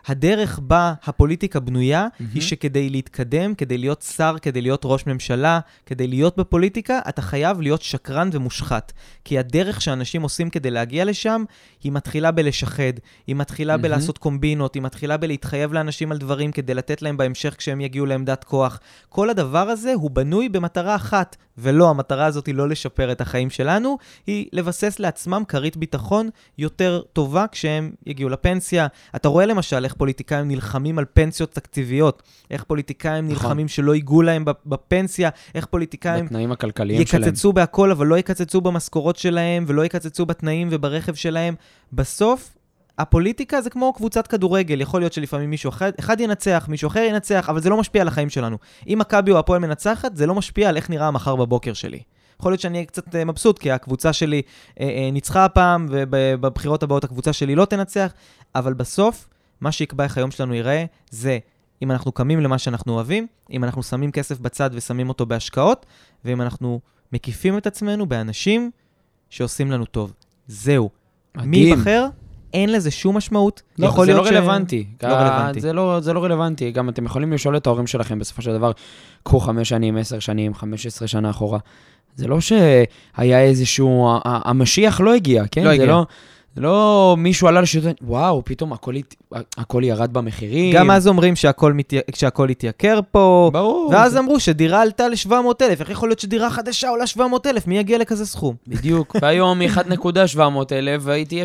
הדרך 0.06 0.58
בה 0.62 0.94
הפוליטיקה 1.04 1.60
בנויה 1.60 2.06
mm-hmm. 2.06 2.24
היא 2.34 2.42
שכדי 2.42 2.90
להתקדם, 2.90 3.54
כדי 3.54 3.78
להיות 3.78 4.02
שר, 4.02 4.36
כדי 4.42 4.60
להיות 4.60 4.80
ראש 4.84 5.06
ממשלה, 5.06 5.60
כדי 5.86 6.06
להיות 6.06 6.38
בפוליטיקה, 6.38 7.00
אתה 7.08 7.22
חייב 7.22 7.60
להיות 7.60 7.82
שקרן 7.82 8.30
ומושחת. 8.32 8.92
כי 9.24 9.38
הדרך 9.38 9.80
שאנשים 9.80 10.22
עושים 10.22 10.50
כדי 10.50 10.70
להגיע 10.70 11.04
לשם, 11.04 11.44
היא 11.82 11.92
מתחילה 11.92 12.30
בלשחד, 12.30 12.92
היא 13.26 13.36
מתחילה 13.36 13.74
mm-hmm. 13.74 13.78
בלעשות 13.78 14.18
קומבינות, 14.18 14.74
היא 14.74 14.82
מתחילה 14.82 15.16
בלהתחייב 15.16 15.72
לאנשים 15.72 16.12
על 16.12 16.18
דברים 16.18 16.52
כדי 16.52 16.74
לתת 16.74 17.02
להם 17.02 17.16
בהמשך 17.16 17.54
כשהם 17.58 17.80
יגיעו 17.80 18.06
לעמדת 18.06 18.44
כוח. 18.44 18.80
כל 19.08 19.30
הדבר 19.30 19.68
הזה 19.68 19.92
הוא 19.94 20.10
בנוי 20.10 20.48
במטרה 20.48 20.96
אחת, 20.96 21.36
ולא, 21.58 21.90
המטרה 21.90 22.26
הזאת 22.26 22.46
היא 22.46 22.54
לא 22.54 22.68
לשפר 22.68 23.12
את 23.12 23.20
החיים 23.20 23.50
שלנו, 23.50 23.98
היא 24.26 24.46
לבסס 24.52 24.98
לעצמם 24.98 25.42
כרית 25.48 25.76
ביטחון 25.76 26.28
יותר 26.58 27.02
טובה 27.12 27.44
כשהם 27.52 27.92
יגיעו 28.06 28.28
לפנסיה. 28.28 28.86
אתה 29.16 29.28
רואה 29.28 29.46
למשל 29.46 29.84
איך 29.90 29.96
פוליטיקאים 29.96 30.48
נלחמים 30.48 30.98
על 30.98 31.04
פנסיות 31.12 31.52
תקציביות, 31.52 32.22
איך 32.50 32.64
פוליטיקאים 32.64 33.28
נכון. 33.28 33.36
נלחמים 33.42 33.68
שלא 33.68 33.94
ייגעו 33.94 34.22
להם 34.22 34.44
בפ- 34.44 34.66
בפנסיה, 34.66 35.30
איך 35.54 35.66
פוליטיקאים 35.66 36.26
בתנאים 36.26 36.52
הכלכליים 36.52 37.06
שלהם. 37.06 37.22
יקצצו 37.22 37.52
בהכל, 37.52 37.90
אבל 37.90 38.06
לא 38.06 38.18
יקצצו 38.18 38.60
במשכורות 38.60 39.16
שלהם, 39.16 39.64
ולא 39.66 39.84
יקצצו 39.84 40.26
בתנאים 40.26 40.68
וברכב 40.70 41.14
שלהם. 41.14 41.54
בסוף, 41.92 42.56
הפוליטיקה 42.98 43.60
זה 43.60 43.70
כמו 43.70 43.92
קבוצת 43.92 44.26
כדורגל, 44.26 44.80
יכול 44.80 45.00
להיות 45.00 45.12
שלפעמים 45.12 45.50
מישהו 45.50 45.68
אחד, 45.68 45.92
אחד 45.98 46.20
ינצח, 46.20 46.66
מישהו 46.68 46.88
אחר 46.88 47.00
ינצח, 47.00 47.48
אבל 47.48 47.60
זה 47.60 47.70
לא 47.70 47.76
משפיע 47.76 48.02
על 48.02 48.08
החיים 48.08 48.30
שלנו. 48.30 48.56
אם 48.88 48.98
מכבי 49.00 49.32
או 49.32 49.38
הפועל 49.38 49.60
מנצחת, 49.60 50.16
זה 50.16 50.26
לא 50.26 50.34
משפיע 50.34 50.68
על 50.68 50.76
איך 50.76 50.90
נראה 50.90 51.06
המחר 51.06 51.36
בבוקר 51.36 51.72
שלי. 51.72 52.00
יכול 52.40 52.52
להיות 52.52 52.60
שאני 52.60 52.78
אהיה 52.78 52.86
קצת 52.86 53.14
אה, 53.16 53.24
מבסוט, 53.24 53.58
כי 53.58 53.70
הקבוצה 53.70 54.12
שלי 54.12 54.42
אה, 54.80 54.84
אה, 54.86 55.10
ניצחה 55.12 55.44
הפעם, 55.44 55.86
ובבחירות 55.90 56.82
הבאות 56.82 57.04
הקבוצה 57.04 57.32
שלי 57.32 57.54
לא 57.54 57.64
תנצח, 57.64 58.12
אבל 58.54 58.74
בסוף, 58.74 59.28
מה 59.60 59.72
שיקבע 59.72 60.04
איך 60.04 60.18
היום 60.18 60.30
שלנו 60.30 60.54
ייראה, 60.54 60.84
זה 61.10 61.38
אם 61.82 61.90
אנחנו 61.90 62.12
קמים 62.12 62.40
למה 62.40 62.58
שאנחנו 62.58 62.92
אוהבים, 62.92 63.26
אם 63.52 63.64
אנחנו 63.64 63.82
שמים 63.82 64.10
כסף 64.10 64.38
בצד 64.40 64.70
ושמים 64.72 65.08
אותו 65.08 65.26
בהשקעות, 65.26 65.86
ואם 66.24 66.40
אנחנו 66.42 66.80
מקיפים 67.12 67.58
את 67.58 67.66
עצמנו 67.66 68.06
באנשים 68.06 68.70
שעושים 69.30 69.70
לנו 69.70 69.84
טוב. 69.84 70.12
זהו. 70.46 70.90
מי 71.36 71.42
מדהים. 71.46 71.66
ייבחר? 71.68 72.06
אין 72.52 72.72
לזה 72.72 72.90
שום 72.90 73.16
משמעות. 73.16 73.62
לא, 73.78 73.86
יכול 73.86 74.06
זה 74.06 74.12
לא 74.12 74.22
להיות 74.22 74.34
ש- 74.34 74.36
רלוונטי. 74.36 74.86
לא 75.02 75.08
רלוונטי. 75.08 75.60
זה 75.60 75.72
לא, 75.72 76.00
זה 76.00 76.12
לא 76.12 76.24
רלוונטי. 76.24 76.70
גם 76.70 76.88
אתם 76.88 77.04
יכולים 77.04 77.32
לשאול 77.32 77.56
את 77.56 77.66
ההורים 77.66 77.86
שלכם 77.86 78.18
בסופו 78.18 78.42
של 78.42 78.52
דבר, 78.52 78.72
קחו 79.22 79.40
חמש 79.40 79.68
שנים, 79.68 79.96
עשר 79.96 80.18
שנים, 80.18 80.54
חמש 80.54 80.86
עשרה 80.86 81.08
שנה 81.08 81.30
אחורה. 81.30 81.58
זה 82.16 82.28
לא 82.28 82.40
שהיה 82.40 83.40
איזשהו, 83.42 84.08
המשיח 84.24 85.00
לא 85.00 85.14
הגיע, 85.14 85.44
כן? 85.50 85.64
לא 85.64 85.70
הגיע. 85.70 85.86
לא, 85.86 86.06
לא 86.56 87.14
מישהו 87.18 87.48
עלה 87.48 87.60
לשלטון, 87.60 87.92
וואו, 88.02 88.42
פתאום 88.44 88.72
הכל, 88.72 88.94
הת- 88.96 89.14
הכל 89.56 89.82
ירד 89.84 90.12
במחירים. 90.12 90.74
גם 90.74 90.90
אז 90.90 91.08
אומרים 91.08 91.36
שהכל, 91.36 91.72
מתי... 91.72 91.98
שהכל 92.14 92.48
התייקר 92.48 93.00
פה, 93.10 93.50
ברור. 93.52 93.90
ואז 93.92 94.12
זה- 94.12 94.18
אמרו 94.18 94.40
שדירה 94.40 94.82
עלתה 94.82 95.08
ל-700,000, 95.08 95.80
איך 95.80 95.90
יכול 95.90 96.08
להיות 96.08 96.18
שדירה 96.18 96.50
חדשה 96.50 96.88
עולה 96.88 97.06
700,000? 97.06 97.66
מי 97.66 97.78
יגיע 97.78 97.98
לכזה 97.98 98.26
סכום? 98.26 98.54
בדיוק. 98.68 99.16
והיום 99.22 99.60
1.700 99.62 100.40
אלף, 100.72 101.02
והייתי 101.04 101.44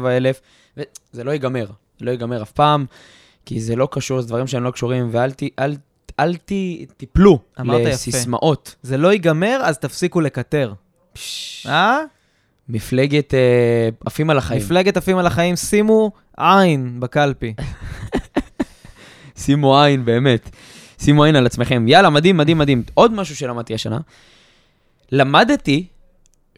2.7 0.00 0.06
אלף, 0.08 0.40
וזה 0.76 1.24
לא 1.24 1.30
ייגמר. 1.30 1.66
זה 1.98 2.04
לא 2.04 2.10
ייגמר 2.10 2.42
אף 2.42 2.50
פעם, 2.52 2.86
כי 3.46 3.60
זה 3.60 3.76
לא 3.76 3.88
קשור, 3.90 4.20
זה 4.20 4.28
דברים 4.28 4.46
שהם 4.46 4.64
לא 4.64 4.70
קשורים, 4.70 5.08
ואל 5.10 5.32
ת... 5.32 5.42
אל, 5.58 5.76
אל 6.20 6.36
ת... 6.36 6.52
תיפלו 6.96 7.38
אמרת 7.60 7.80
יפה. 7.80 7.88
לסיסמאות. 7.90 8.74
זה 8.82 8.96
לא 8.96 9.12
ייגמר, 9.12 9.60
אז 9.64 9.78
תפסיקו 9.78 10.20
לקטר. 10.20 10.72
אה? 11.66 11.98
מפלגת 12.68 13.34
אה, 13.34 13.88
עפים 14.06 14.30
על 14.30 14.38
החיים. 14.38 14.60
מפלגת 14.60 14.96
עפים 14.96 15.18
על 15.18 15.26
החיים, 15.26 15.56
שימו 15.56 16.10
עין 16.36 17.00
בקלפי. 17.00 17.54
שימו 19.44 19.82
עין, 19.82 20.04
באמת. 20.04 20.50
שימו 20.98 21.24
עין 21.24 21.36
על 21.36 21.46
עצמכם. 21.46 21.88
יאללה, 21.88 22.10
מדהים, 22.10 22.36
מדהים, 22.36 22.58
מדהים. 22.58 22.82
עוד 22.94 23.12
משהו 23.12 23.36
שלמדתי 23.36 23.74
השנה. 23.74 23.98
למדתי 25.12 25.86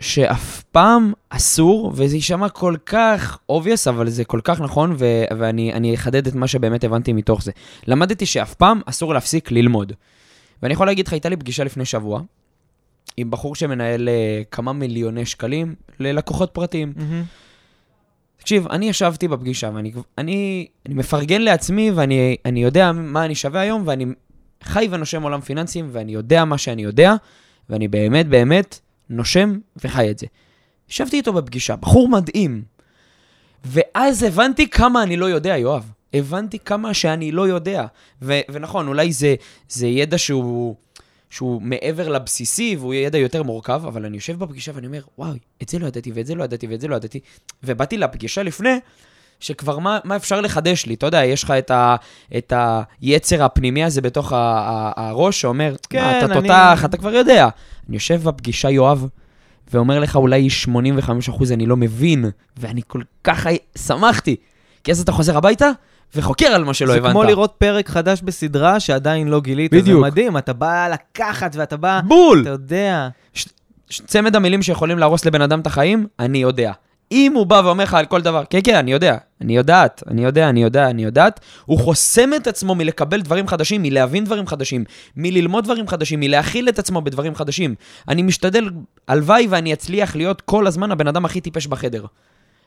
שאף 0.01 0.63
פעם 0.63 1.13
אסור, 1.31 1.93
וזה 1.95 2.17
יישמע 2.17 2.49
כל 2.49 2.75
כך 2.87 3.39
obvious, 3.53 3.89
אבל 3.89 4.09
זה 4.09 4.25
כל 4.25 4.41
כך 4.45 4.61
נכון, 4.61 4.95
ו- 4.99 5.25
ואני 5.39 5.73
אני 5.73 5.95
אחדד 5.95 6.27
את 6.27 6.35
מה 6.35 6.47
שבאמת 6.47 6.85
הבנתי 6.85 7.13
מתוך 7.13 7.43
זה. 7.43 7.53
למדתי 7.87 8.27
שאף 8.27 8.55
פעם 8.55 8.81
אסור 8.87 9.15
להפסיק 9.15 9.51
ללמוד. 9.51 9.93
ואני 10.63 10.75
יכול 10.75 10.87
להגיד 10.87 11.07
לך, 11.07 11.13
הייתה 11.13 11.29
לי 11.29 11.37
פגישה 11.37 11.65
לפני 11.65 11.85
שבוע, 11.85 12.21
עם 13.21 13.31
בחור 13.31 13.55
שמנהל 13.55 14.09
אה, 14.09 14.43
כמה 14.51 14.73
מיליוני 14.73 15.27
שקלים 15.27 15.75
ללקוחות 16.01 16.51
פרטיים. 16.53 16.93
תקשיב, 18.37 18.69
אני 18.69 18.89
ישבתי 18.89 19.29
בפגישה 19.29 19.71
ואני 19.75 19.93
אני, 20.19 20.67
אני 20.87 20.95
מפרגן 20.95 21.43
לעצמי 21.43 21.91
ואני 21.91 22.37
אני 22.45 22.63
יודע 22.63 22.93
מה 22.93 23.25
אני 23.25 23.35
שווה 23.35 23.61
היום 23.61 23.83
ואני 23.87 24.07
חי 24.63 24.89
ונושם 24.91 25.23
עולם 25.23 25.41
פיננסים 25.41 25.89
ואני 25.93 26.13
יודע 26.13 26.45
מה 26.45 26.59
שאני 26.59 26.83
יודע 26.83 27.15
ואני 27.71 27.89
באמת 27.89 28.29
באמת 28.29 28.81
נושם 29.11 29.59
וחי 29.85 30.11
את 30.11 30.19
זה. 30.19 30.27
ישבתי 30.91 31.17
איתו 31.17 31.33
בפגישה, 31.33 31.77
בחור 31.77 32.09
מדהים. 32.09 32.63
ואז 33.65 34.23
הבנתי 34.23 34.71
כמה 34.71 35.03
אני 35.03 35.17
לא 35.17 35.27
יודע, 35.27 35.57
יואב. 35.57 35.91
הבנתי 36.15 36.59
כמה 36.59 36.95
שאני 36.95 37.33
לא 37.33 37.49
יודע. 37.49 37.87
ו- 38.23 38.41
ונכון, 38.51 38.89
אולי 38.89 39.13
זה, 39.13 39.35
זה 39.69 39.87
ידע 39.87 40.19
שהוא, 40.19 40.77
שהוא 41.31 41.63
מעבר 41.63 42.09
לבסיסי 42.09 42.77
והוא 42.79 42.95
ידע 42.95 43.19
יותר 43.19 43.43
מורכב, 43.43 43.83
אבל 43.87 44.05
אני 44.05 44.17
יושב 44.17 44.39
בפגישה 44.39 44.73
ואני 44.75 44.87
אומר, 44.87 45.01
וואי, 45.19 45.39
את 45.63 45.69
זה 45.69 45.79
לא 45.79 45.87
ידעתי 45.87 46.13
ואת 46.15 46.27
זה 46.27 46.35
לא 46.35 46.45
ידעתי 46.45 46.67
ואת 46.67 46.81
זה 46.81 46.89
לא 46.89 46.97
ידעתי. 46.97 47.21
ובאתי 47.63 47.99
לפגישה 47.99 48.43
לפני, 48.43 48.79
שכבר 49.41 49.79
מה, 49.79 49.99
מה 50.05 50.17
אפשר 50.17 50.41
לחדש 50.41 50.87
לי? 50.87 50.95
אתה 50.95 51.07
יודע, 51.07 51.25
יש 51.25 51.45
לך 51.45 51.51
את, 51.51 51.71
ה, 51.71 51.97
את 52.37 52.53
היצר 53.01 53.45
הפנימי 53.45 53.85
הזה 53.85 54.01
בתוך 54.01 54.33
ה, 54.33 54.37
ה, 54.37 55.09
הראש 55.09 55.41
שאומר, 55.41 55.75
כן, 55.91 56.01
מה, 56.03 56.19
אתה 56.19 56.27
אני- 56.27 56.35
תותח, 56.35 56.83
אתה 56.85 56.97
כבר 56.97 57.15
יודע. 57.15 57.49
אני 57.89 57.97
יושב 57.97 58.23
בפגישה, 58.23 58.71
יואב, 58.71 59.07
ואומר 59.73 59.99
לך, 59.99 60.17
אולי 60.17 60.49
85% 60.49 60.73
אני 61.53 61.67
לא 61.67 61.77
מבין, 61.77 62.25
ואני 62.57 62.81
כל 62.87 63.01
כך 63.25 63.47
שמחתי. 63.87 64.37
כי 64.85 64.91
אז 64.91 65.01
אתה 65.01 65.13
חוזר 65.13 65.37
הביתה 65.37 65.71
וחוקר 66.15 66.47
על 66.47 66.65
מה 66.65 66.75
שלא 66.75 66.93
זה 66.93 66.99
הבנת. 66.99 67.13
כמו 67.13 67.23
לראות 67.23 67.55
פרק 67.59 67.89
חדש 67.89 68.21
בסדרה 68.23 68.81
שעדיין 68.81 69.29
לא 69.29 69.41
גילית, 69.41 69.75
בדיוק. 69.75 70.05
זה 70.05 70.11
מדהים, 70.11 70.37
אתה 70.37 70.53
בא 70.53 70.89
לקחת 70.89 71.57
ואתה 71.57 71.77
בא, 71.77 72.01
בול! 72.05 72.41
אתה 72.43 72.51
יודע. 72.51 73.09
ש- 73.35 73.47
צמד 73.91 74.37
המילים 74.37 74.63
שיכולים 74.63 74.99
להרוס 74.99 75.25
לבן 75.25 75.43
אדם 75.43 75.61
את 75.61 75.67
החיים, 75.67 76.07
אני 76.19 76.39
יודע. 76.39 76.73
אם 77.13 77.33
הוא 77.35 77.47
בא 77.47 77.63
ואומר 77.65 77.85
לך 77.85 77.95
על 77.95 78.07
כל 78.07 78.21
דבר, 78.21 78.43
כן, 78.51 78.59
כן, 78.65 78.75
אני 78.77 78.93
יודע, 78.93 79.17
אני 79.41 79.57
יודעת, 79.57 80.03
אני 80.11 80.25
יודע, 80.25 80.49
אני 80.49 80.63
יודע, 80.63 80.91
אני 80.91 81.05
יודעת, 81.05 81.41
הוא 81.65 81.79
חוסם 81.79 82.31
את 82.37 82.47
עצמו 82.47 82.75
מלקבל 82.75 83.21
דברים 83.21 83.49
חדשים, 83.49 83.83
מלהבין 83.83 84.25
דברים 84.25 84.47
חדשים, 84.47 84.85
מללמוד 85.17 85.65
דברים 85.65 85.89
חדשים, 85.89 86.21
מלהכיל 86.21 86.69
את 86.69 86.79
עצמו 86.79 87.03
בדברים 87.03 87.35
חדשים. 87.35 87.75
אני 88.09 88.23
משתדל, 88.23 88.71
הלוואי 89.09 89.47
ואני 89.51 89.73
אצליח 89.73 90.17
להיות 90.17 90.41
כל 90.41 90.67
הזמן 90.67 90.93
הבן 90.93 91.09
אדם 91.09 91.25
הכי 91.25 91.41
טיפש 91.41 91.67
בחדר. 91.67 92.05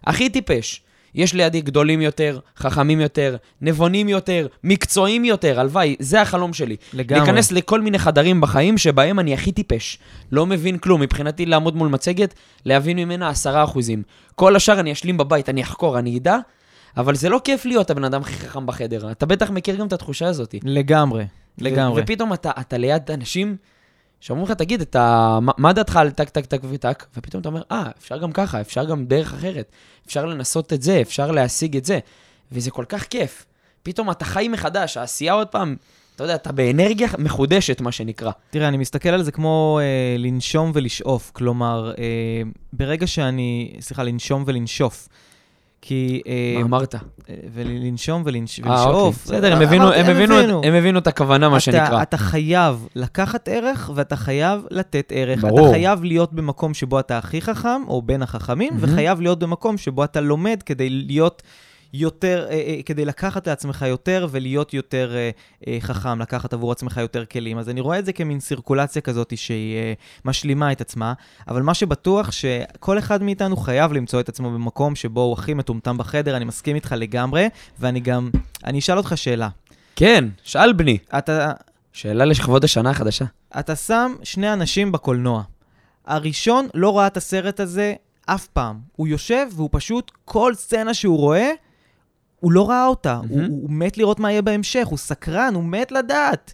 הכי 0.07 0.29
טיפש. 0.29 0.81
יש 1.16 1.34
לידי 1.34 1.62
גדולים 1.62 2.01
יותר, 2.01 2.39
חכמים 2.57 2.99
יותר, 2.99 3.36
נבונים 3.62 4.09
יותר, 4.09 4.47
מקצועיים 4.64 5.26
יותר, 5.26 5.59
הלוואי, 5.59 5.95
זה 5.99 6.22
החלום 6.22 6.53
שלי. 6.53 6.76
לגמרי. 6.93 7.20
להיכנס 7.20 7.51
לכל 7.51 7.82
מיני 7.82 7.99
חדרים 7.99 8.41
בחיים 8.41 8.78
שבהם 8.78 9.20
אני 9.20 9.34
הכי 9.34 9.51
טיפש. 9.51 9.99
לא 10.32 10.45
מבין 10.45 10.78
כלום. 10.78 11.01
מבחינתי 11.01 11.45
לעמוד 11.45 11.76
מול 11.76 11.88
מצגת, 11.88 12.34
להבין 12.66 12.97
ממנה 12.97 13.30
עשרה 13.30 13.64
אחוזים. 13.64 14.03
כל 14.36 14.55
השאר 14.55 14.80
אני 14.80 14.91
אשלים 14.91 15.18
בבית, 15.18 15.49
אני 15.49 15.62
אחקור, 15.64 15.99
אני 15.99 16.18
אדע, 16.18 16.38
אבל 16.97 17.16
זה 17.16 17.30
לא 17.30 17.41
כיף 17.43 17.66
להיות 17.66 17.89
הבן 17.89 18.03
אדם 18.03 18.22
הכי 18.22 18.34
חכם 18.34 18.66
בחדר. 18.66 19.12
אתה 19.12 19.26
בטח 19.26 19.49
מכיר 19.49 19.76
גם 19.76 19.88
את 19.88 19.93
התחושה 19.93 20.28
הזאת. 20.28 20.55
לגמרי, 20.64 21.26
לגמרי. 21.57 22.01
ופתאום 22.01 22.34
אתה, 22.34 22.51
אתה 22.59 22.78
ליד 22.78 23.12
אנשים 23.12 23.55
שאומרים 24.22 24.47
לך, 24.47 24.57
תגיד, 24.57 24.82
אתה, 24.82 25.39
מה, 25.57 25.74
דעתך 25.74 25.95
על 25.95 26.11
טק, 26.11 26.30
טק, 26.30 26.45
טק 26.45 26.61
וטק? 26.69 27.05
ופתאום 27.17 27.41
אתה 27.41 27.49
אומר, 27.49 27.61
אה, 27.72 27.89
אפשר 27.99 28.17
גם 28.17 28.32
ככה, 28.32 28.61
אפשר 28.61 28.86
גם 28.86 29.05
דרך 29.05 29.34
אחרת. 29.34 29.72
אפשר 30.07 30.26
לנסות 30.26 30.74
את 30.74 30.82
זה, 30.82 31.01
אפשר 31.01 31.32
להשיג 31.32 31.78
את 31.78 31.86
זה. 31.86 31.99
וזה 32.51 32.72
כל 32.72 32.86
כך 32.89 33.03
כיף. 33.03 33.45
פתאום 33.84 34.11
אתה 34.11 34.26
חי 34.26 34.47
מחדש, 34.47 34.97
העשייה 34.97 35.34
עוד 35.34 35.47
פעם, 35.47 35.76
אתה 36.15 36.24
יודע, 36.24 36.36
אתה 36.36 36.51
באנרגיה 36.51 37.07
מחודשת, 37.17 37.82
מה 37.82 37.91
שנקרא. 37.91 38.32
תראה, 38.49 38.67
אני 38.67 38.78
מסתכל 38.78 39.09
על 39.09 39.24
זה 39.24 39.32
כמו 39.32 39.80
אה, 39.82 40.15
לנשום 40.17 40.72
ולשאוף. 40.74 41.32
כלומר, 41.34 41.93
אה, 41.97 42.03
ברגע 42.74 43.07
שאני... 43.07 43.76
סליחה, 43.80 44.03
לנשום 44.03 44.43
ולנשוף. 44.47 45.07
כי... 45.82 46.21
אה, 46.27 46.53
מה 46.59 46.65
אמרת? 46.65 46.95
אה, 46.95 46.99
ולנשום 47.53 48.21
ולנש... 48.25 48.59
אה, 48.59 48.65
אוקיי. 48.69 48.86
ולשאוף. 48.86 49.23
בסדר, 49.25 49.55
הם 49.55 49.61
הבינו- 49.61 49.89
את- 49.89 49.95
הם 50.63 50.73
הבינו 50.73 50.99
את 50.99 51.07
הכוונה, 51.07 51.49
מה 51.49 51.55
אתה, 51.55 51.61
שנקרא. 51.61 52.01
אתה 52.01 52.17
חייב 52.17 52.88
לקחת 52.95 53.47
ערך 53.47 53.91
ואתה 53.95 54.15
חייב 54.15 54.61
לתת 54.71 55.11
ערך. 55.15 55.41
ברור. 55.41 55.59
אתה 55.65 55.73
חייב 55.73 56.03
להיות 56.03 56.34
במקום 56.34 56.73
שבו 56.73 56.99
אתה 56.99 57.17
הכי 57.17 57.41
חכם, 57.41 57.82
או 57.88 58.01
בין 58.01 58.21
החכמים. 58.21 58.73
וחייב 58.79 59.21
להיות 59.21 59.39
במקום 59.39 59.77
שבו 59.77 60.03
אתה 60.03 60.21
לומד 60.21 60.63
כדי 60.65 60.89
להיות 60.89 61.41
יותר, 61.93 62.47
אה, 62.49 62.53
אה, 62.53 62.79
כדי 62.85 63.05
לקחת 63.05 63.47
לעצמך 63.47 63.85
יותר 63.87 64.27
ולהיות 64.31 64.73
יותר 64.73 65.15
אה, 65.67 65.77
חכם, 65.79 66.21
לקחת 66.21 66.53
עבור 66.53 66.71
עצמך 66.71 66.97
יותר 66.97 67.25
כלים. 67.25 67.57
אז 67.57 67.69
אני 67.69 67.81
רואה 67.81 67.99
את 67.99 68.05
זה 68.05 68.13
כמין 68.13 68.39
סירקולציה 68.39 69.01
כזאת 69.01 69.33
שהיא 69.37 69.95
משלימה 70.25 70.71
את 70.71 70.81
עצמה, 70.81 71.13
אבל 71.47 71.61
מה 71.61 71.73
שבטוח 71.73 72.31
שכל 72.31 72.99
אחד 72.99 73.23
מאיתנו 73.23 73.57
חייב 73.57 73.93
למצוא 73.93 74.19
את 74.19 74.29
עצמו 74.29 74.51
במקום 74.51 74.95
שבו 74.95 75.21
הוא 75.21 75.33
הכי 75.33 75.53
מטומטם 75.53 75.97
בחדר, 75.97 76.37
אני 76.37 76.45
מסכים 76.45 76.75
איתך 76.75 76.95
לגמרי, 76.97 77.47
ואני 77.79 77.99
גם, 77.99 78.29
אני 78.65 78.79
אשאל 78.79 78.97
אותך 78.97 79.13
שאלה. 79.15 79.49
כן, 79.95 80.25
שאל 80.43 80.73
בני. 80.73 80.97
אתה, 81.17 81.51
שאלה 81.93 82.25
לכבוד 82.25 82.63
השנה 82.63 82.89
החדשה. 82.89 83.25
אתה 83.59 83.75
שם 83.75 84.15
שני 84.23 84.53
אנשים 84.53 84.91
בקולנוע. 84.91 85.43
הראשון 86.05 86.67
לא 86.73 86.97
ראה 86.97 87.07
את 87.07 87.17
הסרט 87.17 87.59
הזה 87.59 87.93
אף 88.25 88.47
פעם. 88.47 88.79
הוא 88.95 89.07
יושב 89.07 89.47
והוא 89.51 89.69
פשוט, 89.71 90.11
כל 90.25 90.55
סצנה 90.55 90.93
שהוא 90.93 91.17
רואה, 91.17 91.51
הוא 92.41 92.51
לא 92.51 92.69
ראה 92.69 92.85
אותה. 92.85 93.19
מהמם. 93.29 93.43
הוא, 93.49 93.59
הוא 93.61 93.69
מת 93.71 93.97
לראות 93.97 94.19
מה 94.19 94.31
יהיה 94.31 94.41
בהמשך, 94.41 94.87
הוא 94.87 94.97
סקרן, 94.97 95.51
הוא 95.55 95.63
מת 95.63 95.91
לדעת. 95.91 96.53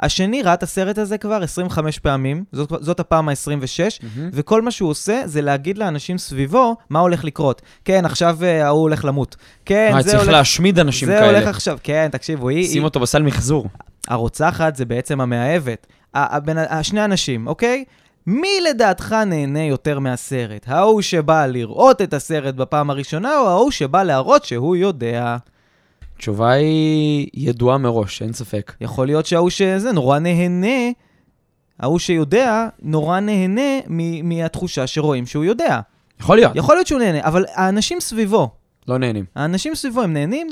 השני 0.00 0.42
ראה 0.42 0.54
את 0.54 0.62
הסרט 0.62 0.98
הזה 0.98 1.18
כבר 1.18 1.42
25 1.42 1.98
פעמים, 1.98 2.44
זאת, 2.52 2.72
זאת 2.80 3.00
הפעם 3.00 3.28
ה-26, 3.28 4.04
וכל 4.32 4.62
מה 4.62 4.70
שהוא 4.70 4.90
עושה 4.90 5.22
זה 5.24 5.40
להגיד 5.42 5.78
לאנשים 5.78 6.18
סביבו 6.18 6.76
מה 6.90 6.98
הולך 6.98 7.24
לקרות. 7.24 7.62
כן, 7.84 8.04
עכשיו 8.04 8.38
אה, 8.42 8.66
ההוא 8.66 8.80
הולך 8.82 9.04
למות. 9.04 9.36
כן, 9.64 9.90
מה, 9.92 10.02
זה 10.02 10.10
צריך 10.10 10.22
הולך... 10.22 10.32
להשמיד 10.32 10.78
אנשים 10.78 11.08
זה 11.08 11.24
הולך 11.24 11.38
כאלה. 11.38 11.50
עכשיו, 11.50 11.78
כן, 11.82 12.08
תקשיבו, 12.12 12.48
היא... 12.48 12.68
שים 12.68 12.84
אותו 12.84 13.00
בסל 13.00 13.22
מחזור. 13.22 13.66
הרוצחת 14.08 14.76
זה 14.76 14.84
בעצם 14.84 15.20
המאהבת. 15.20 15.86
ה- 16.14 16.38
השני 16.78 17.04
אנשים, 17.04 17.46
אוקיי? 17.46 17.84
מי 18.30 18.48
לדעתך 18.70 19.12
נהנה 19.26 19.62
יותר 19.64 19.98
מהסרט? 19.98 20.64
ההוא 20.68 21.02
שבא 21.02 21.46
לראות 21.46 22.02
את 22.02 22.14
הסרט 22.14 22.54
בפעם 22.54 22.90
הראשונה, 22.90 23.38
או 23.38 23.48
ההוא 23.48 23.70
שבא 23.70 24.02
להראות 24.02 24.44
שהוא 24.44 24.76
יודע? 24.76 25.36
התשובה 26.16 26.50
היא 26.50 27.28
ידועה 27.34 27.78
מראש, 27.78 28.22
אין 28.22 28.32
ספק. 28.32 28.72
יכול 28.80 29.06
להיות 29.06 29.26
שההוא 29.26 29.50
שזה 29.50 29.92
נורא 29.92 30.18
נהנה, 30.18 30.90
ההוא 31.80 31.98
שיודע 31.98 32.68
נורא 32.82 33.20
נהנה 33.20 33.78
מ- 33.88 34.28
מהתחושה 34.28 34.86
שרואים 34.86 35.26
שהוא 35.26 35.44
יודע. 35.44 35.80
יכול 36.20 36.36
להיות. 36.36 36.52
יכול 36.56 36.74
להיות 36.76 36.86
שהוא 36.86 36.98
נהנה, 37.00 37.20
אבל 37.24 37.44
האנשים 37.54 38.00
סביבו, 38.00 38.50
לא 38.88 38.98
נהנים. 38.98 39.24
האנשים 39.36 39.74
סביבו 39.74 40.02
הם 40.02 40.12
נהנים, 40.12 40.48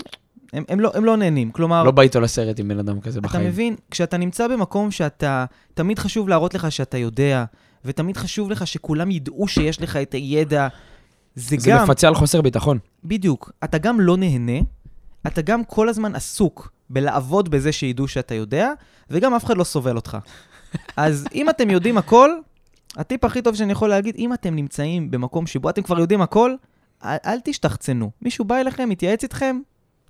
הם, 0.53 0.65
הם, 0.69 0.81
לא, 0.81 0.91
הם 0.95 1.05
לא 1.05 1.17
נהנים. 1.17 1.51
כלומר, 1.51 1.83
לא 1.83 1.91
בא 1.91 2.03
איתו 2.03 2.21
לסרט 2.21 2.61
עם 2.61 2.69
בן 2.69 2.79
אדם 2.79 3.01
כזה 3.01 3.19
אתה 3.19 3.29
בחיים. 3.29 3.47
מבין, 3.47 3.77
כשאתה 3.91 4.17
נמצא 4.17 4.49
במקום 4.49 4.91
שאתה, 4.91 5.45
תמיד 5.75 5.99
חשוב 5.99 6.29
להראות 6.29 6.55
לך 6.55 6.73
שאתה 6.73 6.99
יודע, 6.99 7.45
ותמיד 7.87 8.17
חשוב 8.17 8.51
לך 8.51 8.67
שכולם 8.67 9.11
ידעו 9.11 9.49
שיש 9.49 9.83
לך 9.83 9.97
את 9.97 10.15
הידע. 10.15 10.69
זה, 11.35 11.57
זה 11.59 11.71
גם, 11.71 11.85
מפצה 11.85 12.09
על 12.09 12.15
חוסר 12.15 12.41
ביטחון. 12.43 12.79
בדיוק, 13.05 13.53
אתה 13.65 13.79
גם 13.79 14.01
לא 14.01 14.17
נהנה, 14.17 14.59
אתה 15.27 15.43
גם 15.43 15.65
כל 15.65 15.89
הזמן 15.89 16.15
עסוק 16.15 16.73
בלעבוד 16.91 17.49
בזה 17.49 17.73
שידעו 17.73 18.09
שאתה 18.09 18.35
יודע, 18.35 18.73
וגם 19.11 19.35
אף 19.35 19.45
אחד 19.45 19.57
לא 19.57 19.65
סובל 19.65 19.97
אותך. 19.97 20.19
אז 20.97 21.27
אם 21.35 21.51
אתם 21.51 21.71
יודעים 21.71 21.99
הכל, 21.99 22.31
הטיפ 22.97 23.25
הכי 23.25 23.43
טוב 23.43 23.55
שאני 23.55 23.73
יכול 23.73 23.89
להגיד, 23.89 24.15
אם 24.19 24.33
אתם 24.33 24.55
נמצאים 24.55 25.11
במקום 25.11 25.47
שבו 25.47 25.71
אתם 25.71 25.83
כבר 25.83 26.01
יודעים 26.01 26.23
הכל, 26.23 26.55
אל, 27.05 27.17
אל 27.27 27.39
תשתחצנו. 27.45 28.11
מישהו 28.23 28.45
בא 28.45 28.57
אליכם, 28.57 28.89
מתייעץ 28.89 29.23
איתכם, 29.23 29.61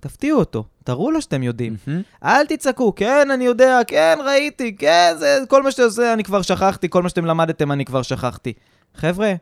תפתיעו 0.07 0.39
אותו, 0.39 0.63
תראו 0.83 1.11
לו 1.11 1.21
שאתם 1.21 1.43
יודעים. 1.43 1.75
מהמם. 1.87 2.01
אל 2.23 2.45
תצעקו, 2.45 2.93
כן, 2.95 3.31
אני 3.31 3.43
יודע, 3.45 3.79
כן, 3.87 4.17
ראיתי, 4.25 4.75
כן, 4.75 5.13
זה, 5.19 5.39
כל 5.47 5.63
מה 5.63 5.71
שאתה 5.71 5.83
עושה 5.83 6.13
אני 6.13 6.23
כבר 6.23 6.41
שכחתי, 6.41 6.89
כל 6.89 7.03
מה 7.03 7.09
שאתם 7.09 7.25
למדתם 7.25 7.71
אני 7.71 7.85
כבר 7.85 8.01
שכחתי. 8.01 8.53
חבר'ה, 8.95 9.33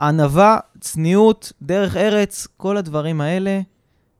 ענווה, 0.00 0.58
צניעות, 0.80 1.52
דרך 1.62 1.96
ארץ, 1.96 2.46
כל 2.56 2.76
הדברים 2.76 3.20
האלה 3.20 3.60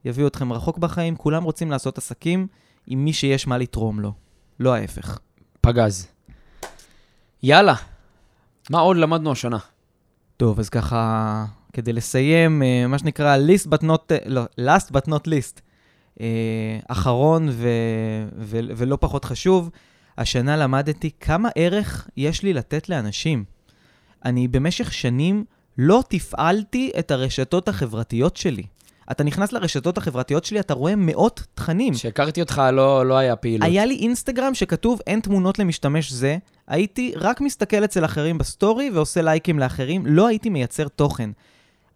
יביאו 0.04 0.26
אתכם 0.26 0.52
רחוק 0.52 0.78
בחיים. 0.78 1.16
כולם 1.16 1.44
רוצים 1.44 1.70
לעשות 1.70 1.98
עסקים 1.98 2.46
עם 2.86 3.04
מי 3.04 3.12
שיש 3.12 3.46
מה 3.46 3.58
לתרום 3.58 4.00
לו, 4.00 4.12
לא 4.60 4.74
ההפך. 4.74 5.18
פגז. 5.60 6.06
יאללה. 7.42 7.74
מה 8.70 8.78
עוד 8.78 8.96
למדנו 8.96 9.32
השנה? 9.32 9.58
טוב, 10.36 10.58
אז 10.58 10.68
ככה, 10.68 11.44
כדי 11.72 11.92
לסיים, 11.92 12.62
אה, 12.62 12.86
מה 12.86 12.98
שנקרא 12.98 13.36
list 13.36 13.68
but 13.68 13.82
not, 13.82 14.12
לא, 14.26 14.44
last 14.60 14.90
but 14.90 15.08
not 15.08 15.28
least, 15.28 15.60
אחרון 16.88 17.48
ו, 17.50 17.68
ו, 18.38 18.60
ולא 18.76 18.98
פחות 19.00 19.24
חשוב, 19.24 19.70
השנה 20.18 20.56
למדתי 20.56 21.10
כמה 21.20 21.48
ערך 21.56 22.08
יש 22.16 22.42
לי 22.42 22.52
לתת 22.52 22.88
לאנשים. 22.88 23.44
אני 24.24 24.48
במשך 24.48 24.92
שנים 24.92 25.44
לא 25.78 26.02
תפעלתי 26.08 26.90
את 26.98 27.10
הרשתות 27.10 27.68
החברתיות 27.68 28.36
שלי. 28.36 28.62
אתה 29.10 29.24
נכנס 29.24 29.52
לרשתות 29.52 29.98
החברתיות 29.98 30.44
שלי, 30.44 30.60
אתה 30.60 30.74
רואה 30.74 30.96
מאות 30.96 31.42
תכנים. 31.54 31.94
כשהכרתי 31.94 32.40
אותך 32.40 32.62
לא 32.72 33.06
לא 33.06 33.14
היה 33.14 33.36
פעילות. 33.36 33.68
היה 33.68 33.86
לי 33.86 33.96
אינסטגרם 33.96 34.54
שכתוב 34.54 35.00
אין 35.06 35.20
תמונות 35.20 35.58
למשתמש 35.58 36.12
זה, 36.12 36.36
הייתי 36.66 37.12
רק 37.16 37.40
מסתכל 37.40 37.84
אצל 37.84 38.04
אחרים 38.04 38.38
בסטורי 38.38 38.90
ועושה 38.90 39.22
לייקים 39.22 39.58
לאחרים, 39.58 40.06
לא 40.06 40.26
הייתי 40.26 40.50
מייצר 40.50 40.88
תוכן. 40.88 41.30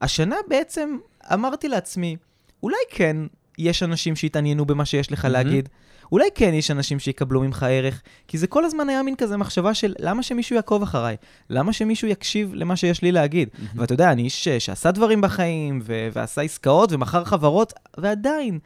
השנה 0.00 0.36
בעצם 0.48 0.96
אמרתי 1.32 1.68
לעצמי, 1.68 2.16
אולי 2.62 2.76
כן 2.90 3.16
יש 3.60 3.82
אנשים 3.82 4.16
שיתעניינו 4.16 4.66
במה 4.66 4.84
שיש 4.84 5.12
לך 5.12 5.24
מהמם. 5.24 5.32
להגיד, 5.32 5.68
אולי 6.12 6.28
כן 6.34 6.54
יש 6.54 6.70
אנשים 6.70 6.98
שיקבלו 6.98 7.40
ממך 7.40 7.66
ערך, 7.70 8.02
כי 8.28 8.38
זה 8.38 8.46
כל 8.46 8.64
הזמן 8.64 8.88
היה 8.88 9.02
מין 9.02 9.16
כזה 9.16 9.36
מחשבה 9.36 9.74
של 9.74 9.94
למה 9.98 10.22
שמישהו 10.22 10.56
יעקוב 10.56 10.82
אחריי? 10.82 11.16
למה 11.50 11.72
שמישהו 11.72 12.08
יקשיב 12.08 12.54
למה 12.54 12.76
שיש 12.76 13.02
לי 13.02 13.12
להגיד? 13.12 13.48
מהמם. 13.58 13.80
ואתה 13.80 13.94
יודע, 13.94 14.12
אני 14.12 14.22
איש 14.22 14.44
ש- 14.44 14.48
שעשה 14.48 14.90
דברים 14.90 15.20
בחיים, 15.20 15.80
ו- 15.82 16.08
ועשה 16.12 16.42
עסקאות, 16.42 16.92
ומכר 16.92 17.24
חברות, 17.24 17.72
ועדיין, 17.98 18.58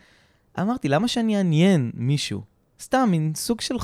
אמרתי, 0.60 0.88
למה 0.88 1.08
שאני 1.08 1.36
אעניין 1.36 1.90
מישהו? 1.94 2.42
סתם, 2.80 3.08
מין 3.10 3.32
סוג 3.36 3.60
של 3.60 3.74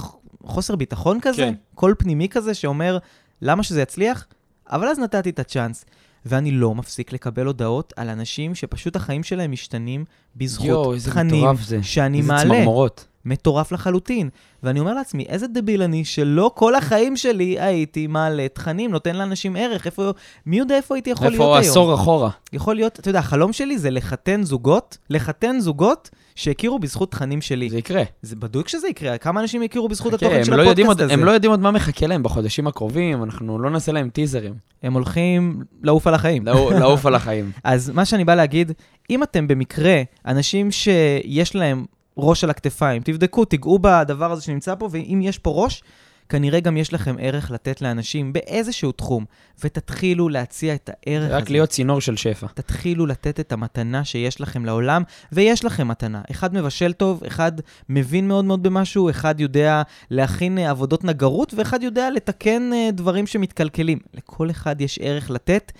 חוסר 0.44 0.76
ביטחון 0.76 1.18
כזה, 1.22 1.36
כן. 1.42 1.54
קול 1.74 1.94
פנימי 1.98 2.28
כזה 2.28 2.54
שאומר, 2.54 2.98
למה 3.42 3.62
שזה 3.62 3.82
יצליח? 3.82 4.26
אבל 4.70 4.88
אז 4.88 4.98
נתתי 4.98 5.30
את 5.30 5.38
הצ'אנס, 5.38 5.84
ואני 6.26 6.50
לא 6.50 6.74
מפסיק 6.74 7.12
לקבל 7.12 7.46
הודעות 7.46 7.92
על 7.96 8.08
אנשים 8.08 8.54
שפשוט 8.54 8.96
החיים 8.96 9.22
שלהם 9.22 9.52
משתנים 9.52 10.04
בזכות 10.36 10.94
איזה 10.94 11.10
תכנים. 11.10 11.44
שאני 11.82 12.18
איזה 12.18 12.28
מעלה. 12.32 12.44
צמרמורות. 12.44 13.06
מטורף 13.24 13.72
לחלוטין. 13.72 14.28
ואני 14.62 14.80
אומר 14.80 14.94
לעצמי, 14.94 15.26
איזה 15.28 15.46
דביל 15.46 15.82
אני 15.82 16.04
שלא 16.04 16.50
כל 16.54 16.74
החיים 16.74 17.16
שלי 17.16 17.60
הייתי 17.60 18.06
מעלה 18.06 18.46
תכנים, 18.52 18.90
נותן 18.90 19.16
לאנשים 19.16 19.56
ערך, 19.56 19.86
איפה, 19.86 20.10
מי 20.46 20.58
יודע 20.58 20.76
איפה 20.76 20.94
הייתי 20.94 21.10
יכול 21.10 21.26
להיות 21.26 21.34
איפה 21.34 21.58
היום? 21.58 21.70
עשור 21.70 21.94
אחורה? 21.94 22.30
יכול 22.52 22.74
להיות, 22.76 22.98
אתה 23.00 23.08
יודע, 23.10 23.18
החלום 23.18 23.52
שלי 23.52 23.78
זה 23.78 23.90
לחתן 23.90 24.42
זוגות, 24.42 24.98
לחתן 25.10 25.56
זוגות 25.60 26.10
שהכירו 26.34 26.78
בזכות 26.78 27.10
תכנים 27.10 27.40
שלי. 27.40 27.70
זה 27.70 27.78
יקרה. 27.78 28.02
זה 28.22 28.36
בדוק 28.36 28.68
שזה 28.68 28.88
יקרה, 28.88 29.18
כמה 29.18 29.40
אנשים 29.40 29.62
יכירו 29.62 29.88
בזכות 29.88 30.14
חכה, 30.14 30.26
התוכן 30.26 30.44
של 30.44 30.54
לא 30.56 30.62
הפודקאסט 30.62 30.88
עוד- 30.88 31.00
הזה? 31.00 31.12
הם 31.12 31.24
לא 31.24 31.30
יודעים 31.30 31.50
עוד 31.50 31.60
מה 31.60 31.70
מחכה 31.70 32.06
להם 32.06 32.22
בחודשים 32.22 32.66
הקרובים, 32.66 33.24
אנחנו 33.24 33.58
לא 33.58 33.70
נעשה 33.70 33.92
להם 33.92 34.10
טיזרים. 34.10 34.54
הם 34.82 34.92
הולכים 34.92 35.62
לעוף 35.82 36.06
על 36.06 36.14
החיים. 36.14 36.46
לעו- 36.46 36.70
לעוף 36.70 37.06
על 37.06 37.14
החיים. 37.14 37.50
אז 37.64 37.90
מה 37.90 38.04
שאני 38.04 38.24
בא 38.24 38.34
להגיד, 38.34 38.72
אם 39.10 39.22
אתם 39.22 39.48
במקרה 39.48 40.02
אנשים 40.26 40.70
שיש 40.70 41.54
להם 41.54 41.84
ראש 42.16 42.44
על 42.44 42.50
הכתפיים, 42.50 43.02
תבדקו, 43.02 43.44
תיגעו 43.44 43.78
בדבר 43.78 44.32
הזה 44.32 44.42
שנמצא 44.42 44.74
פה, 44.74 44.88
ואם 44.92 45.20
יש 45.22 45.38
פה 45.38 45.50
ראש, 45.50 45.82
כנראה 46.30 46.60
גם 46.60 46.76
יש 46.76 46.92
לכם 46.92 47.16
ערך 47.20 47.50
לתת 47.50 47.82
לאנשים 47.82 48.32
באיזשהו 48.32 48.92
תחום, 48.92 49.24
ותתחילו 49.64 50.28
להציע 50.28 50.74
את 50.74 50.90
הערך 50.92 51.24
הזה. 51.24 51.36
רק 51.36 51.50
להיות 51.50 51.70
צינור 51.70 52.00
של 52.00 52.16
שפע. 52.16 52.46
תתחילו 52.54 53.06
לתת 53.06 53.40
את 53.40 53.52
המתנה 53.52 54.04
שיש 54.04 54.40
לכם 54.40 54.64
לעולם, 54.64 55.02
ויש 55.32 55.64
לכם 55.64 55.88
מתנה. 55.88 56.20
אחד 56.30 56.54
מבשל 56.54 56.92
טוב, 56.92 57.24
אחד 57.26 57.52
מבין 57.88 58.28
מאוד 58.28 58.44
מאוד 58.44 58.62
במשהו, 58.62 59.10
אחד 59.10 59.40
יודע 59.40 59.82
להכין 60.10 60.58
עבודות 60.58 61.04
נגרות, 61.04 61.54
ואחד 61.56 61.82
יודע 61.82 62.10
לתקן 62.10 62.72
אה, 62.72 62.90
דברים 62.92 63.26
שמתקלקלים. 63.26 63.98
לכל 64.14 64.50
אחד 64.50 64.80
יש 64.80 64.98
ערך 65.02 65.30
לתת, 65.30 65.72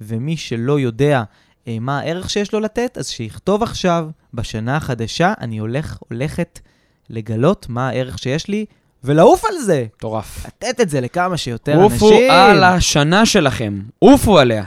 ומי 0.00 0.36
שלא 0.36 0.80
יודע 0.80 1.22
מה 1.80 1.98
הערך 1.98 2.30
שיש 2.30 2.52
לו 2.52 2.60
לתת, 2.60 2.98
אז 2.98 3.08
שיכתוב 3.08 3.62
עכשיו, 3.62 4.08
בשנה 4.34 4.76
החדשה, 4.76 5.34
אני 5.40 5.58
הולך, 5.58 5.98
הולכת 6.10 6.60
לגלות 7.10 7.66
מה 7.68 7.88
הערך 7.88 8.18
שיש 8.18 8.48
לי, 8.48 8.64
ולעוף 9.04 9.44
על 9.44 9.58
זה. 9.58 9.86
מטורף. 9.96 10.46
לתת 10.46 10.80
את 10.80 10.90
זה 10.90 11.00
לכמה 11.00 11.36
שיותר 11.36 11.76
עופו 11.76 12.10
אנשים. 12.10 12.30
על 12.30 12.64
השנה 12.64 13.26
שלכם. 13.26 13.82
עופו 13.98 14.38
עליה. 14.38 14.64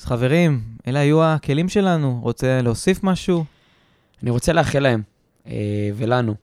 אז 0.00 0.04
חברים, 0.04 0.60
אלה 0.86 0.98
היו 0.98 1.24
הכלים 1.24 1.68
שלנו. 1.68 2.20
רוצה 2.22 2.62
להוסיף 2.62 3.04
משהו? 3.04 3.44
אני 4.22 4.30
רוצה 4.30 4.52
לאחל 4.52 4.78
להם 4.78 5.02
אה, 5.46 5.90
ולנו 5.96 6.34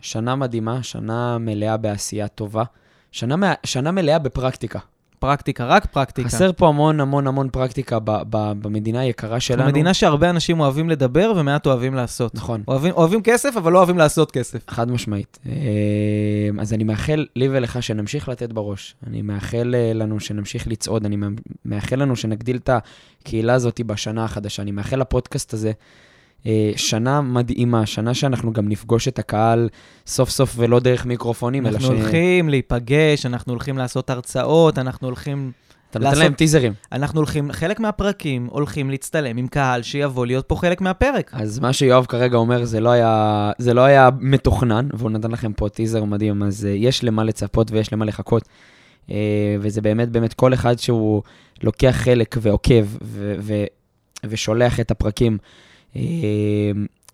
שנה 0.00 0.36
מדהימה, 0.36 0.82
שנה 0.82 1.38
מלאה 1.38 1.76
בעשייה 1.76 2.28
טובה, 2.28 2.64
שנה, 3.12 3.54
שנה 3.64 3.90
מלאה 3.90 4.18
בפרקטיקה. 4.18 4.78
פרקטיקה, 5.18 5.66
רק 5.66 5.86
פרקטיקה. 5.86 6.28
חסר 6.28 6.50
פה 6.52 6.68
המון 6.68 7.00
המון 7.00 7.26
המון 7.26 7.48
פרקטיקה 7.52 7.98
ב- 7.98 8.22
ב- 8.30 8.52
במדינה 8.62 9.00
היקרה 9.00 9.40
שלנו. 9.40 9.68
מדינה 9.68 9.94
שהרבה 9.94 10.30
אנשים 10.30 10.60
אוהבים 10.60 10.90
לדבר 10.90 11.32
ומעט 11.36 11.66
אוהבים 11.66 11.94
לעשות. 11.94 12.34
נכון, 12.34 12.62
אוהבים, 12.68 12.92
אוהבים 12.94 13.22
כסף, 13.22 13.56
אבל 13.56 13.72
לא 13.72 13.78
אוהבים 13.78 13.98
לעשות 13.98 14.30
כסף. 14.30 14.70
חד 14.70 14.90
משמעית. 14.90 15.38
אה, 15.46 15.52
אז 16.58 16.72
אני 16.72 16.84
מאחל 16.84 17.26
לי 17.36 17.48
ולך 17.50 17.82
שנמשיך 17.82 18.28
לתת 18.28 18.52
בראש. 18.52 18.94
אני 19.06 19.22
מאחל 19.22 19.74
אה, 19.78 19.92
לנו 19.94 20.20
שנמשיך 20.20 20.68
לצעוד, 20.68 21.04
אני 21.04 21.16
מאחל 21.64 21.96
לנו 21.96 22.16
שנגדיל 22.16 22.56
את 22.56 22.70
הקהילה 23.22 23.54
הזאת 23.54 23.80
בשנה 23.86 24.24
החדשה. 24.24 24.62
אני 24.62 24.70
מאחל 24.70 25.00
לפודקאסט 25.00 25.54
הזה 25.54 25.72
שנה 26.76 27.20
מדהימה, 27.20 27.86
שנה 27.86 28.14
שאנחנו 28.14 28.52
גם 28.52 28.68
נפגוש 28.68 29.08
את 29.08 29.18
הקהל 29.18 29.68
סוף 30.06 30.30
סוף 30.30 30.54
ולא 30.56 30.80
דרך 30.80 31.06
מיקרופונים, 31.06 31.66
אלא 31.66 31.76
אנחנו 31.76 31.94
הולכים 31.94 32.48
להיפגש, 32.48 33.26
אנחנו 33.26 33.52
הולכים 33.52 33.78
לעשות 33.78 34.10
הרצאות, 34.10 34.78
אנחנו 34.78 35.08
הולכים... 35.08 35.52
אתה 35.90 35.98
נותן 35.98 36.18
להם 36.18 36.32
טיזרים. 36.32 36.72
אנחנו 36.92 37.20
הולכים, 37.20 37.52
חלק 37.52 37.80
מהפרקים 37.80 38.46
הולכים 38.50 38.90
להצטלם 38.90 39.36
עם 39.36 39.48
קהל 39.48 39.82
שיבוא 39.82 40.26
להיות 40.26 40.48
פה 40.48 40.56
חלק 40.56 40.80
מהפרק. 40.80 41.30
אז 41.34 41.58
מה 41.58 41.72
שיואב 41.72 42.06
כרגע 42.06 42.36
אומר, 42.36 42.64
זה 42.64 42.80
לא 42.80 42.90
היה, 42.90 43.52
זה 43.58 43.74
לא 43.74 43.80
היה 43.80 44.08
מתוכנן, 44.20 44.88
והוא 44.94 45.10
נתן 45.10 45.30
לכם 45.30 45.52
פה 45.52 45.68
טיזר 45.68 46.04
מדהים, 46.04 46.42
אז 46.42 46.64
uh, 46.64 46.68
יש 46.68 47.04
למה 47.04 47.24
לצפות 47.24 47.70
ויש 47.70 47.92
למה 47.92 48.04
לחכות. 48.04 48.42
Uh, 49.08 49.12
וזה 49.60 49.80
באמת, 49.80 50.08
באמת, 50.08 50.34
כל 50.34 50.54
אחד 50.54 50.78
שהוא 50.78 51.22
לוקח 51.62 51.94
חלק 51.98 52.36
ועוקב 52.42 52.86
ושולח 54.24 54.80
את 54.80 54.90
הפרקים, 54.90 55.38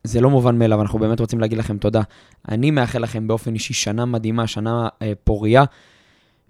זה 0.04 0.20
לא 0.20 0.30
מובן 0.30 0.58
מאליו, 0.58 0.80
אנחנו 0.82 0.98
באמת 0.98 1.20
רוצים 1.20 1.40
להגיד 1.40 1.58
לכם 1.58 1.78
תודה. 1.78 2.02
אני 2.48 2.70
מאחל 2.70 2.98
לכם 2.98 3.28
באופן 3.28 3.54
אישי 3.54 3.74
שנה 3.74 4.04
מדהימה, 4.04 4.46
שנה 4.46 4.88
uh, 4.88 5.04
פורייה, 5.24 5.64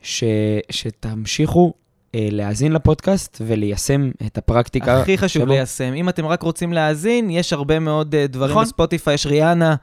ש- 0.02 0.24
שתמשיכו 0.70 1.72
uh, 1.72 2.16
להאזין 2.30 2.72
לפודקאסט 2.72 3.42
וליישם 3.46 4.10
את 4.26 4.38
הפרקטיקה. 4.38 5.00
הכי 5.00 5.18
חשוב 5.18 5.42
שבו. 5.42 5.52
ליישם. 5.52 5.92
אם 5.94 6.08
אתם 6.08 6.26
רק 6.26 6.42
רוצים 6.42 6.72
להאזין, 6.72 7.30
יש 7.30 7.52
הרבה 7.52 7.78
מאוד 7.78 8.14
אה, 8.14 8.26
דברים 8.26 8.50
נכון. 8.50 8.64
בספוטיפיי, 8.64 9.14
יש 9.14 9.26
ריאנה, 9.26 9.74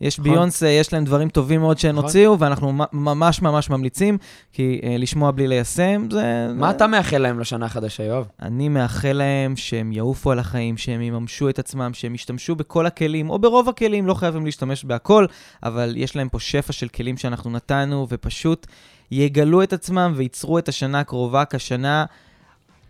יש 0.00 0.18
נכון. 0.18 0.32
ביונסה, 0.32 0.68
יש 0.68 0.92
להם 0.92 1.04
דברים 1.04 1.28
טובים 1.28 1.60
מאוד 1.60 1.78
שהן 1.78 1.92
נכון. 1.92 2.04
הוציאו, 2.04 2.38
ואנחנו 2.38 2.72
ממש 2.92 3.42
ממש 3.42 3.70
ממליצים, 3.70 4.18
כי 4.52 4.80
אה, 4.82 4.96
לשמוע 4.98 5.30
בלי 5.30 5.48
ליישם, 5.48 6.06
זה... 6.10 6.48
מה 6.54 6.70
אתה 6.70 6.86
מאחל 6.86 7.18
להם 7.18 7.40
לשנה 7.40 7.66
החדשה, 7.66 8.02
יואב? 8.02 8.26
אני 8.42 8.68
מאחל 8.68 9.12
להם 9.12 9.56
שהם 9.56 9.92
יעופו 9.92 10.30
על 10.32 10.38
החיים, 10.38 10.76
שהם 10.76 11.00
יממשו 11.00 11.48
את 11.48 11.58
עצמם, 11.58 11.90
שהם 11.94 12.14
ישתמשו 12.14 12.54
בכל 12.54 12.86
הכלים, 12.86 13.30
או 13.30 13.38
ברוב 13.38 13.68
הכלים, 13.68 14.06
לא 14.06 14.14
חייבים 14.14 14.44
להשתמש 14.44 14.84
בהכל, 14.84 15.26
אבל 15.62 15.94
יש 15.96 16.16
להם 16.16 16.28
פה 16.28 16.40
שפע 16.40 16.72
של 16.72 16.88
כלים 16.88 17.16
שאנחנו 17.16 17.50
נתנו, 17.50 18.06
ופשוט 18.10 18.66
יגלו 19.10 19.62
את 19.62 19.72
עצמם 19.72 20.12
וייצרו 20.16 20.58
את 20.58 20.68
השנה 20.68 21.00
הקרובה 21.00 21.44
כשנה... 21.44 22.04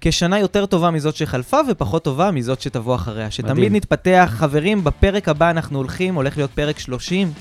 כשנה 0.01 0.39
יותר 0.39 0.67
טובה 0.67 0.91
מזאת 0.91 1.17
שחלפה 1.17 1.59
ופחות 1.69 2.05
טובה 2.05 2.31
מזאת 2.31 2.61
שתבוא 2.61 2.95
אחריה. 2.95 3.31
שתמיד 3.31 3.53
מדהים. 3.53 3.75
נתפתח. 3.75 4.29
חברים, 4.37 4.85
בפרק 4.85 5.29
הבא 5.29 5.51
אנחנו 5.51 5.79
הולכים, 5.79 6.15
הולך 6.15 6.37
להיות 6.37 6.51
פרק 6.51 6.79
30. 6.79 7.33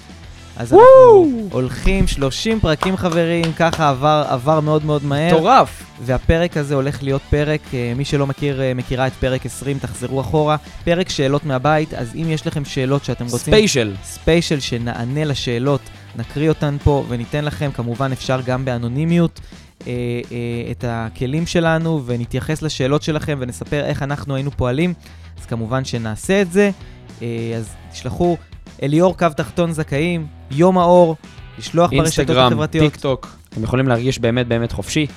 אז 0.58 0.74
אנחנו 0.74 1.48
הולכים 1.52 2.08
30 2.08 2.60
פרקים, 2.60 2.98
חברים, 2.98 3.54
ככה 3.58 3.90
עבר, 3.90 4.26
עבר 4.30 4.60
מאוד 4.60 4.86
מאוד 4.86 5.06
מהר. 5.06 5.36
מטורף. 5.36 5.84
והפרק 6.02 6.58
הזה 6.58 6.76
הולך 6.76 7.04
להיות 7.04 7.22
פרק, 7.30 7.62
אה, 7.74 7.94
מי 7.96 8.06
שלא 8.06 8.28
מכיר, 8.28 8.62
אה, 8.62 8.74
מכירה 8.74 9.08
את 9.08 9.14
פרק 9.14 9.46
20, 9.46 9.80
תחזרו 9.80 10.22
אחורה. 10.22 10.56
פרק 10.84 11.10
שאלות 11.10 11.46
מהבית, 11.46 11.94
אז 11.94 12.16
אם 12.16 12.26
יש 12.30 12.48
לכם 12.48 12.66
שאלות 12.66 13.06
שאתם 13.06 13.24
רוצים... 13.24 13.54
special. 13.54 13.96
special 14.04 14.60
שנענה 14.60 15.26
לשאלות, 15.26 15.82
נקריא 16.16 16.50
אותן 16.50 16.78
פה 16.84 17.06
וניתן 17.08 17.46
לכם, 17.46 17.72
כמובן 17.74 18.12
אפשר 18.12 18.42
גם 18.46 18.66
באנונימיות, 18.66 19.40
את 20.72 20.86
הכלים 20.88 21.46
שלנו 21.46 22.04
ונתייחס 22.06 22.62
לשאלות 22.62 23.02
שלכם 23.02 23.38
ונספר 23.42 23.86
איך 23.86 24.04
אנחנו 24.04 24.36
היינו 24.36 24.52
פועלים, 24.52 24.94
אז 25.40 25.46
כמובן 25.46 25.86
שנעשה 25.86 26.42
את 26.42 26.52
זה. 26.52 26.72
אה, 27.22 27.54
אז 27.58 27.76
תשלחו 27.92 28.38
אליאור 28.84 29.18
קו 29.18 29.28
תחתון 29.38 29.72
זכאים, 29.72 30.28
יום 30.52 30.78
האור, 30.78 31.16
לשלוח 31.58 31.90
ברשתות 31.90 32.06
אינסטגרם, 32.06 32.48
החברתיות. 32.48 32.92
טיק 32.92 33.02
טוק. 33.02 33.38
אתם 33.50 33.64
יכולים 33.64 33.88
להרגיש 33.88 34.20
באמת 34.20 34.48
באמת 34.48 34.72
חופשי. 34.72 35.08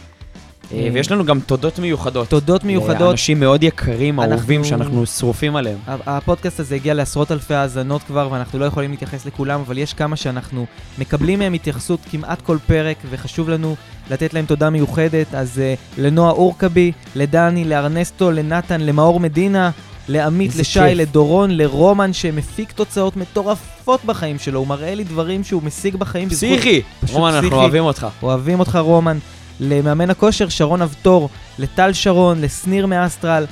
אה, 0.74 0.78
אה, 0.78 0.88
ויש 0.92 1.12
לנו 1.12 1.24
גם 1.24 1.40
תודות 1.40 1.78
מיוחדות. 1.78 2.28
תודות 2.28 2.64
מיוחדות. 2.64 3.10
אנשים 3.10 3.40
מאוד 3.40 3.62
יקרים, 3.62 4.20
אנחנו- 4.20 4.34
אהובים, 4.34 4.64
שאנחנו 4.64 5.06
שרופים 5.06 5.56
עליהם. 5.56 5.78
הפודקאסט 5.86 6.60
הזה 6.60 6.74
הגיע 6.74 6.94
לעשרות 6.94 7.32
אלפי 7.32 7.54
האזנות 7.54 8.02
כבר, 8.02 8.28
ואנחנו 8.32 8.58
לא 8.58 8.64
יכולים 8.64 8.90
להתייחס 8.90 9.26
לכולם, 9.26 9.60
אבל 9.66 9.78
יש 9.78 9.94
כמה 9.94 10.16
שאנחנו 10.16 10.66
מקבלים 10.98 11.38
מהם 11.38 11.52
התייחסות 11.52 12.00
כמעט 12.10 12.40
כל 12.42 12.58
פרק, 12.66 12.96
וחשוב 13.10 13.48
לנו 13.48 13.76
לתת 14.10 14.34
להם 14.34 14.44
תודה 14.44 14.70
מיוחדת. 14.70 15.34
אז 15.34 15.58
uh, 15.58 16.00
לנועה 16.00 16.30
אורקבי, 16.30 16.92
לדני, 17.16 17.64
לארנסטו, 17.64 18.30
לנתן, 18.30 18.80
למאור 18.80 19.20
מדינה, 19.20 19.70
לעמית, 20.08 20.56
לשי, 20.56 20.80
כיף. 20.80 20.98
לדורון, 20.98 21.50
לרומן, 21.50 22.12
שמפיק 22.12 22.72
תוצאות 22.72 23.16
מטורפות 23.16 24.04
בחיים 24.04 24.38
שלו. 24.38 24.58
הוא 24.58 24.66
מראה 24.66 24.94
לי 24.94 25.04
דברים 25.04 25.44
שהוא 25.44 25.62
משיג 25.62 25.96
בחיים 25.96 26.28
בזכות... 26.28 26.48
פסיכי! 26.50 26.82
פשוט 27.00 27.16
רומן, 27.16 27.28
אנחנו 27.28 27.40
פסיכי. 27.48 27.54
אוהבים 27.62 27.84
אותך. 27.84 28.06
אוהבים 28.22 28.60
אותך 28.60 28.78
רומן, 28.82 29.18
למאמן 29.60 30.10
הכושר 30.10 30.48
שרון 30.48 30.82
אבטור, 30.82 31.28
לטל 31.58 31.92
שרון, 31.92 32.40
לשניר 32.40 32.86
מאסטרל, 32.86 33.46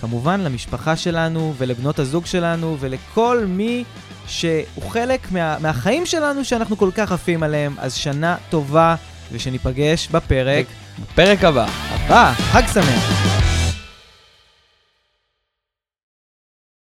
כמובן 0.00 0.40
למשפחה 0.40 0.96
שלנו 0.96 1.54
ולבנות 1.58 1.98
הזוג 1.98 2.26
שלנו 2.26 2.76
ולכל 2.80 3.44
מי 3.48 3.84
שהוא 4.26 4.90
חלק 4.90 5.32
מה, 5.32 5.56
מהחיים 5.60 6.06
שלנו 6.06 6.44
שאנחנו 6.44 6.76
כל 6.76 6.90
כך 6.94 7.12
עפים 7.12 7.42
עליהם. 7.42 7.74
אז 7.78 7.94
שנה 7.94 8.36
טובה 8.50 8.94
ושניפגש 9.32 10.08
בפרק 10.08 10.66
בפרק 11.02 11.44
הבא. 11.44 11.66
הבא. 11.90 12.32
חג 12.36 12.62
שמח. 12.74 13.51